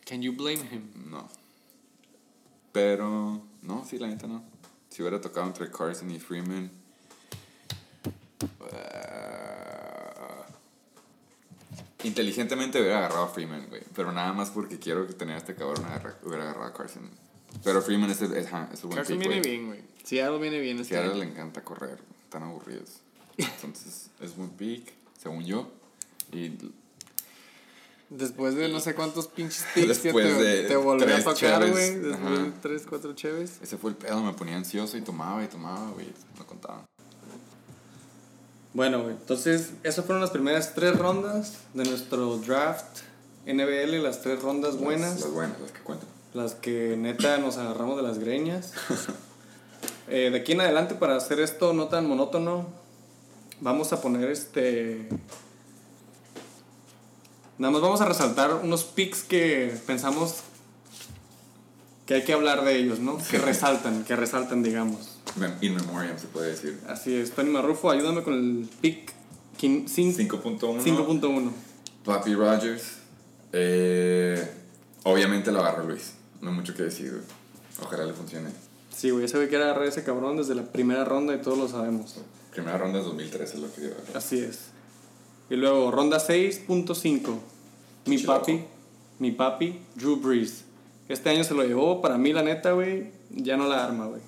[0.04, 0.90] Can you blame him?
[1.10, 1.28] No.
[2.72, 4.42] Pero, no, sí, la neta no.
[4.88, 6.70] Si hubiera tocado entre Carson y Freeman.
[8.72, 8.99] ah,
[12.04, 13.82] inteligentemente hubiera agarrado a Freeman, güey.
[13.94, 15.84] Pero nada más porque quiero que tener a este cabrón
[16.24, 17.10] hubiera agarrado a Carson.
[17.64, 19.40] Pero Freeman es el, es, es el buen Carson pick, viene güey.
[19.40, 19.80] bien, güey.
[20.04, 21.24] Seattle viene bien este Seattle año.
[21.24, 23.00] le encanta correr, están aburridos.
[23.36, 25.70] Entonces, es buen pick, según yo.
[26.32, 26.52] Y
[28.10, 31.94] Después de no sé cuántos pinches picks que te, te volvió a tocar, güey.
[31.94, 32.42] Después ajá.
[32.42, 33.60] de tres, cuatro cheves.
[33.62, 36.08] ese fue el pedo, me ponía ansioso y tomaba y tomaba, güey.
[36.36, 36.84] No contaba.
[38.72, 43.00] Bueno, entonces esas fueron las primeras tres rondas de nuestro draft
[43.46, 45.14] NBL, las tres rondas buenas.
[45.14, 46.08] Las, las buenas, las que cuentan.
[46.34, 48.72] Las que neta nos agarramos de las greñas.
[50.12, 52.66] Eh, de aquí en adelante, para hacer esto no tan monótono,
[53.60, 55.08] vamos a poner este.
[57.56, 60.40] Nada más vamos a resaltar unos picks que pensamos
[62.06, 63.18] que hay que hablar de ellos, ¿no?
[63.18, 65.19] Que resaltan, que resaltan, digamos.
[65.62, 66.78] In memoriam se puede decir.
[66.88, 69.12] Así es, Tony Marrufo, ayúdame con el pick
[69.58, 70.82] quin- cin- 5.1.
[70.82, 71.52] 5.1.
[72.04, 72.96] Papi Rogers.
[73.52, 74.50] Eh,
[75.04, 76.14] obviamente lo agarró Luis.
[76.40, 77.22] No hay mucho que decir, güey.
[77.82, 78.50] Ojalá le funcione.
[78.94, 81.58] Sí, güey, ese güey que era agarrar ese cabrón desde la primera ronda y todos
[81.58, 82.16] lo sabemos.
[82.52, 83.90] Primera ronda es 2013 lo que dio.
[84.14, 84.58] Así es.
[85.48, 87.38] Y luego, ronda 6.5.
[88.06, 88.64] Mi papi,
[89.18, 90.64] mi papi, Drew Brees.
[91.08, 94.20] Este año se lo llevó, para mí la neta, güey, ya no la arma, güey.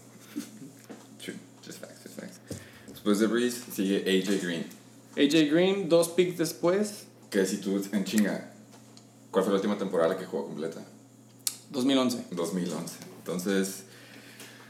[3.02, 4.64] Después de Breeze sigue AJ Green.
[5.16, 8.52] AJ Green, dos picks después, Que si tú en chinga,
[9.32, 10.80] ¿cuál fue la última temporada que jugó completa?
[11.70, 12.26] 2011.
[12.30, 12.94] 2011.
[13.18, 13.82] Entonces,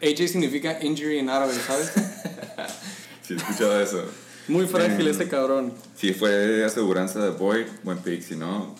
[0.01, 1.93] AJ significa injury en árabe, ¿sabes?
[3.23, 4.03] si he escuchado eso.
[4.49, 5.11] Muy frágil Mm.
[5.11, 5.75] ese cabrón.
[5.99, 8.23] Si fue aseguranza de Boyd, buen pick.
[8.23, 8.75] Si no,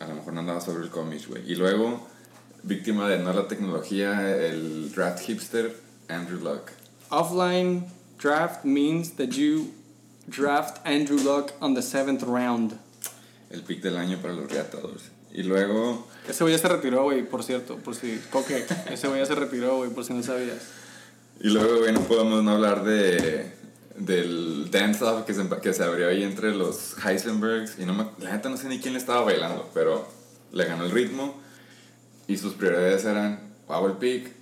[0.00, 1.48] a lo mejor no andaba sobre el comics, güey.
[1.48, 2.08] Y luego,
[2.64, 5.76] víctima de no la tecnología, el draft hipster,
[6.08, 6.70] Andrew Luck.
[7.10, 7.84] Offline
[8.20, 9.72] draft means that you
[10.28, 12.78] draft Andrew Luck on the seventh round.
[13.50, 15.10] El pick del año para los reatadores.
[15.32, 18.20] Y luego, Ese güey ya se retiró, güey, por cierto, por si...
[18.30, 20.58] Coque, ese güey ya se retiró, güey, por si no sabías.
[21.40, 23.58] y luego, güey, no podemos no hablar de
[23.96, 27.78] del dance-off que se, que se abrió ahí entre los Heisenbergs.
[27.78, 30.08] Y no me, la neta no sé ni quién le estaba bailando, pero
[30.52, 31.34] le ganó el ritmo.
[32.26, 34.39] Y sus prioridades eran, hago el pick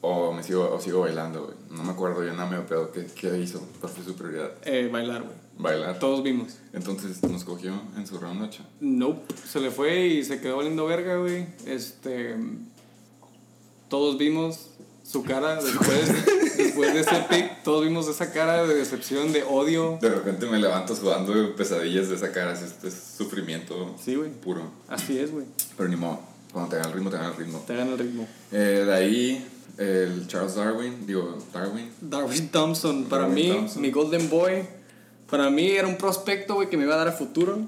[0.00, 1.56] o, me sigo, o sigo bailando, güey.
[1.70, 4.52] No me acuerdo yo nada me pedo qué, qué hizo, cuál fue su prioridad.
[4.64, 5.34] Eh, bailar, güey.
[5.58, 5.98] Bailar.
[5.98, 6.58] Todos vimos.
[6.72, 8.62] Entonces nos cogió en su round 8.
[8.80, 9.34] Nope.
[9.50, 11.46] Se le fue y se quedó valiendo verga, güey.
[11.66, 12.36] Este.
[13.88, 14.70] Todos vimos
[15.02, 17.62] su cara después, después de ese pick.
[17.62, 19.98] Todos vimos esa cara de decepción, de odio.
[20.00, 24.30] De repente me levanto sudando de pesadillas de esa cara, es, es sufrimiento Sí, güey.
[24.30, 24.62] puro.
[24.86, 25.46] Así es, güey.
[25.76, 26.20] Pero ni modo,
[26.52, 27.64] cuando te gana el ritmo, te gana el ritmo.
[27.66, 28.28] Te gana el ritmo.
[28.52, 29.48] Eh, de ahí,
[29.78, 31.90] el Charles Darwin, digo, Darwin.
[32.00, 33.82] Darwin Thompson, para Darwin mí, Thompson.
[33.82, 34.64] mi Golden Boy.
[35.30, 37.58] Para mí era un prospecto, güey, que me iba a dar a futuro.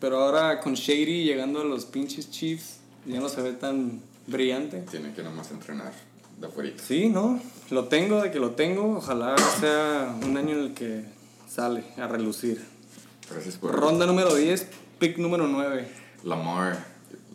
[0.00, 4.84] Pero ahora con Shady llegando a los pinches Chiefs, ya no se ve tan brillante.
[4.90, 5.92] Tiene que nomás entrenar
[6.40, 6.70] de afuera.
[6.76, 7.40] Sí, ¿no?
[7.70, 8.96] Lo tengo de que lo tengo.
[8.98, 11.04] Ojalá sea un año en el que
[11.48, 12.64] sale a relucir.
[13.30, 15.88] Gracias por Ronda número 10, pick número 9.
[16.24, 16.86] Lamar.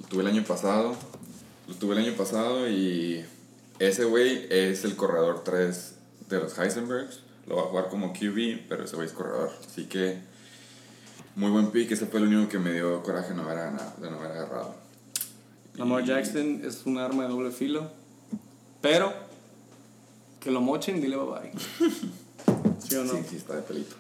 [0.02, 0.96] Lo tuve el año pasado.
[1.68, 3.26] Lo tuve el año pasado y
[3.88, 5.96] ese güey es el corredor 3
[6.30, 7.20] de los Heisenbergs.
[7.48, 9.52] Lo va a jugar como QB, pero ese güey es corredor.
[9.68, 10.20] Así que
[11.36, 11.92] muy buen pick.
[11.92, 14.76] Ese fue el único que me dio coraje no haber, ganado- de no haber agarrado.
[15.76, 17.90] Lamar Jackson es un arma de doble filo.
[18.82, 19.12] Pero
[20.40, 21.52] que lo mochen, dile bye bye.
[22.80, 23.14] ¿Sí o no?
[23.14, 23.96] Sí, sí, está de pelito.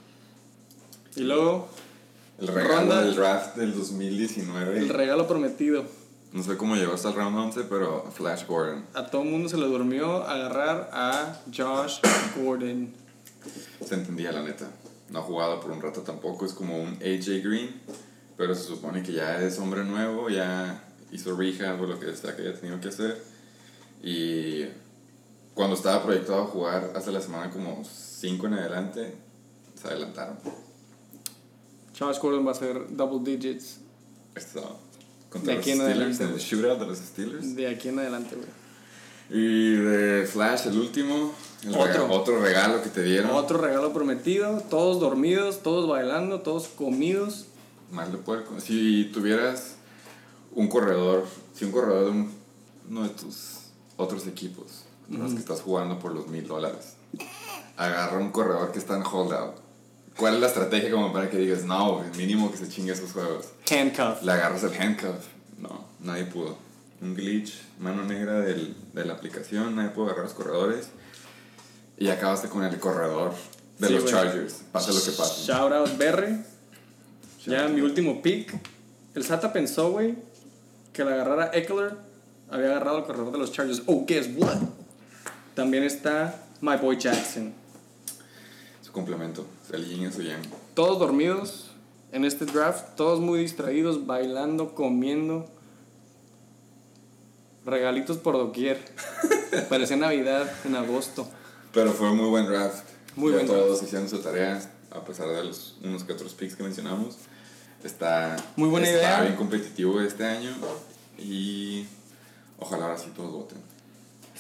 [1.16, 1.68] Y luego,
[2.40, 4.78] El regalo Ronda- del draft del 2019.
[4.80, 5.86] el regalo prometido.
[6.34, 8.86] No sé cómo llegó hasta el round 11, pero Flash Gordon.
[8.96, 12.00] A todo el mundo se le durmió agarrar a Josh
[12.36, 12.92] Gordon.
[13.86, 14.68] Se entendía, la neta.
[15.12, 16.46] No ha jugado por un rato tampoco.
[16.46, 17.82] Es como un AJ Green.
[18.36, 20.28] Pero se supone que ya es hombre nuevo.
[20.30, 23.24] Ya hizo rehab o lo que sea que haya tenido que hacer.
[24.02, 24.66] Y
[25.54, 29.14] cuando estaba proyectado a jugar hace la semana como 5 en adelante,
[29.76, 30.38] se adelantaron.
[31.98, 33.80] Josh Gordon va a ser double digits
[34.34, 34.80] Esto,
[35.34, 37.56] contra De los aquí en Steelers, adelante, el shootout de los Steelers.
[37.56, 38.50] de aquí en adelante, güey.
[39.30, 41.34] Y de Flash, el último.
[41.64, 41.86] el Otro.
[41.86, 43.32] rega- otro regalo que te dieron.
[43.32, 47.46] Otro regalo prometido, todos dormidos, todos bailando, todos comidos.
[47.92, 48.60] Mal de puerco.
[48.60, 49.76] Si tuvieras
[50.54, 51.26] un corredor,
[51.56, 52.32] si un corredor de un-
[52.90, 53.60] uno de tus
[53.98, 56.96] otros equipos, con los que estás jugando por los mil dólares,
[57.78, 59.56] agarra un corredor que está en holdout,
[60.18, 63.48] ¿cuál es la estrategia como para que digas, no, mínimo que se chingue esos juegos?
[63.70, 64.24] Handcuff.
[64.24, 65.26] Le agarras el handcuff.
[65.60, 66.58] No, nadie pudo.
[67.02, 70.88] Un glitch, mano negra del, de la aplicación, nadie pudo agarrar los corredores.
[71.98, 73.34] Y acabaste con el corredor
[73.80, 74.06] de Sí, los.
[74.06, 74.64] Chargers.
[74.72, 75.44] Pase lo que pase.
[75.46, 76.40] Shout out Berre.
[77.46, 78.54] Ya mi último pick.
[79.16, 80.16] El Sata pensó, güey,
[80.94, 81.96] que al agarrar a Eckler
[82.50, 83.84] había agarrado al corredor de los Chargers.
[83.86, 84.58] Oh, guess what?
[85.54, 87.54] También está My Boy Jackson.
[88.94, 89.46] Complemento.
[89.74, 90.42] El yin y su yang.
[90.76, 91.72] Todos dormidos
[92.14, 95.48] en este draft, todos muy distraídos, bailando, comiendo.
[97.66, 98.80] Regalitos por doquier.
[99.70, 101.28] Parecía Navidad en agosto.
[101.74, 102.84] Pero fue muy buen draft.
[103.16, 104.62] Muy Ya buen todos hicieron su tarea.
[104.92, 107.16] a pesar de los unos que otros picks que mencionamos.
[107.84, 109.22] Está, Muy buena está idea.
[109.24, 110.52] bien competitivo este año
[111.18, 111.86] y
[112.60, 113.58] ojalá ahora sí todos voten.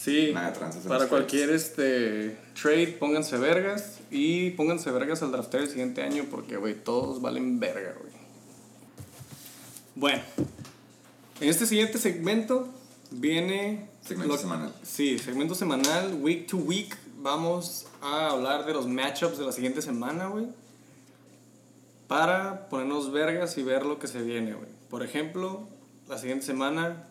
[0.04, 5.32] Sí, Nada de tranzas en para cualquier este, trade, pónganse vergas y pónganse vergas al
[5.32, 8.12] drafteo el siguiente año porque, güey, todos valen verga, güey.
[9.95, 10.22] Bueno,
[11.39, 12.68] en este siguiente segmento
[13.12, 13.88] viene...
[14.06, 14.74] Segmento semanal.
[14.84, 16.93] Sí, segmento semanal, week to week.
[17.20, 20.47] Vamos a hablar de los matchups de la siguiente semana, güey.
[22.10, 24.68] Para ponernos vergas y ver lo que se viene, güey.
[24.89, 25.66] Por ejemplo,
[26.10, 27.08] la siguiente semana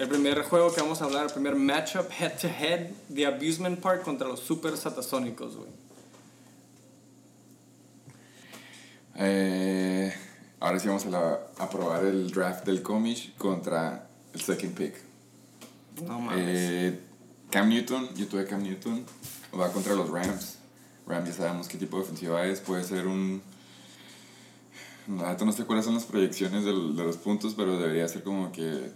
[0.00, 3.78] el primer juego que vamos a hablar, el primer matchup head to head de Abusement
[3.80, 5.68] Park contra los Super Satasónicos, güey.
[9.16, 10.12] Eh,
[10.60, 14.94] ahora sí vamos a, la- a probar el draft del Comish contra el second pick.
[16.06, 16.44] No mames.
[16.48, 17.00] Eh,
[17.50, 19.04] Cam Newton, yo tuve Cam Newton,
[19.58, 20.56] va contra los Rams.
[21.06, 23.42] Rams ya sabemos qué tipo de ofensiva es, puede ser un...
[25.08, 28.92] No sé cuáles son las proyecciones de los puntos, pero debería ser como que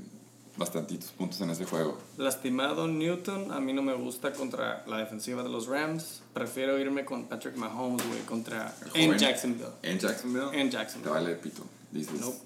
[0.57, 1.99] bastantitos puntos en ese juego.
[2.17, 6.23] Lastimado Newton, a mí no me gusta contra la defensiva de los Rams.
[6.33, 9.17] Prefiero irme con Patrick Mahomes, güey, contra en.
[9.19, 9.67] Jacksonville.
[9.83, 10.49] En Jacksonville.
[10.53, 11.11] En Te Jacksonville.
[11.13, 11.65] vale pito.
[11.91, 12.39] Dices, Nope.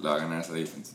[0.00, 0.92] la va a ganar esa defense.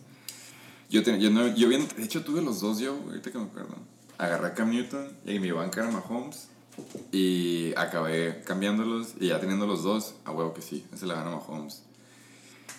[0.90, 3.46] Yo, ten- yo, no, yo bien, de hecho tuve los dos yo, ahorita que me
[3.46, 3.76] acuerdo.
[4.18, 6.48] Agarré a Cam Newton y mi banca era Mahomes.
[7.12, 11.32] Y acabé cambiándolos y ya teniendo los dos, a huevo que sí, ese la gana
[11.32, 11.84] Mahomes.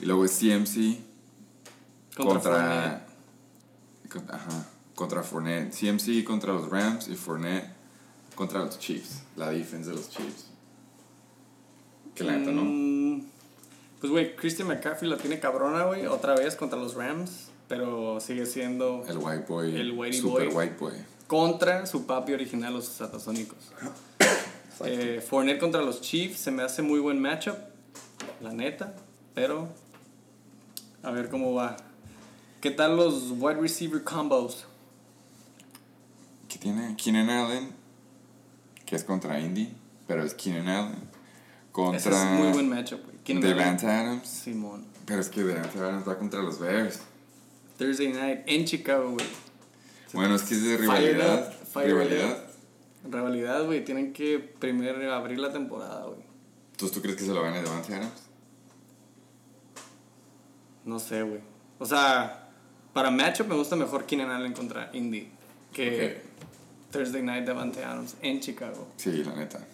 [0.01, 0.99] Y luego es CMC
[2.17, 3.07] Contra, contra.
[4.29, 5.73] Ajá, contra Fournette.
[5.75, 7.69] CMC contra los Rams y Fournette
[8.35, 9.23] contra los Chiefs.
[9.37, 10.47] La defense de los Chiefs.
[12.15, 12.63] Que la neta, ¿no?
[12.65, 13.25] Mm,
[14.01, 17.49] Pues, güey, Christian McCaffrey la tiene cabrona, güey, otra vez contra los Rams.
[17.69, 19.75] Pero sigue siendo El white boy.
[19.75, 20.55] El whitey super boy.
[20.67, 20.93] white boy.
[21.27, 23.59] contra su papi original, los Satasónicos.
[24.85, 27.55] Eh, Fournette contra los Chiefs se me hace muy buen matchup,
[28.41, 28.97] la neta,
[29.33, 29.69] pero
[31.05, 31.77] a ver cómo va.
[32.65, 34.65] ¿Qué tal los wide receiver combos?
[36.49, 37.71] que tiene Keenan Allen,
[38.87, 39.71] que es contra Indy,
[40.07, 41.11] pero es Keenan Allen.
[41.73, 43.43] Contra Ese es muy buen matchup, güey.
[43.43, 44.87] Devante Adams, Simón.
[45.05, 47.01] pero es que Devante Adams va contra los Bears.
[47.77, 49.27] Thursday night en Chicago, güey.
[50.15, 51.53] Bueno, es que es de rivalidad.
[51.75, 52.47] up, rivalidad.
[53.05, 53.85] Rivalidad, güey.
[53.85, 56.25] Tienen que primero abrir la temporada, güey.
[56.79, 58.23] ¿Tú, ¿Tú crees que se lo gane Devante Adams?
[60.87, 61.43] No sé, güey.
[61.79, 62.44] O sea,
[62.95, 65.29] para matchup me gusta mejor Keenan Allen contra Indy
[65.73, 66.23] que
[66.91, 68.87] Thursday Night Devante Adams en Chicago.
[68.97, 69.67] Sí, la neta.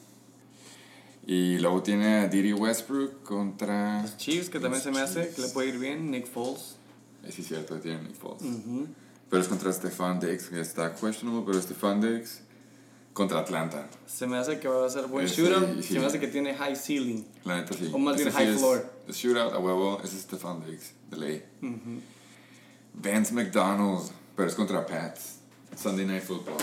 [1.26, 4.04] Y luego tiene a Diddy Westbrook contra...
[4.16, 6.10] Chiefs, que también Los se me hace que le puede ir bien.
[6.10, 6.76] Nick Foles.
[7.28, 8.42] Sí, cierto, tiene Nick Foles.
[8.42, 8.88] Ujú.
[9.28, 12.40] Pero es contra Stefan Diggs, que está questionable, pero Stefan Diggs
[13.12, 13.86] contra Atlanta.
[14.06, 15.82] Se me hace que va a ser buen sí, shootout.
[15.82, 15.92] sí.
[15.94, 17.24] Se me hace que tiene high ceiling.
[17.44, 17.90] La neta sí.
[17.92, 18.90] O más bien high es- floor.
[19.06, 21.44] El shootout a huevo, es Stefan Diggs, de ley.
[22.94, 25.36] Vance McDonald, pero es contra Pats.
[25.76, 26.56] Sunday Night Football.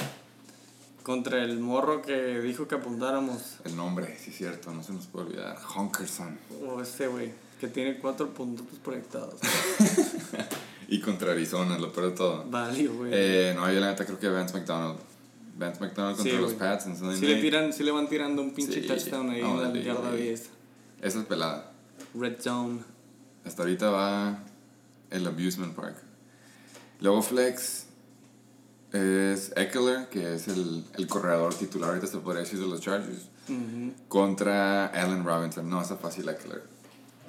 [1.04, 3.58] Contra el morro que dijo que apuntáramos.
[3.64, 5.58] El nombre, sí es cierto, no se nos puede olvidar.
[5.76, 6.38] Honkerson.
[6.68, 9.36] O este güey, que tiene cuatro puntos proyectados.
[10.90, 12.46] Y contra Arizona, lo peor de todo.
[12.50, 13.12] Valió, güey.
[13.14, 14.98] Eh, no, yo la neta creo que Vance McDonald.
[15.58, 16.54] Vance McDonald contra Sí, los.
[16.54, 17.42] Pats en Sunday le, Night.
[17.42, 20.24] tiran, si le van tirando un pinche Sí, touchdown ahí en la yarda güey.
[20.24, 20.50] 10.
[21.02, 21.74] Esa es pelada.
[22.16, 22.80] Red zone.
[23.44, 24.40] Hasta ahorita va
[25.10, 25.98] el Abusement Park.
[27.00, 27.86] Luego Flex
[28.94, 33.30] es Eckler, que es el, el corredor titular, ahorita se podría decir de los Chargers.
[33.50, 33.94] Ujú.
[34.08, 35.70] Contra Allen Robinson.
[35.70, 36.64] No, está fácil Eckler.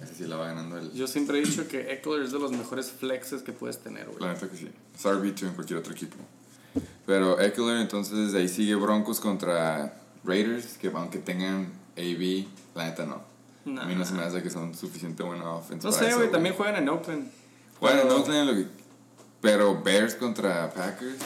[0.02, 0.92] Ese sí la va ganando el...
[0.92, 4.20] Yo siempre he dicho que Eckler es de los mejores flexes que puedes tener, güey.
[4.20, 4.70] La neta que sí.
[4.94, 6.16] Es RB2 en cualquier otro equipo.
[7.04, 12.46] Pero Eckler, entonces de ahí sigue Broncos contra Raiders, que aunque tengan AB,
[12.76, 13.22] la neta no.
[13.64, 13.82] Nah.
[13.82, 15.84] A mí no se me hace que son suficiente buena offense.
[15.86, 17.28] No sé, güey, también juegan en Oakland.
[17.80, 18.77] Juegan en Pero Oakland, lo que-
[19.40, 21.16] pero Bears contra Packers.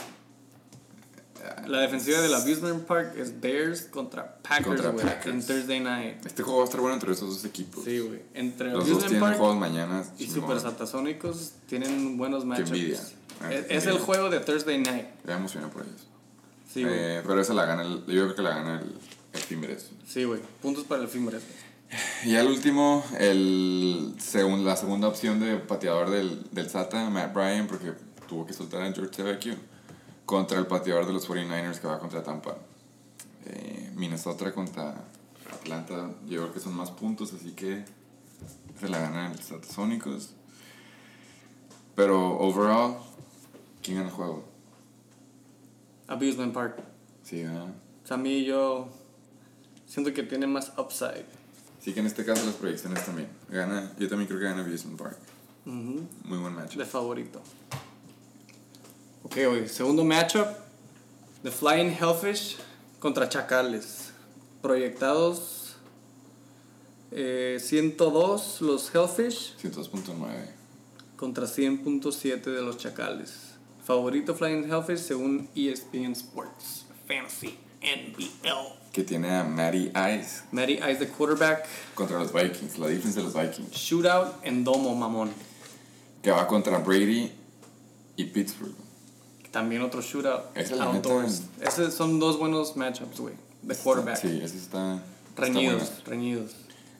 [1.66, 5.06] La defensiva del Abusement Park es Bears contra Packers, güey.
[5.24, 6.24] En Thursday night.
[6.24, 7.84] Este juego va a estar bueno entre esos dos equipos.
[7.84, 8.20] Sí, güey.
[8.34, 10.04] Entre Los dos tienen Park juegos mañana.
[10.18, 10.26] y.
[10.28, 12.68] Super Satasónicos tienen buenos matchups.
[12.70, 13.00] envidia.
[13.40, 14.06] Ah, Es, qué es el envidia.
[14.06, 15.06] juego de Thursday night.
[15.26, 16.06] Ya emociona por ellos.
[16.72, 16.84] Sí.
[16.86, 18.94] Eh, pero esa la gana, el, yo creo que la gana el,
[19.32, 19.90] el Timbers.
[20.06, 20.40] Sí, güey.
[20.60, 21.42] Puntos para el Fimbres.
[22.24, 24.14] Y al último, el
[24.64, 27.92] la segunda opción de pateador del, del SATA, Matt Bryan, porque
[28.28, 29.56] tuvo que soltar a George Tevecchio,
[30.24, 32.56] contra el pateador de los 49ers que va contra Tampa.
[33.44, 34.94] Eh, Minnesota contra
[35.52, 37.84] Atlanta, yo creo que son más puntos, así que
[38.80, 40.30] se la ganan los Satasónicos.
[41.94, 42.96] Pero overall,
[43.82, 44.44] ¿quién gana el juego?
[46.06, 46.82] Abusement Park.
[47.22, 47.68] Sí, ¿verdad?
[48.02, 48.88] O sea, a mí yo
[49.86, 51.41] siento que tiene más upside.
[51.82, 53.28] Sí que en este caso las proyecciones también.
[53.48, 55.18] Gana, yo también creo que gana Amusement Park.
[55.64, 56.76] Muy buen match.
[56.76, 57.42] De favorito.
[59.24, 59.68] Ok, güey.
[59.68, 60.46] Segundo matchup.
[61.42, 62.58] The Flying Hellfish
[63.00, 64.12] contra Chacales.
[64.60, 65.62] Proyectados
[67.10, 70.50] eh, 102 los Hellfish 102.9.
[71.16, 73.54] contra 100.7 de los Chacales.
[73.84, 76.86] Favorito Flying Hellfish según ESPN Sports.
[77.08, 78.81] Fantasy NBL.
[78.92, 81.66] Que tiene a Matty Ice Matty Ice, the quarterback.
[81.94, 82.78] contra los Vikings.
[82.78, 83.70] La defensa de los Vikings.
[83.72, 85.30] Shootout en domo, mamón.
[86.22, 87.32] Que va contra Brady
[88.16, 88.74] y Pittsburgh.
[89.50, 90.54] También otro shootout.
[90.54, 91.42] Es outdoors.
[91.60, 93.34] Esos son dos buenos matchups, güey.
[93.62, 94.16] De quarterback.
[94.20, 94.96] Sí, ese está.
[94.96, 95.96] está Reñidos, bueno.
[96.06, 96.52] reñidos.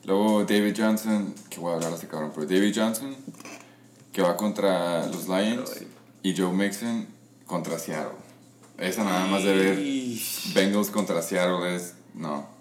[0.05, 3.15] Luego David Johnson, que voy a hablar este cabrón, pero David Johnson,
[4.11, 5.87] que va contra los Lions, Ay.
[6.23, 7.07] y Joe Mixon
[7.45, 8.17] contra Seattle.
[8.83, 9.79] Esa nada más de ver
[10.53, 12.53] Bengals contra Seattle es, no,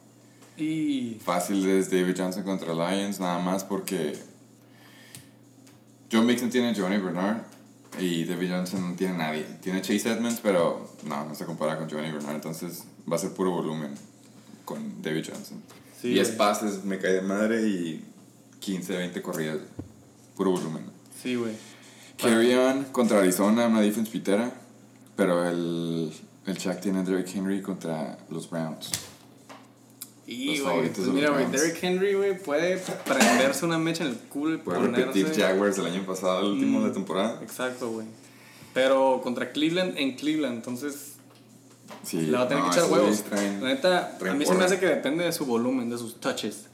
[0.56, 4.16] y fácil es David Johnson contra Lions, nada más porque
[6.10, 7.38] Joe Mixon tiene a Johnny Bernard
[7.98, 9.46] y David Johnson no tiene a nadie.
[9.60, 13.18] Tiene a Chase Edmonds, pero no, no se compara con Johnny Bernard, entonces va a
[13.18, 13.94] ser puro volumen
[14.64, 15.62] con David Johnson.
[16.00, 16.38] Sí, 10 güey.
[16.38, 18.04] pases, me cae de madre y
[18.60, 19.58] 15, 20 corridas.
[20.36, 20.84] Puro volumen.
[21.20, 21.54] sí, güey.
[22.18, 24.52] Carry on contra Arizona, una defense pitera.
[25.22, 26.12] Pero el,
[26.46, 28.90] el Chuck tiene a Derrick Henry contra los Browns.
[30.26, 31.50] Y, güey, pues mira, güey.
[31.50, 35.42] Derrick Henry, güey, puede prenderse una mecha en el culo y Puede repetir ponerse...
[35.42, 36.82] Jaguars del año pasado, el último Mm.
[36.82, 37.40] de la temporada.
[37.42, 38.06] Exacto, güey.
[38.72, 41.14] Pero contra Cleveland en Cleveland, entonces
[42.04, 43.22] Sí, le va a tener no, que echar huevos.
[43.24, 46.18] traen- La neta, a mí se me hace que depende de su volumen, de sus
[46.20, 46.66] touches.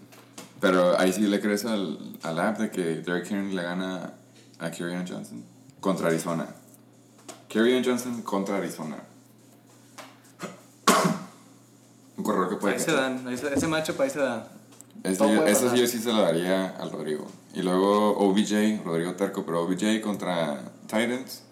[0.60, 4.14] Pero ahí sí le crees al, al app de que Derrick Henry le gana
[4.58, 5.42] a Kerryon Johnson
[5.80, 6.46] contra Arizona.
[7.48, 8.96] Kerryon Johnson contra Arizona.
[12.16, 14.48] Un corredor que puede Ahí se dan, ahí se- ese matchup ahí se da.
[15.04, 17.26] Ese, puede ese yo sí se lo daría al Rodrigo.
[17.54, 21.42] Y luego OBJ, Rodrigo Terco, pero OBJ contra Titans.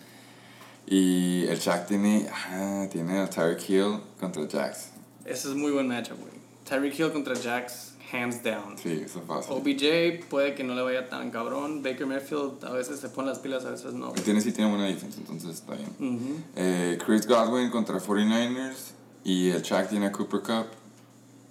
[0.86, 4.90] Y el Shaq tiene, ah, tiene a Tyreek Hill contra Jax.
[5.24, 6.32] Ese es muy buen matchup, güey.
[6.68, 8.76] Tyreek Hill contra Jax, hands down.
[8.78, 9.52] Sí, eso es fácil.
[9.52, 11.82] OBJ puede que no le vaya tan cabrón.
[11.82, 14.14] Baker Mayfield a veces se pone las pilas, a veces no.
[14.14, 16.44] El Tennessee tiene buena defensa, entonces está bien.
[16.54, 18.92] Eh, Chris Godwin contra 49ers.
[19.24, 20.66] Y el Shaq tiene a Cooper Cup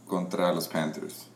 [0.08, 1.28] contra los Panthers.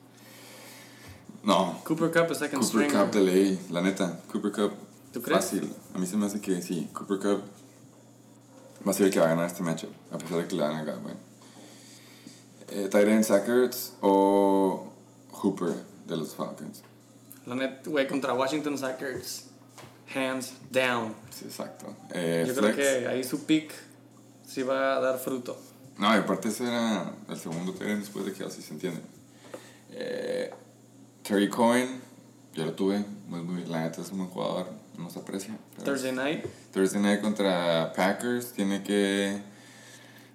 [1.43, 2.91] No, Cooper Cup es second Cooper.
[2.91, 4.21] Cup de ley, la neta.
[4.31, 4.71] Cooper Cup.
[5.11, 5.37] ¿Tú crees?
[5.37, 5.73] Fácil.
[5.93, 6.89] A mí se me hace que sí.
[6.93, 7.41] Cooper Cup
[8.87, 9.91] va a ser el que va a ganar este matchup.
[10.13, 11.17] A pesar de que le dan a Godwin.
[12.69, 14.88] Eh, Tyrant Sackers o
[15.31, 15.73] Hooper
[16.07, 16.81] de los Falcons.
[17.45, 19.45] La net, güey, contra Washington Sackers,
[20.13, 21.13] hands down.
[21.31, 21.95] Sí, exacto.
[22.13, 22.75] Eh, Yo flex.
[22.75, 23.71] creo que ahí su pick
[24.45, 25.57] sí va a dar fruto.
[25.97, 29.01] No, y aparte ese era el segundo Tyrant después de Kelsey, ¿se entiende?
[29.91, 30.51] Eh,
[31.23, 32.01] Terry Cohen,
[32.53, 33.03] yo lo tuve.
[33.27, 34.67] Muy, muy, la neta es un buen jugador.
[34.97, 35.57] No se aprecia.
[35.83, 38.51] Thursday night, Thursday Night contra Packers.
[38.53, 39.41] Tiene que.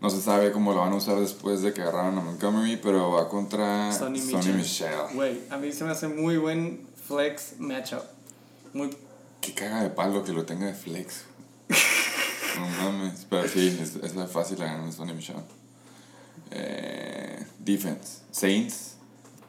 [0.04, 3.12] No se sabe cómo lo van a usar después de que agarraron a Montgomery, pero
[3.12, 4.56] va contra Sonny Sonny, Michel.
[4.56, 4.90] Michel.
[5.14, 8.02] güey, a mí se me hace muy buen flex matchup.
[8.74, 8.94] Muy
[9.40, 11.22] Qué caga de palo que lo tenga de flex.
[12.58, 13.26] no mames.
[13.30, 15.36] Pero sí, es, es la fácil la ganar Sonny Michel.
[16.50, 18.18] Eh, defense.
[18.30, 18.96] Saints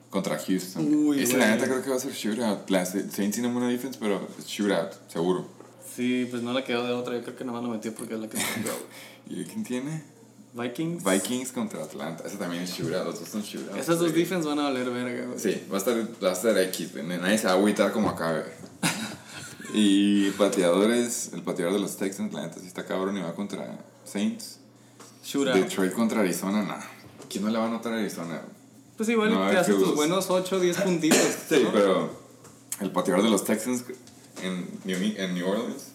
[0.09, 0.85] contra Houston.
[0.85, 2.69] Uy, Ese la neta creo que va a ser shootout.
[2.69, 5.49] La Saints tiene buena defense, pero shootout, seguro.
[5.93, 7.13] Sí, pues no le quedó de otra.
[7.13, 8.43] Yo creo que nomás lo metió porque es la que se.
[9.27, 10.14] ¿Y quién tiene?
[10.55, 11.03] Vikings.
[11.03, 12.23] Vikings contra Atlanta.
[12.25, 13.05] Ese también es shootout.
[13.05, 13.77] Los dos son shootouts.
[13.77, 15.37] Esas dos defense van a valer verga, güey.
[15.37, 17.05] Sí, va a estar, va a estar X, güey.
[17.05, 18.43] Nadie se va a agüitar como acá, güey.
[19.73, 23.77] Y pateadores, el pateador de los Texans, la neta sí está cabrón y va contra
[24.05, 24.59] Saints.
[25.25, 25.55] Shootout.
[25.55, 26.79] Detroit contra Arizona, nah.
[27.29, 28.41] ¿Quién no le va a notar a Arizona?
[28.95, 31.19] Pues igual No, te haces tus buenos 8 o 10 puntitos.
[31.49, 31.71] Sí, ¿no?
[31.73, 32.09] pero
[32.79, 33.83] el pateador de los Texans
[34.41, 35.87] en New, en New Orleans,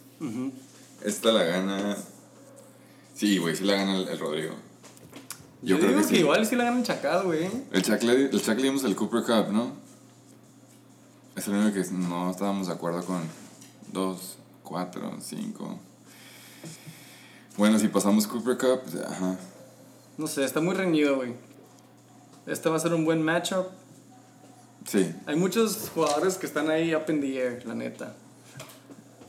[1.03, 1.97] esta la gana.
[3.15, 4.55] Sí, güey, sí la gana el, el Rodrigo.
[5.63, 6.21] Yo, Yo, creo digo que que, sí.
[6.21, 7.51] igual sí la ganan Chacal, güey.
[7.73, 9.73] El Chuck, le, el Chuck le dimos el Cooper Cup, ¿no?
[11.37, 13.23] Es el único que no estábamos de acuerdo con
[13.93, 15.79] 2, 4, 5.
[17.57, 19.37] Bueno, si pasamos Cooper Cup, pues, ajá.
[20.17, 21.35] No sé, está muy reñido, güey.
[22.47, 23.67] Este va a ser un buen matchup.
[24.87, 28.15] Sí, Hay muchos jugadores que están ahí up in the air, la neta.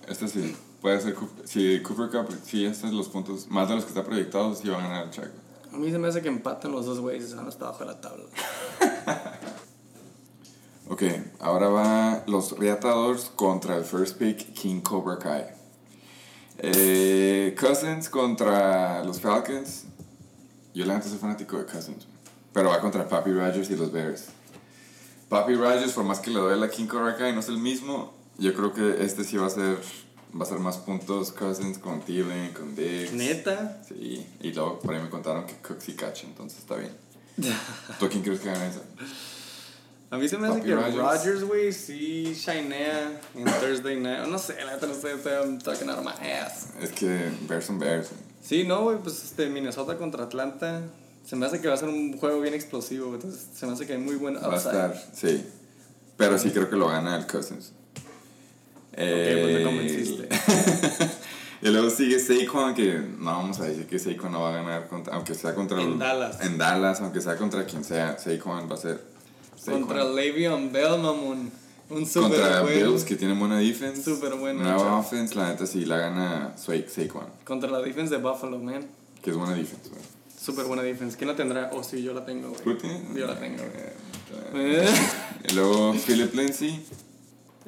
[0.07, 0.55] este sí.
[0.81, 1.15] Puede ser
[1.45, 4.67] si Cooper Cup, sí, estos son los puntos, más de los que está proyectado, sí
[4.67, 5.29] va a ganar el Chuck.
[5.71, 7.85] A mí se me hace que empatan los dos güeyes y se van hasta abajo
[7.85, 8.25] de la tabla.
[10.91, 11.03] Ok,
[11.39, 15.45] ahora va los Reatadores contra el first pick King Cobra Kai.
[16.57, 19.85] Eh, Cousins contra los Falcons.
[20.73, 22.07] Yo la neta soy fanático de Cousins,
[22.51, 24.25] pero va contra Papi Rogers y los Bears.
[25.29, 28.13] Papi Rogers, por más que le doy la King Cobra Kai, no es el mismo.
[28.37, 29.77] Yo creo que este sí va a ser
[30.39, 33.13] va a ser más puntos Cousins con Thielen, con Diggs.
[33.13, 33.81] ¿Neta?
[33.87, 36.91] Sí, y luego por ahí me contaron que Cook sí cacha, entonces está bien.
[37.99, 38.81] ¿Tú quién crees que gana esa?
[40.09, 40.95] A mí se me hace Papi que Rogers.
[40.97, 44.27] Rodgers, güey, sí shinea en Thursday night.
[44.27, 46.67] No sé, la sé, estoy talking out of my ass.
[46.81, 48.09] Es que Bears son Bears.
[48.43, 50.81] Sí, no, güey, pues este, Minnesota contra Atlanta.
[51.25, 53.87] Se me hace que va a ser un juego bien explosivo, entonces se me hace
[53.87, 54.71] que hay muy buen Va a upside.
[54.73, 55.45] estar, sí.
[56.17, 57.71] Pero sí creo que lo gana el Cousins.
[58.95, 60.29] Pues me Eh, convenciste.
[61.61, 64.87] y luego sigue Saquon, que no vamos a decir que Saquon no va a ganar,
[64.87, 65.81] contra, aunque sea contra...
[65.81, 66.41] En el- Dallas.
[66.41, 69.01] En Dallas, aunque sea contra quien sea, Saquon va a ser...
[69.55, 69.81] Saquon.
[69.83, 71.51] Contra Le'Veon Bell, mamón.
[71.89, 74.01] Un super Contra buen- Bills, que tiene buena defense.
[74.03, 78.21] Súper buena, Nueva offense, la neta sí la gana Sa- Saquon, Contra la defense de
[78.21, 78.85] Buffalo, man.
[79.21, 80.01] que es buena defense, güey.
[80.41, 81.15] Súper buena defense.
[81.17, 81.69] ¿Quién la tendrá?
[81.73, 82.77] Oh, sí, yo la tengo, ¿Tú güey.
[83.15, 84.01] Yo la tengo, güey.
[84.55, 84.85] Eh,
[85.43, 86.81] Eh, luego Philip Lindsay,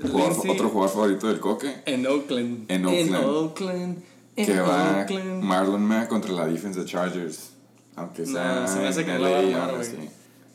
[0.02, 1.82] jugador- otro jugador favorito del Coque.
[1.86, 2.66] En Oakland.
[2.72, 3.08] En Oakland.
[3.10, 4.04] En Oakland.
[4.36, 5.44] En que va Oakland.
[5.44, 7.50] Marlon Mack contra la defense de Chargers.
[7.96, 9.98] Aunque sea No, se me hace que en no la va a LA, armar, así.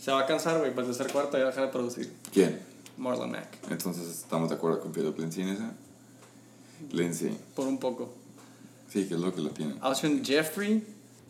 [0.00, 0.74] Se va a cansar, güey.
[0.74, 2.12] Para el tercer cuarto ya va a dejar de producir.
[2.32, 2.58] ¿Quién?
[2.96, 3.46] Marlon Mack.
[3.70, 5.72] Entonces estamos de acuerdo con Philip Lindsay en esa.
[6.92, 7.36] Lindsay.
[7.54, 8.12] Por un poco.
[8.92, 9.74] Sí, que es lo que lo tiene.
[9.80, 10.84] Alshon Jeffrey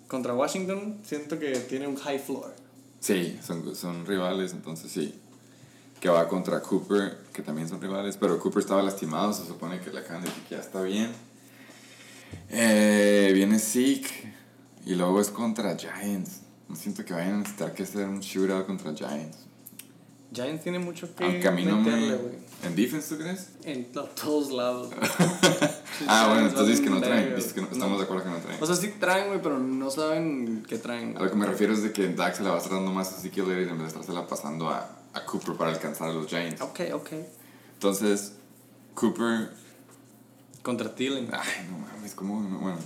[0.06, 0.98] contra Washington.
[1.04, 2.54] Siento que tiene un high floor.
[3.00, 5.14] Sí, son, son rivales, entonces sí.
[6.00, 9.90] Que va contra Cooper, que también son rivales, pero Cooper estaba lastimado, se supone que
[9.92, 11.10] la acaban de decir que ya está bien.
[12.50, 14.32] Eh, viene Zeke
[14.86, 16.40] y luego es contra Giants.
[16.68, 19.38] No siento que vayan a necesitar que hacer un shootout contra Giants.
[20.32, 21.90] Giants tiene mucho que Aunque a mí no me...
[21.90, 22.34] meterle, güey.
[22.64, 23.50] ¿En defense tú crees?
[23.64, 24.90] En to- todos lados.
[26.06, 27.34] Ah, bueno, entonces dices que no traen.
[27.34, 27.98] Dices que no- estamos No.
[27.98, 28.62] de acuerdo que no traen.
[28.62, 31.16] O sea, sí traen, güey, pero no saben qué traen.
[31.16, 32.92] A lo que me refiero es de que Dak se la va a estar dando
[32.92, 36.12] más a Ezekiel Elliott en vez de estársela pasando a, a Cooper para alcanzar a
[36.12, 36.60] los Giants.
[36.60, 37.10] Ok, ok.
[37.74, 38.32] Entonces,
[38.94, 39.50] Cooper
[40.62, 41.28] Contra Thielen.
[41.32, 42.40] Ay, no mames, ¿cómo?
[42.42, 42.78] No, bueno.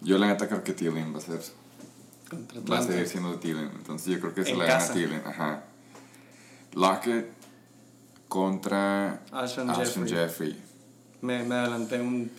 [0.00, 1.40] Yo la neta creo que Thielen va a ser.
[2.28, 3.70] Contra Va a seguir siendo Thielen.
[3.76, 4.88] Entonces yo creo que se En la casa.
[4.88, 5.22] gana Thielen.
[5.26, 5.64] Ajá.
[6.72, 7.30] Lockett
[8.28, 10.08] contra Ashton Jeffrey.
[10.08, 10.62] Jeffrey.
[11.20, 12.30] Me, me adelanté un,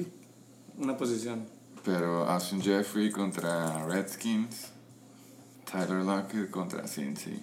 [0.78, 1.46] una posición.
[1.84, 4.70] Pero Ashton Jeffrey contra Redskins.
[5.70, 7.42] Tyler Lockett contra Cincy.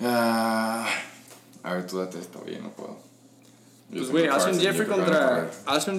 [0.00, 0.88] Ah,
[1.62, 2.96] a ver, tú date esto, oye, no puedo.
[3.90, 5.50] Yo Pues, güey, Alshon yo Jeffrey contra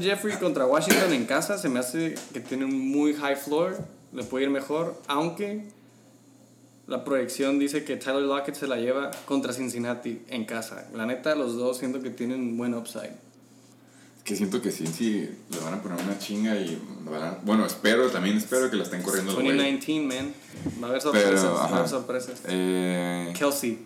[0.01, 3.77] Jeffrey contra Washington en casa se me hace que tiene un muy high floor,
[4.13, 5.63] le puede ir mejor, aunque
[6.85, 10.87] la proyección dice que Tyler Lockett se la lleva contra Cincinnati en casa.
[10.93, 13.13] La neta, los dos siento que tienen buen upside.
[14.23, 18.09] Que siento que Cincy le van a poner una chinga y van a- bueno, espero,
[18.11, 19.57] también espero que la estén corriendo los güeyes.
[19.57, 20.33] 2019, man.
[20.81, 22.39] Va a haber sorpresas, Pero, va a haber sorpresas.
[22.47, 23.79] Eh, Kelsey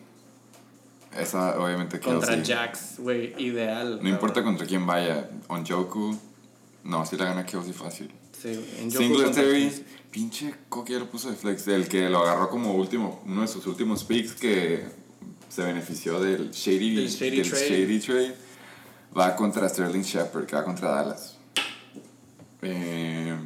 [1.17, 2.55] esa obviamente contra Kelsey.
[2.55, 3.99] Jax, güey, ideal.
[4.01, 4.53] No importa cabrón.
[4.53, 6.17] contra quién vaya, Onjoku,
[6.83, 8.11] no, si la gana Kelsey fácil.
[8.41, 8.49] Sí,
[8.79, 12.73] en Joku contra Singletary, pinche Coque lo puso de flex, el que lo agarró como
[12.73, 14.83] último, uno de sus últimos picks que
[15.49, 17.69] se benefició del Shady, Del shady del trade.
[17.69, 18.35] shady trade,
[19.17, 21.37] va contra Sterling Shepard, que va contra Dallas.
[22.63, 23.37] Eh,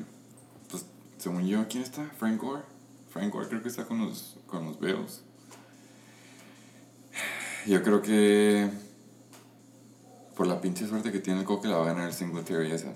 [0.69, 0.85] pues,
[1.17, 2.09] según yo, ¿quién está?
[2.17, 2.63] Frank Gore.
[3.09, 5.21] Frank Gore creo que está con los, con los Bills.
[7.67, 8.69] Yo creo que
[10.35, 12.93] por la pinche suerte que tiene el Coque la va a ganar el Singletary esa.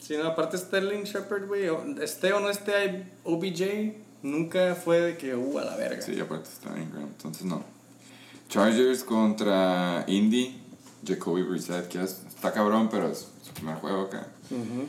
[0.00, 1.68] Sí, no, aparte Sterling Shepard, güey,
[2.02, 6.02] esté o no esté OBJ, nunca fue de que, uh, a la verga.
[6.02, 7.62] Sí, aparte está Ingram, entonces no.
[8.48, 10.60] Chargers contra Indy,
[11.06, 14.26] Jacoby Brissett, que es- está cabrón, pero es su primer juego acá.
[14.50, 14.86] Ujú.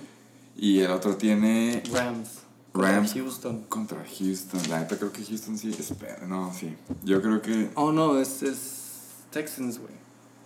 [0.57, 2.29] Y el otro tiene Rams.
[2.73, 3.63] contra Rams Houston.
[3.69, 4.61] contra Houston.
[4.69, 6.75] La neta creo que Houston sí, espera, no, sí.
[7.03, 7.69] Yo creo que...
[7.75, 8.84] Oh, no, es, es
[9.35, 9.91] Texans, güey.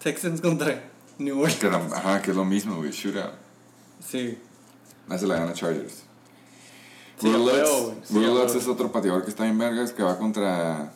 [0.01, 0.81] Texans contra
[1.19, 1.59] New Orleans.
[1.59, 3.33] que ajá, que es lo mismo, güey, shootout.
[4.03, 4.35] Sí.
[5.11, 6.05] Esa la gana Chargers.
[7.19, 10.91] Sí, Lutz, es otro pateador que está en vergas, que va contra...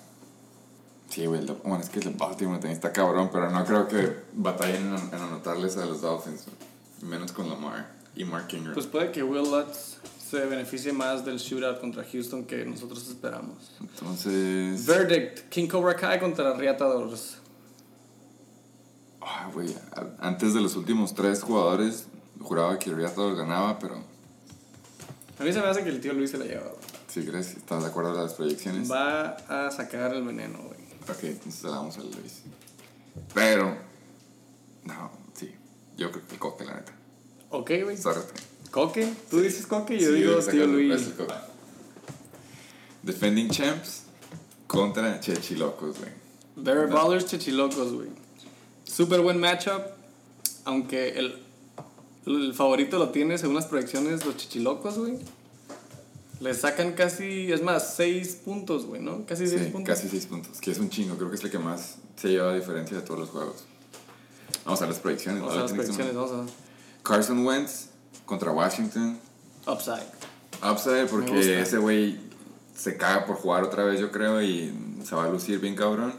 [1.08, 4.88] Sí, güey, bueno, es que el Baltimore también está cabrón, pero no creo que batallen
[4.88, 6.46] en, en anotarles a los Dolphins,
[7.02, 8.74] menos con Lamar y Mark Ingram.
[8.74, 13.72] Pues puede que Will Lutz se beneficie más del shootout contra Houston que nosotros esperamos.
[13.80, 14.84] Entonces...
[14.88, 17.43] Verdict: King Cobra Kai contra Riatadores.
[19.54, 22.06] Güey, a- antes de los últimos tres jugadores,
[22.42, 23.96] juraba que Riato ganaba, pero
[25.40, 26.76] A mí se me hace que el tío Luis se la lleva, güey.
[27.08, 28.90] si crees, ¿estás de acuerdo con las proyecciones?
[28.92, 30.80] Va a sacar el veneno, güey.
[31.10, 32.42] Ok, entonces se la damos a Luis.
[33.34, 33.76] Pero,
[34.86, 35.52] no, sí,
[35.98, 36.94] yo creo que Coque, la neta.
[37.50, 37.98] Ok, güey.
[38.72, 39.14] ¿Coque?
[39.30, 41.12] Tú dices Coque yo Sí, digo saca tío Luis.
[43.04, 44.04] Defending Champs
[44.68, 46.12] contra Chechilocos, güey.
[46.56, 48.10] Better Ballers, Chichilocos, güey.
[48.86, 49.82] Súper buen matchup.
[50.66, 51.42] Aunque el,
[52.26, 55.18] el favorito lo tiene, según las proyecciones, los Chichilocos, güey.
[56.40, 59.26] Le sacan casi, es más, 6 puntos, güey, ¿no?
[59.26, 59.96] Casi 6 Sí, puntos.
[59.96, 60.60] casi 6 puntos.
[60.60, 61.16] Que es un chingo.
[61.16, 63.64] Creo que es el que más se lleva a diferencia de todos los juegos.
[64.66, 65.42] Vamos a las proyecciones.
[65.42, 66.52] Vamos a las proyecciones, vamos
[67.04, 67.88] Carson Wentz
[68.26, 69.18] contra Washington.
[69.66, 70.04] a Upside.
[70.70, 72.18] Upside porque ese güey
[72.76, 74.74] se caga por jugar otra vez, yo creo, y
[75.06, 76.14] se va a lucir bien cabrón.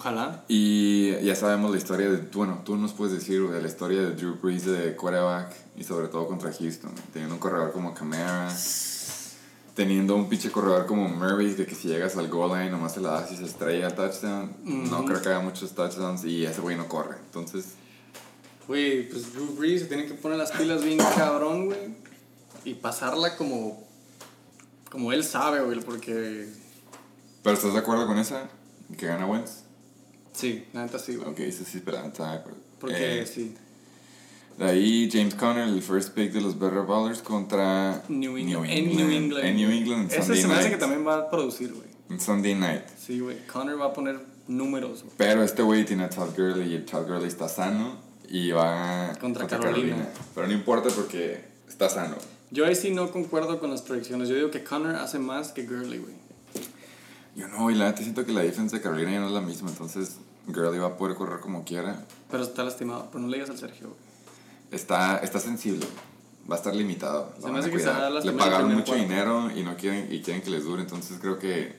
[0.00, 0.44] Ojalá.
[0.48, 4.14] Y ya sabemos la historia de, bueno, tú nos puedes decir de la historia de
[4.14, 8.48] Drew Brees de quarterback y sobre todo contra Houston, teniendo un corredor como Camara,
[9.74, 13.00] teniendo un pinche corredor como Murray, de que si llegas al goal line nomás se
[13.00, 16.62] la das y se estrella al touchdown, no creo que haga muchos touchdowns y ese
[16.62, 17.74] güey no corre, entonces
[18.70, 21.96] Güey, pues Drew Brees se tiene que poner las pilas bien cabrón, güey.
[22.64, 23.84] Y pasarla como.
[24.88, 26.48] Como él sabe, güey, porque.
[27.42, 28.48] ¿Pero estás de acuerdo con esa?
[28.96, 29.59] ¿Que gana Wentz?
[30.40, 31.28] Sí, la neta sí, güey.
[31.28, 32.58] Ok, eso sí, pero está de acuerdo.
[32.78, 33.54] Porque Eh, sí.
[34.58, 38.66] De ahí James Conner, el first pick de los Better Ballers contra New England.
[38.68, 39.44] En New England.
[39.46, 41.88] En New England, Ese Sunday se me hace que también va a producir, güey.
[42.10, 42.82] En Sunday night.
[42.98, 43.38] Sí, güey.
[43.46, 45.14] Connor va a poner números, güey.
[45.16, 47.96] Pero este güey tiene a Todd Gurley y el Todd Gurley está sano
[48.28, 50.08] y va Contra Carolina.
[50.34, 52.16] Pero no importa porque está sano.
[52.50, 54.28] Yo ahí sí no concuerdo con las proyecciones.
[54.28, 56.14] Yo digo que Connor hace más que Gurley, güey.
[57.36, 59.40] Yo no, y la neta siento que la defensa de Carolina ya no es la
[59.40, 60.16] misma, entonces
[60.52, 62.06] Gurley va a poder correr como quiera.
[62.30, 63.08] Pero está lastimado.
[63.10, 64.00] Pero no le digas al Sergio, güey.
[64.70, 65.84] Está, está sensible,
[66.50, 67.32] va a estar limitado.
[67.42, 69.02] Se me hace que se va a Le pagaron mucho cuarto.
[69.02, 71.74] dinero y no quieren, y quieren que les dure, entonces creo que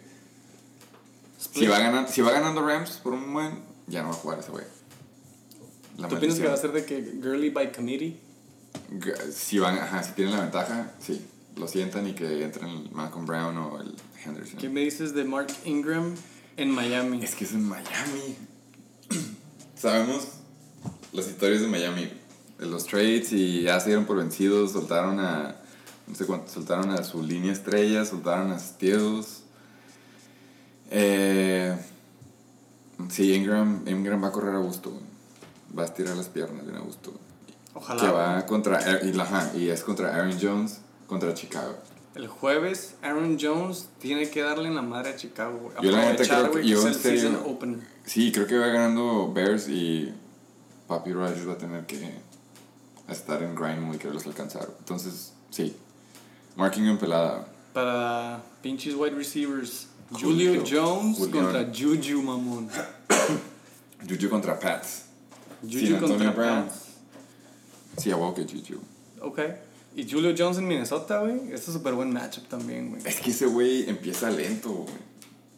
[1.39, 1.63] Split.
[1.63, 4.39] si va, ganando, si va ganando Rams por un buen, ya no va a jugar
[4.39, 4.65] ese güey.
[5.97, 6.73] La ¿Tú piensas que va a maldición.
[6.73, 8.19] ser de que Gurley by committee?
[9.33, 13.25] Si van, ajá, si tienen la ventaja, sí, lo sientan y que entren el Malcolm
[13.25, 13.95] Brown o el
[14.25, 14.57] Henderson.
[14.59, 16.13] ¿Qué me dices de Mark Ingram
[16.57, 17.23] en Miami?
[17.23, 18.35] Es que es en Miami.
[19.75, 20.27] Sabemos
[21.13, 22.11] las historias de Miami,
[22.59, 25.55] los trades y ya se dieron por vencidos, soltaron a
[26.07, 29.43] no sé cuánto, soltaron a su línea estrella, soltaron a Steels.
[30.89, 31.75] Eh,
[33.09, 34.91] sí, Ingram, Ingram va a correr a gusto,
[35.77, 37.13] va a estirar las piernas bien a gusto.
[37.73, 38.01] Ojalá.
[38.01, 41.77] Que va contra, y, ajá, y es contra Aaron Jones, contra Chicago.
[42.13, 45.71] El jueves, Aaron Jones tiene que darle en la madre a Chicago.
[45.81, 47.57] Yo la neta creo que- yo es en serio-.
[48.05, 50.13] Sí, creo que va ganando Bears y
[50.87, 52.13] Papi Rice va a tener que
[53.07, 54.67] estar en grind y quererlos alcanzar.
[54.79, 55.75] Entonces, sí.
[56.57, 57.47] Marking en pelada.
[57.73, 59.87] Para pinches wide receivers.
[60.11, 60.61] Julio.
[60.61, 62.69] Julio Jones contra Juju, mamón.
[64.09, 65.05] Juju contra Pats.
[65.61, 66.63] Juju Sin contra Brown.
[66.65, 66.79] Pats.
[67.97, 68.81] Sí, a que Juju.
[69.21, 69.39] Ok.
[69.95, 71.35] Y Julio Jones en Minnesota, güey.
[71.51, 73.01] Este es súper buen matchup también, güey.
[73.05, 75.11] Es que ese güey empieza lento, güey.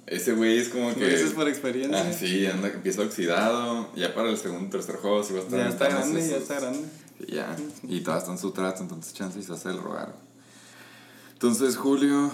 [0.08, 1.08] Ese güey es como ¿Lo que...
[1.08, 2.02] dices por experiencia?
[2.02, 3.90] Ah, sí, anda, empieza oxidado.
[3.96, 5.60] Ya para el segundo tercer juego sí va a estar...
[5.60, 6.88] Ya está grande, ya está grande.
[7.28, 7.56] Ya.
[7.84, 10.14] Y todavía está en su trato, entonces chance y se hace el rogar.
[11.34, 12.32] Entonces, Julio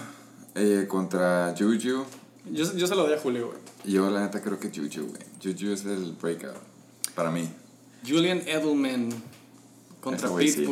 [0.54, 2.04] eh, contra Juju.
[2.50, 3.58] Yo, yo se lo doy a Julio, güey.
[3.84, 5.22] Yo la neta creo que Juju, güey.
[5.42, 6.56] Juju es el breakout.
[7.14, 7.48] Para mí.
[8.06, 9.10] Julian Edelman
[10.00, 10.66] contra sí.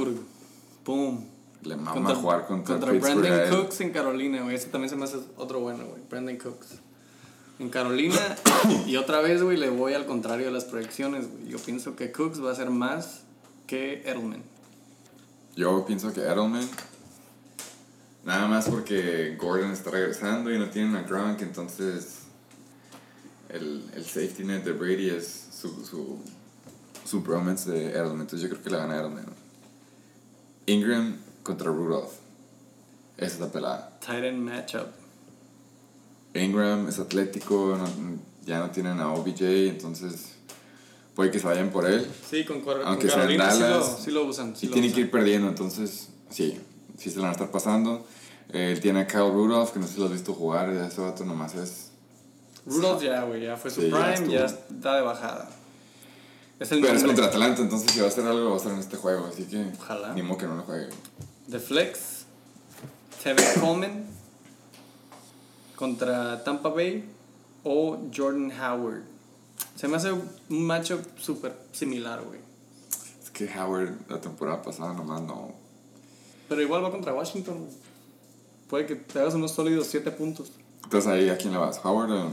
[0.89, 1.29] Boom.
[1.65, 3.63] Le mama jugar contra, contra Pittsburgh a Brandon.
[3.63, 4.55] Cooks en Carolina, güey.
[4.55, 6.01] Ese también se me hace otro bueno, güey.
[6.09, 6.79] Brandon Cooks.
[7.59, 8.37] En Carolina,
[8.87, 11.49] y otra vez, güey, le voy al contrario de las proyecciones, güey.
[11.49, 13.25] Yo pienso que Cooks va a ser más
[13.67, 14.43] que Edelman.
[15.57, 16.67] Yo pienso que Edelman.
[18.25, 22.21] Nada más porque Gordon está regresando y no tienen a Gronk, entonces
[23.51, 26.19] el, el safety net de Brady es su, su,
[27.05, 28.23] su bromance de Edelman.
[28.23, 29.27] Entonces yo creo que le gana Edelman.
[30.73, 32.13] Ingram contra Rudolph.
[33.17, 33.99] Esa es la pelada.
[34.05, 34.87] Tight end matchup.
[36.35, 40.35] Ingram es atlético, no- ya no tienen a OBJ, entonces
[41.15, 42.07] puede que se vayan por él.
[42.31, 44.55] Sí, con, Cor- Aunque con sea Carolina sí lo, Dallas, sí lo usan.
[44.57, 44.95] sí Y lo tiene usan.
[44.95, 46.61] que ir perdiendo, entonces sí,
[46.99, 48.07] sí se la van a estar pasando.
[48.53, 50.87] Eh, Él tiene a Kyle Rudolph, que no sé si lo has visto jugar, ya
[50.87, 51.89] ese vato nomás es...
[52.67, 54.33] Rudolph ya, güey, ya fue su Sí, ya prime, estuvo.
[54.33, 55.51] ya, está de bajada.
[56.61, 58.73] Es el Pero es contra Atlanta, entonces si va a hacer algo, va a ser
[58.73, 59.73] en este juego, así que...
[59.79, 60.13] Ojalá.
[60.13, 60.89] Ni modo que no lo juegue.
[61.49, 62.25] The Flex,
[63.23, 64.07] Tevin Coleman
[65.77, 67.09] contra Tampa Bay
[67.63, 69.03] o Jordan Howard.
[69.77, 72.41] Se me hace un matchup súper similar, güey.
[73.23, 75.55] Es que Howard la temporada pasada nomás no...
[76.49, 77.59] Pero igual va contra Washington.
[77.59, 77.77] güey.
[78.69, 80.51] Puede que te hagas unos sólidos 7 puntos.
[80.83, 81.81] Entonces ahí, ¿a quién le vas?
[81.85, 82.31] ¿Howard o...?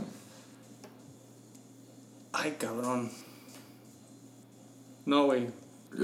[2.34, 3.12] Ay, cabrón.
[5.06, 5.48] No, güey.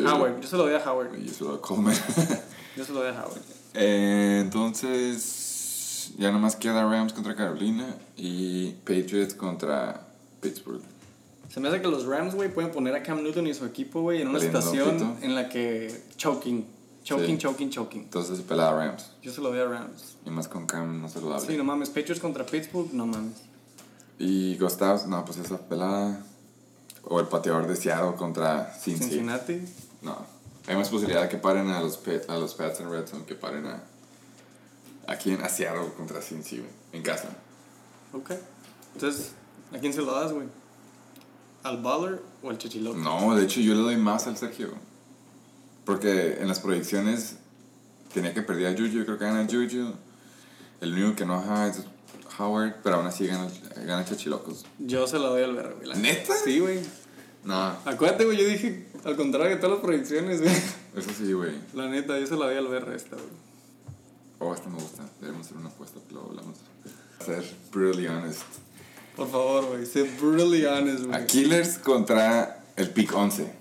[0.05, 0.39] Howard.
[0.41, 1.17] Yo se lo doy a Howard.
[1.17, 1.95] Yo se lo doy a Coleman.
[2.77, 3.41] Yo se lo doy a Howard.
[3.73, 10.07] Eh, entonces, ya nomás queda Rams contra Carolina y Patriots contra
[10.41, 10.81] Pittsburgh.
[11.49, 14.01] Se me hace que los Rams, güey, pueden poner a Cam Newton y su equipo,
[14.01, 15.17] güey, en una Valiendo situación pito.
[15.25, 16.65] en la que choking,
[17.03, 17.37] choking, Sí.
[17.37, 18.01] choking, choking.
[18.03, 19.11] Entonces se pelaba Rams.
[19.21, 20.15] Yo se lo doy a Rams.
[20.25, 21.45] Y más con Cam no saludable.
[21.45, 21.89] Sí, no mames.
[21.89, 23.41] Patriots contra Pittsburgh, no mames.
[24.17, 26.23] Y Gustavs, no, pues esa pelada.
[27.13, 29.03] O el pateador de Seattle contra Cincy.
[29.03, 29.61] Cincinnati.
[30.01, 30.25] No.
[30.65, 31.99] Hay más posibilidad de que paren a los,
[32.29, 33.83] a los Pats en Red Zone que paren a.
[35.07, 36.69] Aquí en a Seattle contra Cincy, güey.
[36.93, 37.27] En casa.
[38.13, 38.31] Ok.
[38.93, 39.33] Entonces,
[39.73, 40.47] ¿a quién se lo das, güey?
[41.63, 42.97] ¿Al Baller o al Chichiloco?
[42.97, 44.69] No, de hecho yo le doy más al Sergio.
[45.83, 47.35] Porque en las proyecciones
[48.13, 49.93] tenía que perder a Juju, yo creo que gana Juju.
[50.79, 51.83] El único que no ajá es
[52.39, 53.49] Howard, pero aún así gana,
[53.85, 54.65] gana Chachilocos.
[54.79, 56.33] Yo se lo doy al la ¿Neta?
[56.43, 56.79] Sí, güey.
[57.43, 60.53] No, Acuérdate, güey, yo dije al contrario de todas las proyecciones, güey.
[60.95, 61.53] eso sí, güey.
[61.73, 63.27] La neta, yo se la doy al Berro esta, güey.
[64.39, 65.03] Oh, esta me gusta.
[65.19, 66.57] Debemos hacer una apuesta, pero hablamos.
[67.25, 68.41] Ser brutally honest.
[69.15, 69.85] Por favor, güey.
[69.85, 71.15] Sé brutally honest, güey.
[71.15, 73.51] A Killers contra el pick 11.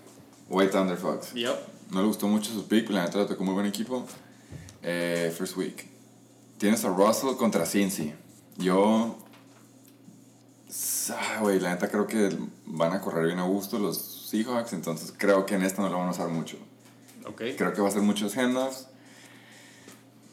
[0.49, 1.33] White Thunder Fox.
[1.35, 1.59] Yep.
[1.91, 4.07] No le gustó mucho su pick, la neta le tocó muy buen equipo.
[4.83, 5.87] Eh, first week.
[6.59, 8.13] Tienes a Russell contra Cincy.
[8.57, 9.17] Yo.
[11.13, 12.31] Ah, güey, la neta creo que
[12.67, 15.99] van a correr bien a gusto los Seahawks, entonces creo que en esta no lo
[15.99, 16.57] van a usar mucho.
[17.27, 17.43] Ok.
[17.57, 18.87] Creo que va a ser muchos handoffs.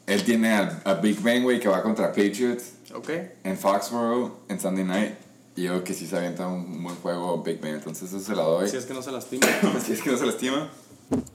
[0.06, 3.10] Él tiene a, a Big Ben, güey, que va contra Patriots Ok.
[3.44, 5.16] en Foxborough en Sunday night.
[5.56, 8.44] Y yo que sí se avienta un buen juego Big Ben, entonces eso se la
[8.44, 8.70] doy.
[8.70, 9.48] Si es que no se lastima.
[9.84, 10.70] Si es que no se lastima.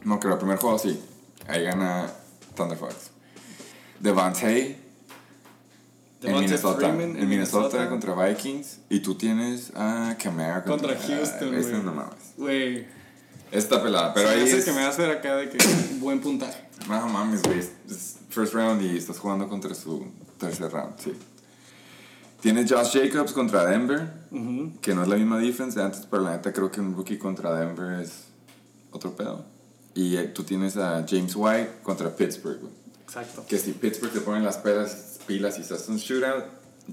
[0.03, 0.99] No creo, el primer juego sí.
[1.47, 2.09] Ahí gana
[2.55, 3.11] Thunder Fox.
[3.99, 4.79] Devante
[6.23, 6.77] en Minnesota.
[6.77, 8.79] Freeman en Minnesota, contra Vikings.
[8.89, 11.83] Y tú tienes a Camara Contra Houston, ah, ese güey.
[11.83, 12.33] no mames.
[12.37, 12.85] Güey.
[13.51, 14.65] Esta pelada, pero me ahí es...
[14.65, 15.57] que me va a hacer acá de que
[15.99, 16.59] buen puntaje.
[16.87, 17.61] No mames, güey.
[18.29, 20.05] First round y estás jugando contra su
[20.39, 21.13] tercer round, sí.
[22.41, 24.73] Tienes Josh Jacobs contra Denver, Ujú.
[24.81, 27.17] que no es la misma defense de antes, pero la neta creo que un rookie
[27.17, 28.25] contra Denver es
[28.91, 29.45] otro pedo.
[29.95, 32.73] Y eh, tú tienes a James White contra Pittsburgh, güey.
[33.03, 33.45] Exacto.
[33.47, 36.45] Que si Pittsburgh te ponen las pelas, pilas y estás en un shootout,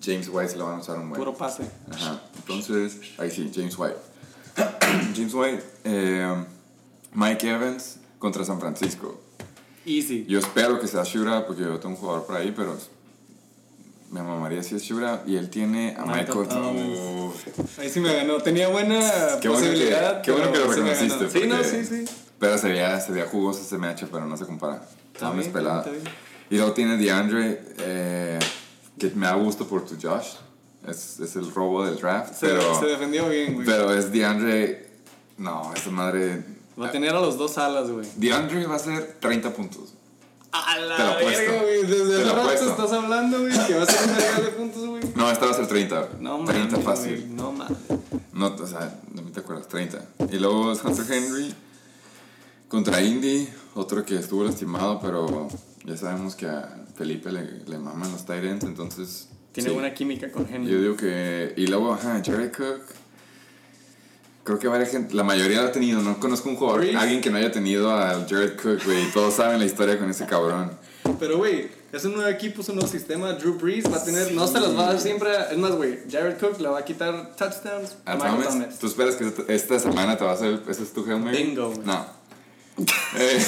[0.02, 1.18] James White se lo van a usar un buen.
[1.18, 1.64] Puro pase.
[1.92, 2.20] Ajá.
[2.36, 3.96] Entonces, ahí sí, James White.
[5.16, 6.44] James White, eh,
[7.14, 9.20] Mike Evans contra San Francisco.
[9.86, 10.26] Easy.
[10.28, 12.76] Yo espero que sea shootout porque yo tengo un jugador por ahí, pero
[14.10, 15.26] me mamaría si es shootout.
[15.28, 16.38] Y él tiene a Michael.
[16.38, 17.78] Uf.
[17.78, 18.38] Ahí sí me ganó.
[18.38, 19.00] Tenía buena
[19.40, 20.22] Qué bueno que- posibilidad.
[20.22, 21.30] qué bueno que lo reconociste.
[21.30, 22.04] Sí, no, sí, sí.
[22.38, 24.82] Pero sería, sería jugoso ese match, pero no se compara.
[25.14, 26.02] Está No, bien, está bien.
[26.50, 28.38] Y luego tiene DeAndre, eh,
[28.98, 30.34] que me da gusto por tu Josh.
[30.86, 32.34] Es, es el robo del draft.
[32.34, 33.66] Se, pero, se defendió bien, güey.
[33.66, 34.90] pero es DeAndre.
[35.38, 36.42] No, esa madre.
[36.80, 38.06] Va a tener a los dos alas, güey.
[38.16, 39.94] DeAndre va a hacer 30 puntos.
[40.52, 41.82] A la Te lo verga, güey.
[41.86, 45.02] Desde hace rato estás hablando, güey, que va a ser un regalo de puntos, güey.
[45.14, 46.08] No, esta va a ser 30.
[46.18, 47.16] No 30 mames, fácil.
[47.20, 47.28] güey.
[47.28, 47.78] No mames.
[48.32, 50.04] No, o sea, no me te acuerdas, 30.
[50.32, 51.54] Y luego es Hunter Henry
[52.68, 55.48] contra Indy, otro que estuvo lastimado, pero
[55.84, 59.28] ya sabemos que a Felipe le, le maman los tight ends, entonces...
[59.52, 59.74] Tiene sí.
[59.74, 60.70] buena química con Henry.
[60.70, 61.54] Yo digo que...
[61.56, 62.82] Y luego, ajá, Jared Cook.
[64.44, 67.30] Creo que varias gente, la mayoría lo ha tenido, no conozco un jugador, alguien que
[67.30, 70.70] no haya tenido a Jared Cook, güey, todos saben la historia con ese cabrón.
[71.18, 73.32] Pero, güey, es un nuevo equipo, es un nuevo sistema.
[73.32, 75.30] Drew Brees va a tener, no se los va a dar siempre.
[75.50, 78.48] Es más, güey, Jared Cook le va a quitar touchdowns a ¿A Michael Thomas?
[78.48, 78.78] Thomas.
[78.78, 81.44] ¿Tú esperas que esta semana te va a hacer, ese es tu Mary?
[81.44, 81.86] Bingo, güey.
[81.86, 82.06] No.
[83.18, 83.44] Eh,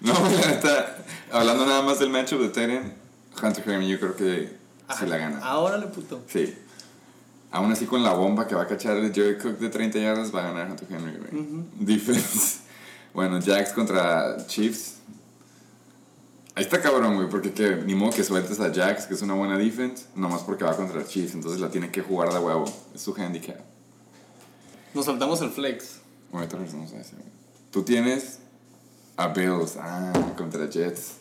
[0.12, 0.96] no, la neta,
[1.30, 2.94] hablando nada más del matchup de Teren,
[3.42, 4.56] Hunter Henry yo creo que
[4.98, 5.38] se la gana.
[5.40, 6.22] Ahora le puto.
[6.26, 6.54] Sí.
[7.52, 10.34] Aún así con la bomba que va a cachar el Jerry Cook de 30 yardas
[10.34, 11.64] va a ganar Hunter Henry, güey.
[11.78, 12.60] Defense.
[13.12, 14.98] Bueno, Jacks contra Chiefs.
[16.54, 19.34] Ahí está cabrón, güey, porque que, ni modo que sueltes a Jax, que es una
[19.34, 22.64] buena defense, nomás porque va contra Chiefs, entonces la tiene que jugar de huevo.
[22.94, 23.56] Es su handicap.
[24.94, 26.00] Nos saltamos el flex.
[26.30, 27.16] Bueno, ahorita regresamos a ese.
[27.16, 27.26] güey.
[27.70, 28.39] Tú tienes
[29.20, 31.12] a Bills, ah, contra Jets.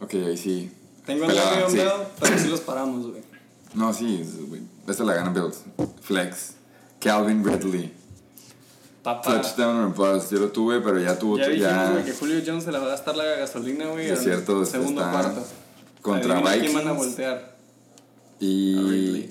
[0.00, 0.72] Ok, ahí sí.
[1.06, 2.06] Tengo el Pelada, Le'Veon sí.
[2.20, 3.22] Pero sí los paramos, güey.
[3.74, 4.62] No, sí, güey.
[4.86, 5.62] Esta la gana Bills.
[6.02, 6.54] Flex.
[7.00, 7.92] Calvin Ridley.
[9.02, 9.40] Papá.
[9.40, 10.32] Touchdown bust.
[10.32, 11.38] Yo lo tuve, pero ya tuvo.
[11.38, 14.10] Ya dijimos, ya güey, que Julio Jones se le va a gastar la gasolina, güey.
[14.10, 15.44] Es cierto, Segundo está cuarto.
[16.02, 16.96] contra quién van a Vikings.
[16.96, 17.56] voltear.
[18.40, 19.30] Y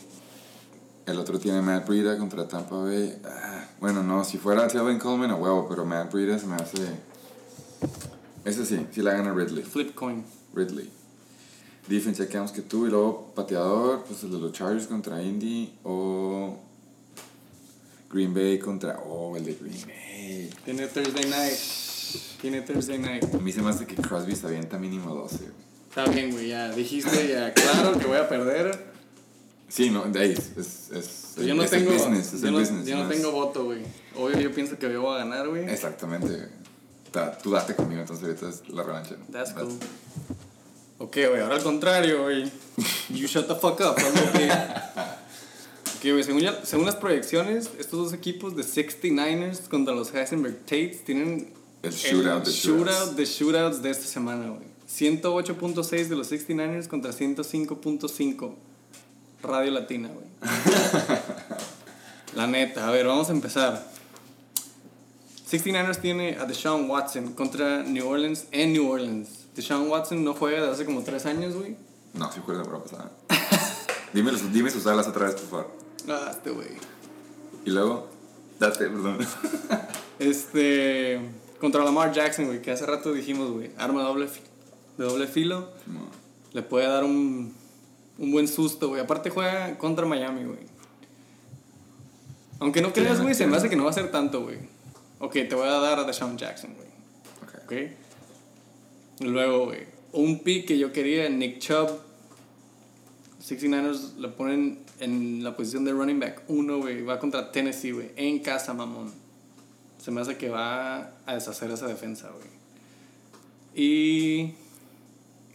[1.06, 3.18] el otro tiene Matt Breida contra Tampa Bay.
[3.26, 7.06] Ah, bueno, no, si fuera Telvin Coleman a huevo, pero Matt Breida se me hace.
[8.45, 9.64] Ese sí, sí la gana Ridley.
[9.64, 10.24] Flip coin.
[10.54, 10.90] Ridley.
[11.88, 15.74] Defense ya quedamos que tú y luego pateador, pues el de los Chargers contra Indy
[15.84, 16.58] o
[18.12, 18.99] Green Bay contra.
[19.06, 20.49] Oh, el de Green Bay.
[20.66, 21.58] Tiene Thursday night.
[22.41, 23.24] Tiene Thursday night.
[23.34, 25.38] A mí se me hace que Crosby se avienta mínimo 12.
[25.38, 25.52] güey.
[25.90, 28.86] Está bien, güey, ya dijiste, ya, claro que voy a perder.
[29.68, 32.48] Sí, no, de ahí es, es, es, Yo no es tengo, el business, es yo
[32.48, 32.86] el no, business.
[32.86, 33.82] yo no tengo voto, güey.
[34.16, 35.68] Obvio, yo pienso que yo voy a ganar, güey.
[35.70, 36.48] Exactamente.
[37.44, 39.15] Tú date conmigo, entonces ahorita es la revancha.
[39.31, 39.77] That's cool.
[40.99, 42.52] Ok, güey, ahora al contrario, güey.
[43.10, 44.52] You shut the fuck up, a little bit.
[45.98, 50.57] Ok, güey, según, ya- según las proyecciones, estos dos equipos de 69ers contra los Heisenberg
[50.65, 51.53] Tates tienen
[51.84, 53.15] El shootout de shootout shootouts.
[53.15, 54.68] de shootouts de esta semana, güey.
[54.89, 58.56] 108.6 de los 69ers contra 105.5
[59.44, 60.26] Radio Latina, güey.
[62.35, 63.88] La neta, a ver, vamos a empezar.
[65.49, 69.45] 69ers tiene a Deshaun Watson contra New Orleans en New Orleans.
[69.56, 71.78] Deshaun Watson no juega desde hace como tres años, güey.
[72.14, 73.11] No, sí juega la broma pasada.
[74.14, 75.72] dime, los- dime sus alas otra vez, por favor.
[76.10, 76.68] Ah, este güey.
[77.65, 78.07] Y luego,
[78.60, 79.19] date, perdón.
[80.19, 81.19] Este.
[81.60, 83.72] Contra Lamar Jackson, güey, que hace rato dijimos, güey.
[83.78, 84.28] Arma doble
[84.98, 85.69] de doble filo.
[85.86, 86.02] No.
[86.53, 87.53] Le puede dar un,
[88.18, 89.02] un buen susto, güey.
[89.02, 90.60] Aparte juega contra Miami, güey.
[92.60, 94.57] Aunque no creas, güey, se me hace que no va a ser tanto, güey.
[95.19, 96.88] Ok, te voy a dar a Deshaun Jackson, güey.
[97.44, 97.64] Ok.
[97.64, 97.91] ¿Ok?
[99.19, 101.99] Y Luego, güey, un pick que yo quería, Nick Chubb.
[103.44, 107.02] 69ers le ponen en la posición de running back 1, güey.
[107.03, 108.11] Va contra Tennessee, güey.
[108.15, 109.11] En casa, mamón.
[110.03, 112.48] Se me hace que va a deshacer esa defensa, güey.
[113.76, 114.53] Y.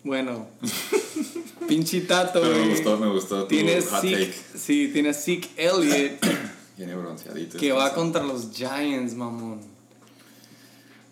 [0.04, 0.46] Bueno.
[1.68, 2.64] pinche tato, Pero güey.
[2.66, 6.20] me gustó, me gustó tu Tiene hot Zeke, sí, tiene Zeke Elliott
[6.76, 7.58] Viene bronceadito.
[7.58, 9.60] que va contra los Giants, mamón.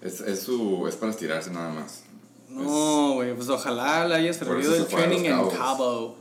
[0.01, 2.03] Es, es, su, es para estirarse nada más.
[2.49, 5.55] No, güey, pues ojalá le haya servido el training en los.
[5.55, 6.17] Cabo.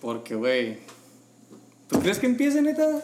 [0.00, 0.78] Porque, güey.
[1.88, 3.02] ¿Tú crees que empiece, neta?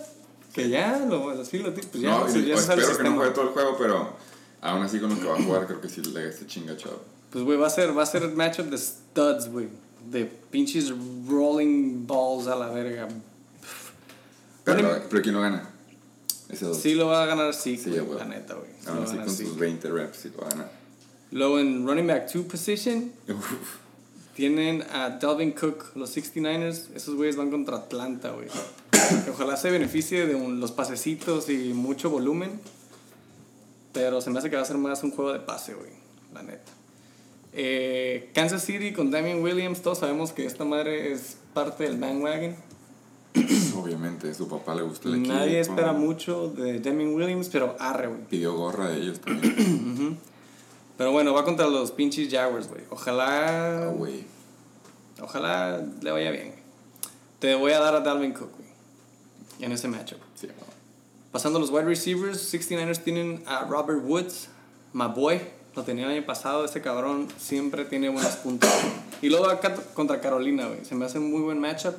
[0.52, 2.89] Que ya, lo, así lo pues ya, no, pues, y- ya el espero que no
[2.89, 3.16] sistema.
[3.16, 4.16] juegue todo el juego, pero
[4.60, 7.01] aún así con lo que va a jugar creo que sí le se chinga chavo.
[7.31, 9.69] Pues, güey, va a ser, va a ser matchup de studs, güey.
[10.10, 10.90] De pinches
[11.28, 13.09] rolling balls a la verga.
[14.64, 15.68] Pero, Running- pero ¿quién lo gana?
[16.48, 16.74] Ese.
[16.74, 18.68] Sí lo va a ganar sí, Sí, güey, la neta, güey.
[18.80, 20.72] Sí Aún así con sus 20 reps sí lo va a ganar.
[21.30, 23.52] Luego en running back 2 position Uf.
[24.36, 26.89] tienen a Dalvin Cook, los 69ers.
[26.94, 28.48] Esos güeyes van contra Atlanta, güey.
[29.32, 32.60] Ojalá se beneficie de un- los pasecitos y mucho volumen.
[33.93, 35.90] Pero se me hace que va a ser más un juego de pase, güey.
[36.34, 36.70] La neta.
[37.55, 39.82] Eh, Kansas City con Damian Williams.
[39.82, 42.56] Todos sabemos que esta madre es parte del bandwagon.
[43.76, 45.34] Obviamente, a su papá le gusta el equipo.
[45.34, 48.20] Nadie espera mucho de Damian Williams, pero arre, güey.
[48.28, 50.18] Pidió gorra de ellos también.
[50.98, 52.82] Pero bueno, va contra los pinches Jaguars, güey.
[52.90, 53.86] Ojalá.
[53.86, 54.24] Ah, güey.
[55.20, 56.54] Ojalá le vaya bien.
[57.38, 58.68] Te voy a dar a Dalvin Cook, güey.
[59.59, 60.18] En ese matchup.
[60.34, 60.66] Sí, no.
[61.32, 64.48] Pasando a los wide receivers, 69ers tienen a Robert Woods,
[64.92, 65.40] my boy.
[65.74, 68.70] Lo tenía el año pasado, ese cabrón siempre tiene buenos puntos.
[69.22, 70.84] Y luego acá contra Carolina, güey.
[70.84, 71.94] Se me hace un muy buen matchup.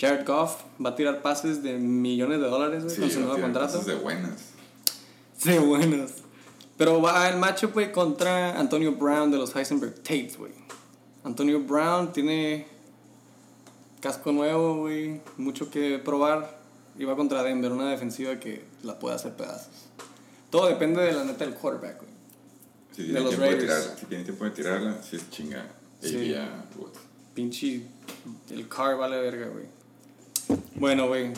[0.00, 3.40] Jared Goff va a tirar pases de millones de dólares, güey, Sí, con su nuevo
[3.40, 3.80] contrato.
[3.82, 4.32] de buenas.
[5.36, 6.10] Sí, buenos.
[6.78, 10.52] Pero va el matchup, güey, contra Antonio Brown de los Heisenberg Tates, güey.
[11.24, 12.66] Antonio Brown tiene
[14.00, 15.20] casco nuevo, güey.
[15.36, 16.58] Mucho que probar.
[16.98, 19.68] Y va contra Denver, una defensiva que la puede hacer pedazos.
[20.50, 22.10] Todo depende de la neta del quarterback, güey.
[22.92, 23.96] Si De tiene los tiempo de tirarla.
[23.96, 25.66] Si tiene tiempo de tirarla, sí es chinga.
[26.00, 26.34] Sí.
[27.34, 27.82] Pinche.
[28.50, 29.64] El car vale verga, güey.
[30.76, 31.32] Bueno, güey.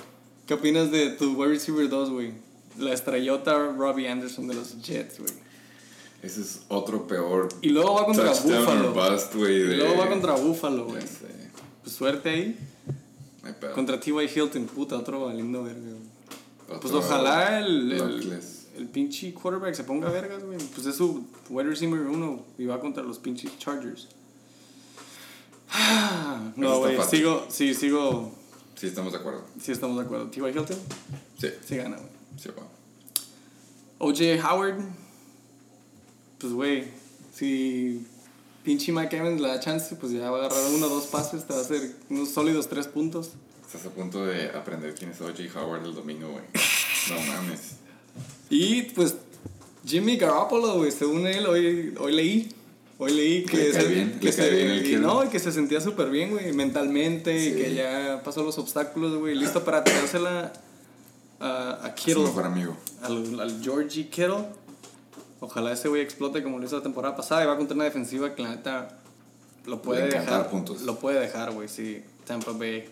[0.47, 2.33] ¿Qué opinas de tu wide receiver 2, güey?
[2.79, 5.33] La estrellota Robbie Anderson de los Jets, güey.
[6.23, 8.95] Ese es otro peor Y luego va contra Buffalo.
[9.35, 9.57] güey.
[9.57, 11.03] Y luego va contra Buffalo, güey.
[11.83, 12.59] Pues suerte ahí.
[13.75, 14.29] Contra T.Y.
[14.33, 16.81] Hilton, puta, otro valiendo verga, güey.
[16.81, 17.93] Pues ojalá el,
[18.77, 20.59] el, pinche quarterback se ponga vergas, güey.
[20.75, 24.09] Pues es su wide receiver uno y va contra los pinches Chargers.
[25.75, 28.31] Ah, No, güey, sigo, sí, sigo,
[28.77, 29.45] Sí, estamos de acuerdo.
[29.61, 30.27] sí estamos de acuerdo.
[30.29, 30.43] T.Y.
[30.49, 30.77] Hilton,
[31.39, 31.49] Sí.
[31.67, 32.09] sí gana, güey.
[32.37, 32.67] Sí, va.
[33.99, 34.25] O.J.
[34.49, 34.81] Howard,
[36.39, 36.89] pues, güey,
[37.35, 38.05] si
[38.65, 41.47] pinche Mike Evans le da chance, pues ya va a agarrar uno o dos pases,
[41.47, 43.31] te va a hacer unos sólidos tres puntos.
[43.65, 45.43] Estás a punto de aprender quién es O.J.
[45.61, 46.45] Howard el domingo, güey.
[47.11, 47.61] No mames.
[48.51, 49.15] Y pues
[49.87, 52.55] Jimmy Garoppolo, güey, según él, hoy, hoy leí.
[53.03, 55.39] Hoy leí que, Le se, bien, que le se- bien el y no, y que
[55.41, 57.57] se sentía súper bien, güey, mentalmente, y Sí.
[57.57, 60.53] que ya pasó los obstáculos, güey, listo para tirársela
[61.41, 62.77] a, a su Kittle, mejor amigo.
[63.03, 64.45] al, al Georgie Kittle.
[65.41, 68.35] Ojalá ese güey explote como lo hizo la temporada pasada y va contra una defensiva
[68.37, 68.99] que la neta
[69.67, 70.49] lo puede dejar.
[70.51, 70.83] puntos.
[70.83, 72.03] Lo puede dejar, güey, sí.
[72.25, 72.85] Tampa Bay.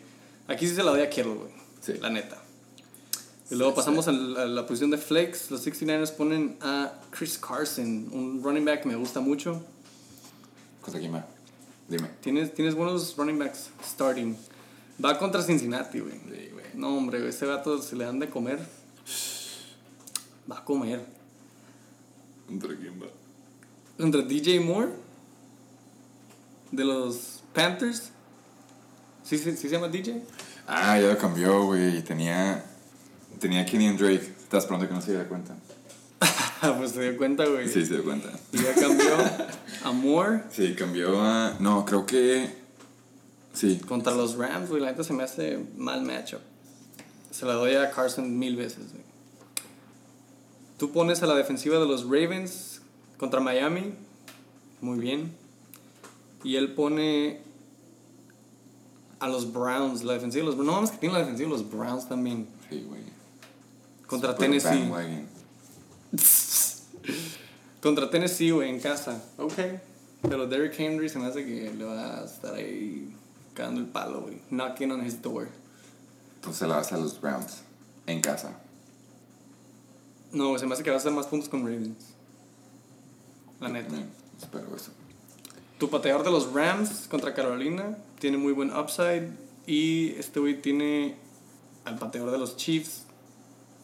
[0.48, 1.50] Aquí sí se la doy a Kittle, güey.
[1.80, 1.92] Sí.
[2.00, 2.38] La neta.
[3.52, 5.50] Y luego pasamos al- a la posición de flex.
[5.52, 9.64] Los 69ers ponen a Chris Carson, un running back que me gusta mucho.
[10.80, 11.24] Cosa aquí, ma.
[11.88, 12.08] Dime.
[12.20, 14.36] Tienes, tienes buenos running backs starting.
[15.02, 16.12] Va contra Cincinnati, güey.
[16.12, 16.64] Sí, güey.
[16.74, 18.58] No, hombre, güey, ese gato se le dan de comer.
[20.50, 21.04] Va a comer.
[22.46, 23.06] ¿Contra quién va?
[23.98, 24.90] Contra DJ Moore.
[26.70, 28.10] De los Panthers.
[29.24, 30.22] ¿Sí, sí, sí se llama DJ?
[30.66, 32.02] Ah, ya lo cambió, güey.
[32.04, 32.64] Tenía.
[33.38, 34.34] Tenía Kenny Drake.
[34.42, 35.56] Estás pronto que no se diera cuenta.
[36.78, 37.68] pues se dio cuenta, güey.
[37.68, 38.30] Sí, se dio cuenta.
[38.52, 39.16] Y ya cambió
[39.84, 41.56] a Moore Sí, cambió a.
[41.58, 42.60] No, creo que.
[43.52, 43.80] Sí.
[43.88, 44.80] contra los Rams, güey.
[44.82, 46.40] La neta se me hace mal matchup.
[47.30, 49.04] Se la doy a Carson mil veces, güey.
[50.78, 52.80] Tú pones a la defensiva de los Ravens
[53.18, 53.94] contra Miami.
[54.80, 55.34] Muy bien.
[56.42, 57.40] Y él pone
[59.18, 61.70] a los Browns, la defensiva de los No, mames que tiene la defensiva de los
[61.70, 62.48] Browns también.
[62.68, 63.02] Sí, güey.
[64.06, 64.90] Contra Super Tennessee.
[67.82, 69.22] Contra Tennessee, güey, en casa.
[69.38, 69.54] Ok.
[70.22, 73.14] Pero Derrick Henry se me hace que le va a estar ahí
[73.54, 74.40] cagando el palo, güey.
[74.50, 75.48] Knocking on his door.
[76.36, 77.62] Entonces la vas a los Browns.
[78.06, 78.58] En casa.
[80.32, 82.14] No, se me hace que va a hacer más puntos con Ravens.
[83.60, 83.88] La neta.
[83.88, 84.10] También
[84.40, 84.90] Espero eso.
[85.78, 89.30] Tu pateador de los Rams contra Carolina tiene muy buen upside.
[89.66, 91.16] Y este güey tiene
[91.84, 93.04] al pateador de los Chiefs,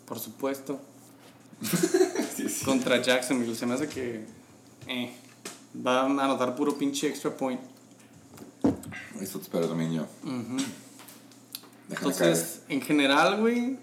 [0.06, 0.80] por supuesto,
[1.62, 2.64] Sí, sí.
[2.64, 3.54] contra Jacksonville.
[3.56, 4.24] Se me hace que
[4.86, 5.12] eh,
[5.84, 7.60] va a anotar puro pinche extra point.
[9.20, 10.06] Eso te espero también yo.
[10.22, 10.64] Déjame
[11.88, 11.88] caer.
[11.90, 13.78] Entonces, en general, güey,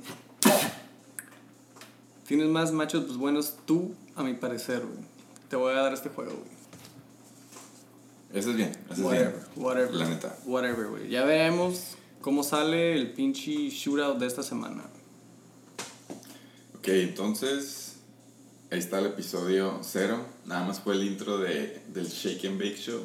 [2.27, 4.99] tienes más machos pues, buenos tú, a mi parecer, güey.
[5.49, 6.53] Te voy a dar este juego, güey.
[8.33, 8.71] Eso es bien.
[8.85, 9.65] Eso es Whatever, bien.
[9.65, 9.93] whatever.
[9.93, 10.37] La neta.
[10.45, 11.09] Whatever, güey.
[11.09, 14.83] Ya veremos cómo sale el pinche shootout de esta semana.
[16.83, 17.93] Ok, entonces.
[18.69, 20.19] Ahí está el episodio cero.
[20.45, 23.01] Nada más fue el intro de, del Shake and Bake Show.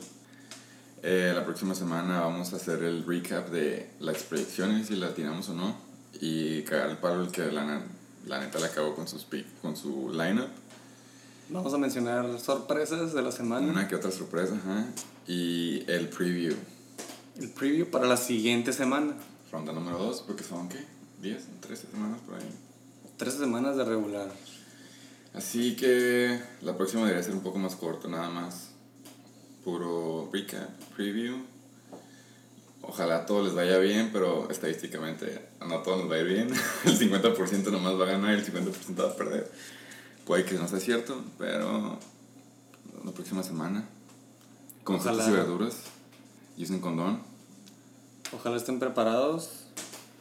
[1.04, 5.48] Eh, la próxima semana vamos a hacer el recap de las proyecciones, si la tiramos
[5.50, 5.76] o no.
[6.20, 7.80] Y cagar el palo el que la,
[8.26, 9.24] la neta la acabó con, sus
[9.62, 10.50] con su lineup.
[11.48, 13.64] Vamos a mencionar sorpresas de la semana.
[13.64, 14.86] Una que otra sorpresa, ajá.
[15.28, 16.56] Y el preview.
[17.38, 19.14] El preview para la siguiente semana.
[19.52, 20.84] Ronda número 2, porque son, ¿qué?
[21.22, 21.38] ¿10?
[21.62, 22.67] ¿13 semanas por ahí?
[23.18, 24.28] Tres semanas de regular.
[25.34, 28.70] Así que la próxima debería ser un poco más corto, nada más.
[29.64, 31.36] Puro recap, preview.
[32.80, 36.48] Ojalá todo les vaya bien, pero estadísticamente no a todos nos va a ir bien.
[36.84, 39.50] El 50% nomás va a ganar y el 50% va a perder.
[40.24, 41.98] Puede que no sea cierto, pero
[43.04, 43.84] la próxima semana.
[44.84, 45.24] Con Ojalá.
[45.24, 45.76] frutas y verduras.
[46.56, 47.20] Y usen condón.
[48.32, 49.50] Ojalá estén preparados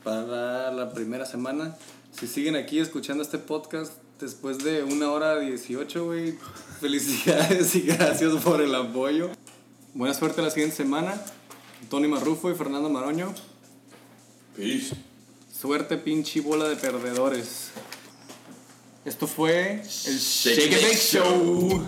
[0.03, 1.75] para la primera semana.
[2.19, 6.35] Si siguen aquí escuchando este podcast después de una hora 18, güey,
[6.81, 9.29] felicidades y gracias por el apoyo.
[9.93, 11.21] Buena suerte la siguiente semana.
[11.91, 13.35] Tony Marrufo y Fernando Maroño.
[14.55, 14.95] Peace.
[15.53, 17.69] Suerte, pinche bola de perdedores.
[19.05, 21.85] Esto fue el Shake Shake Show.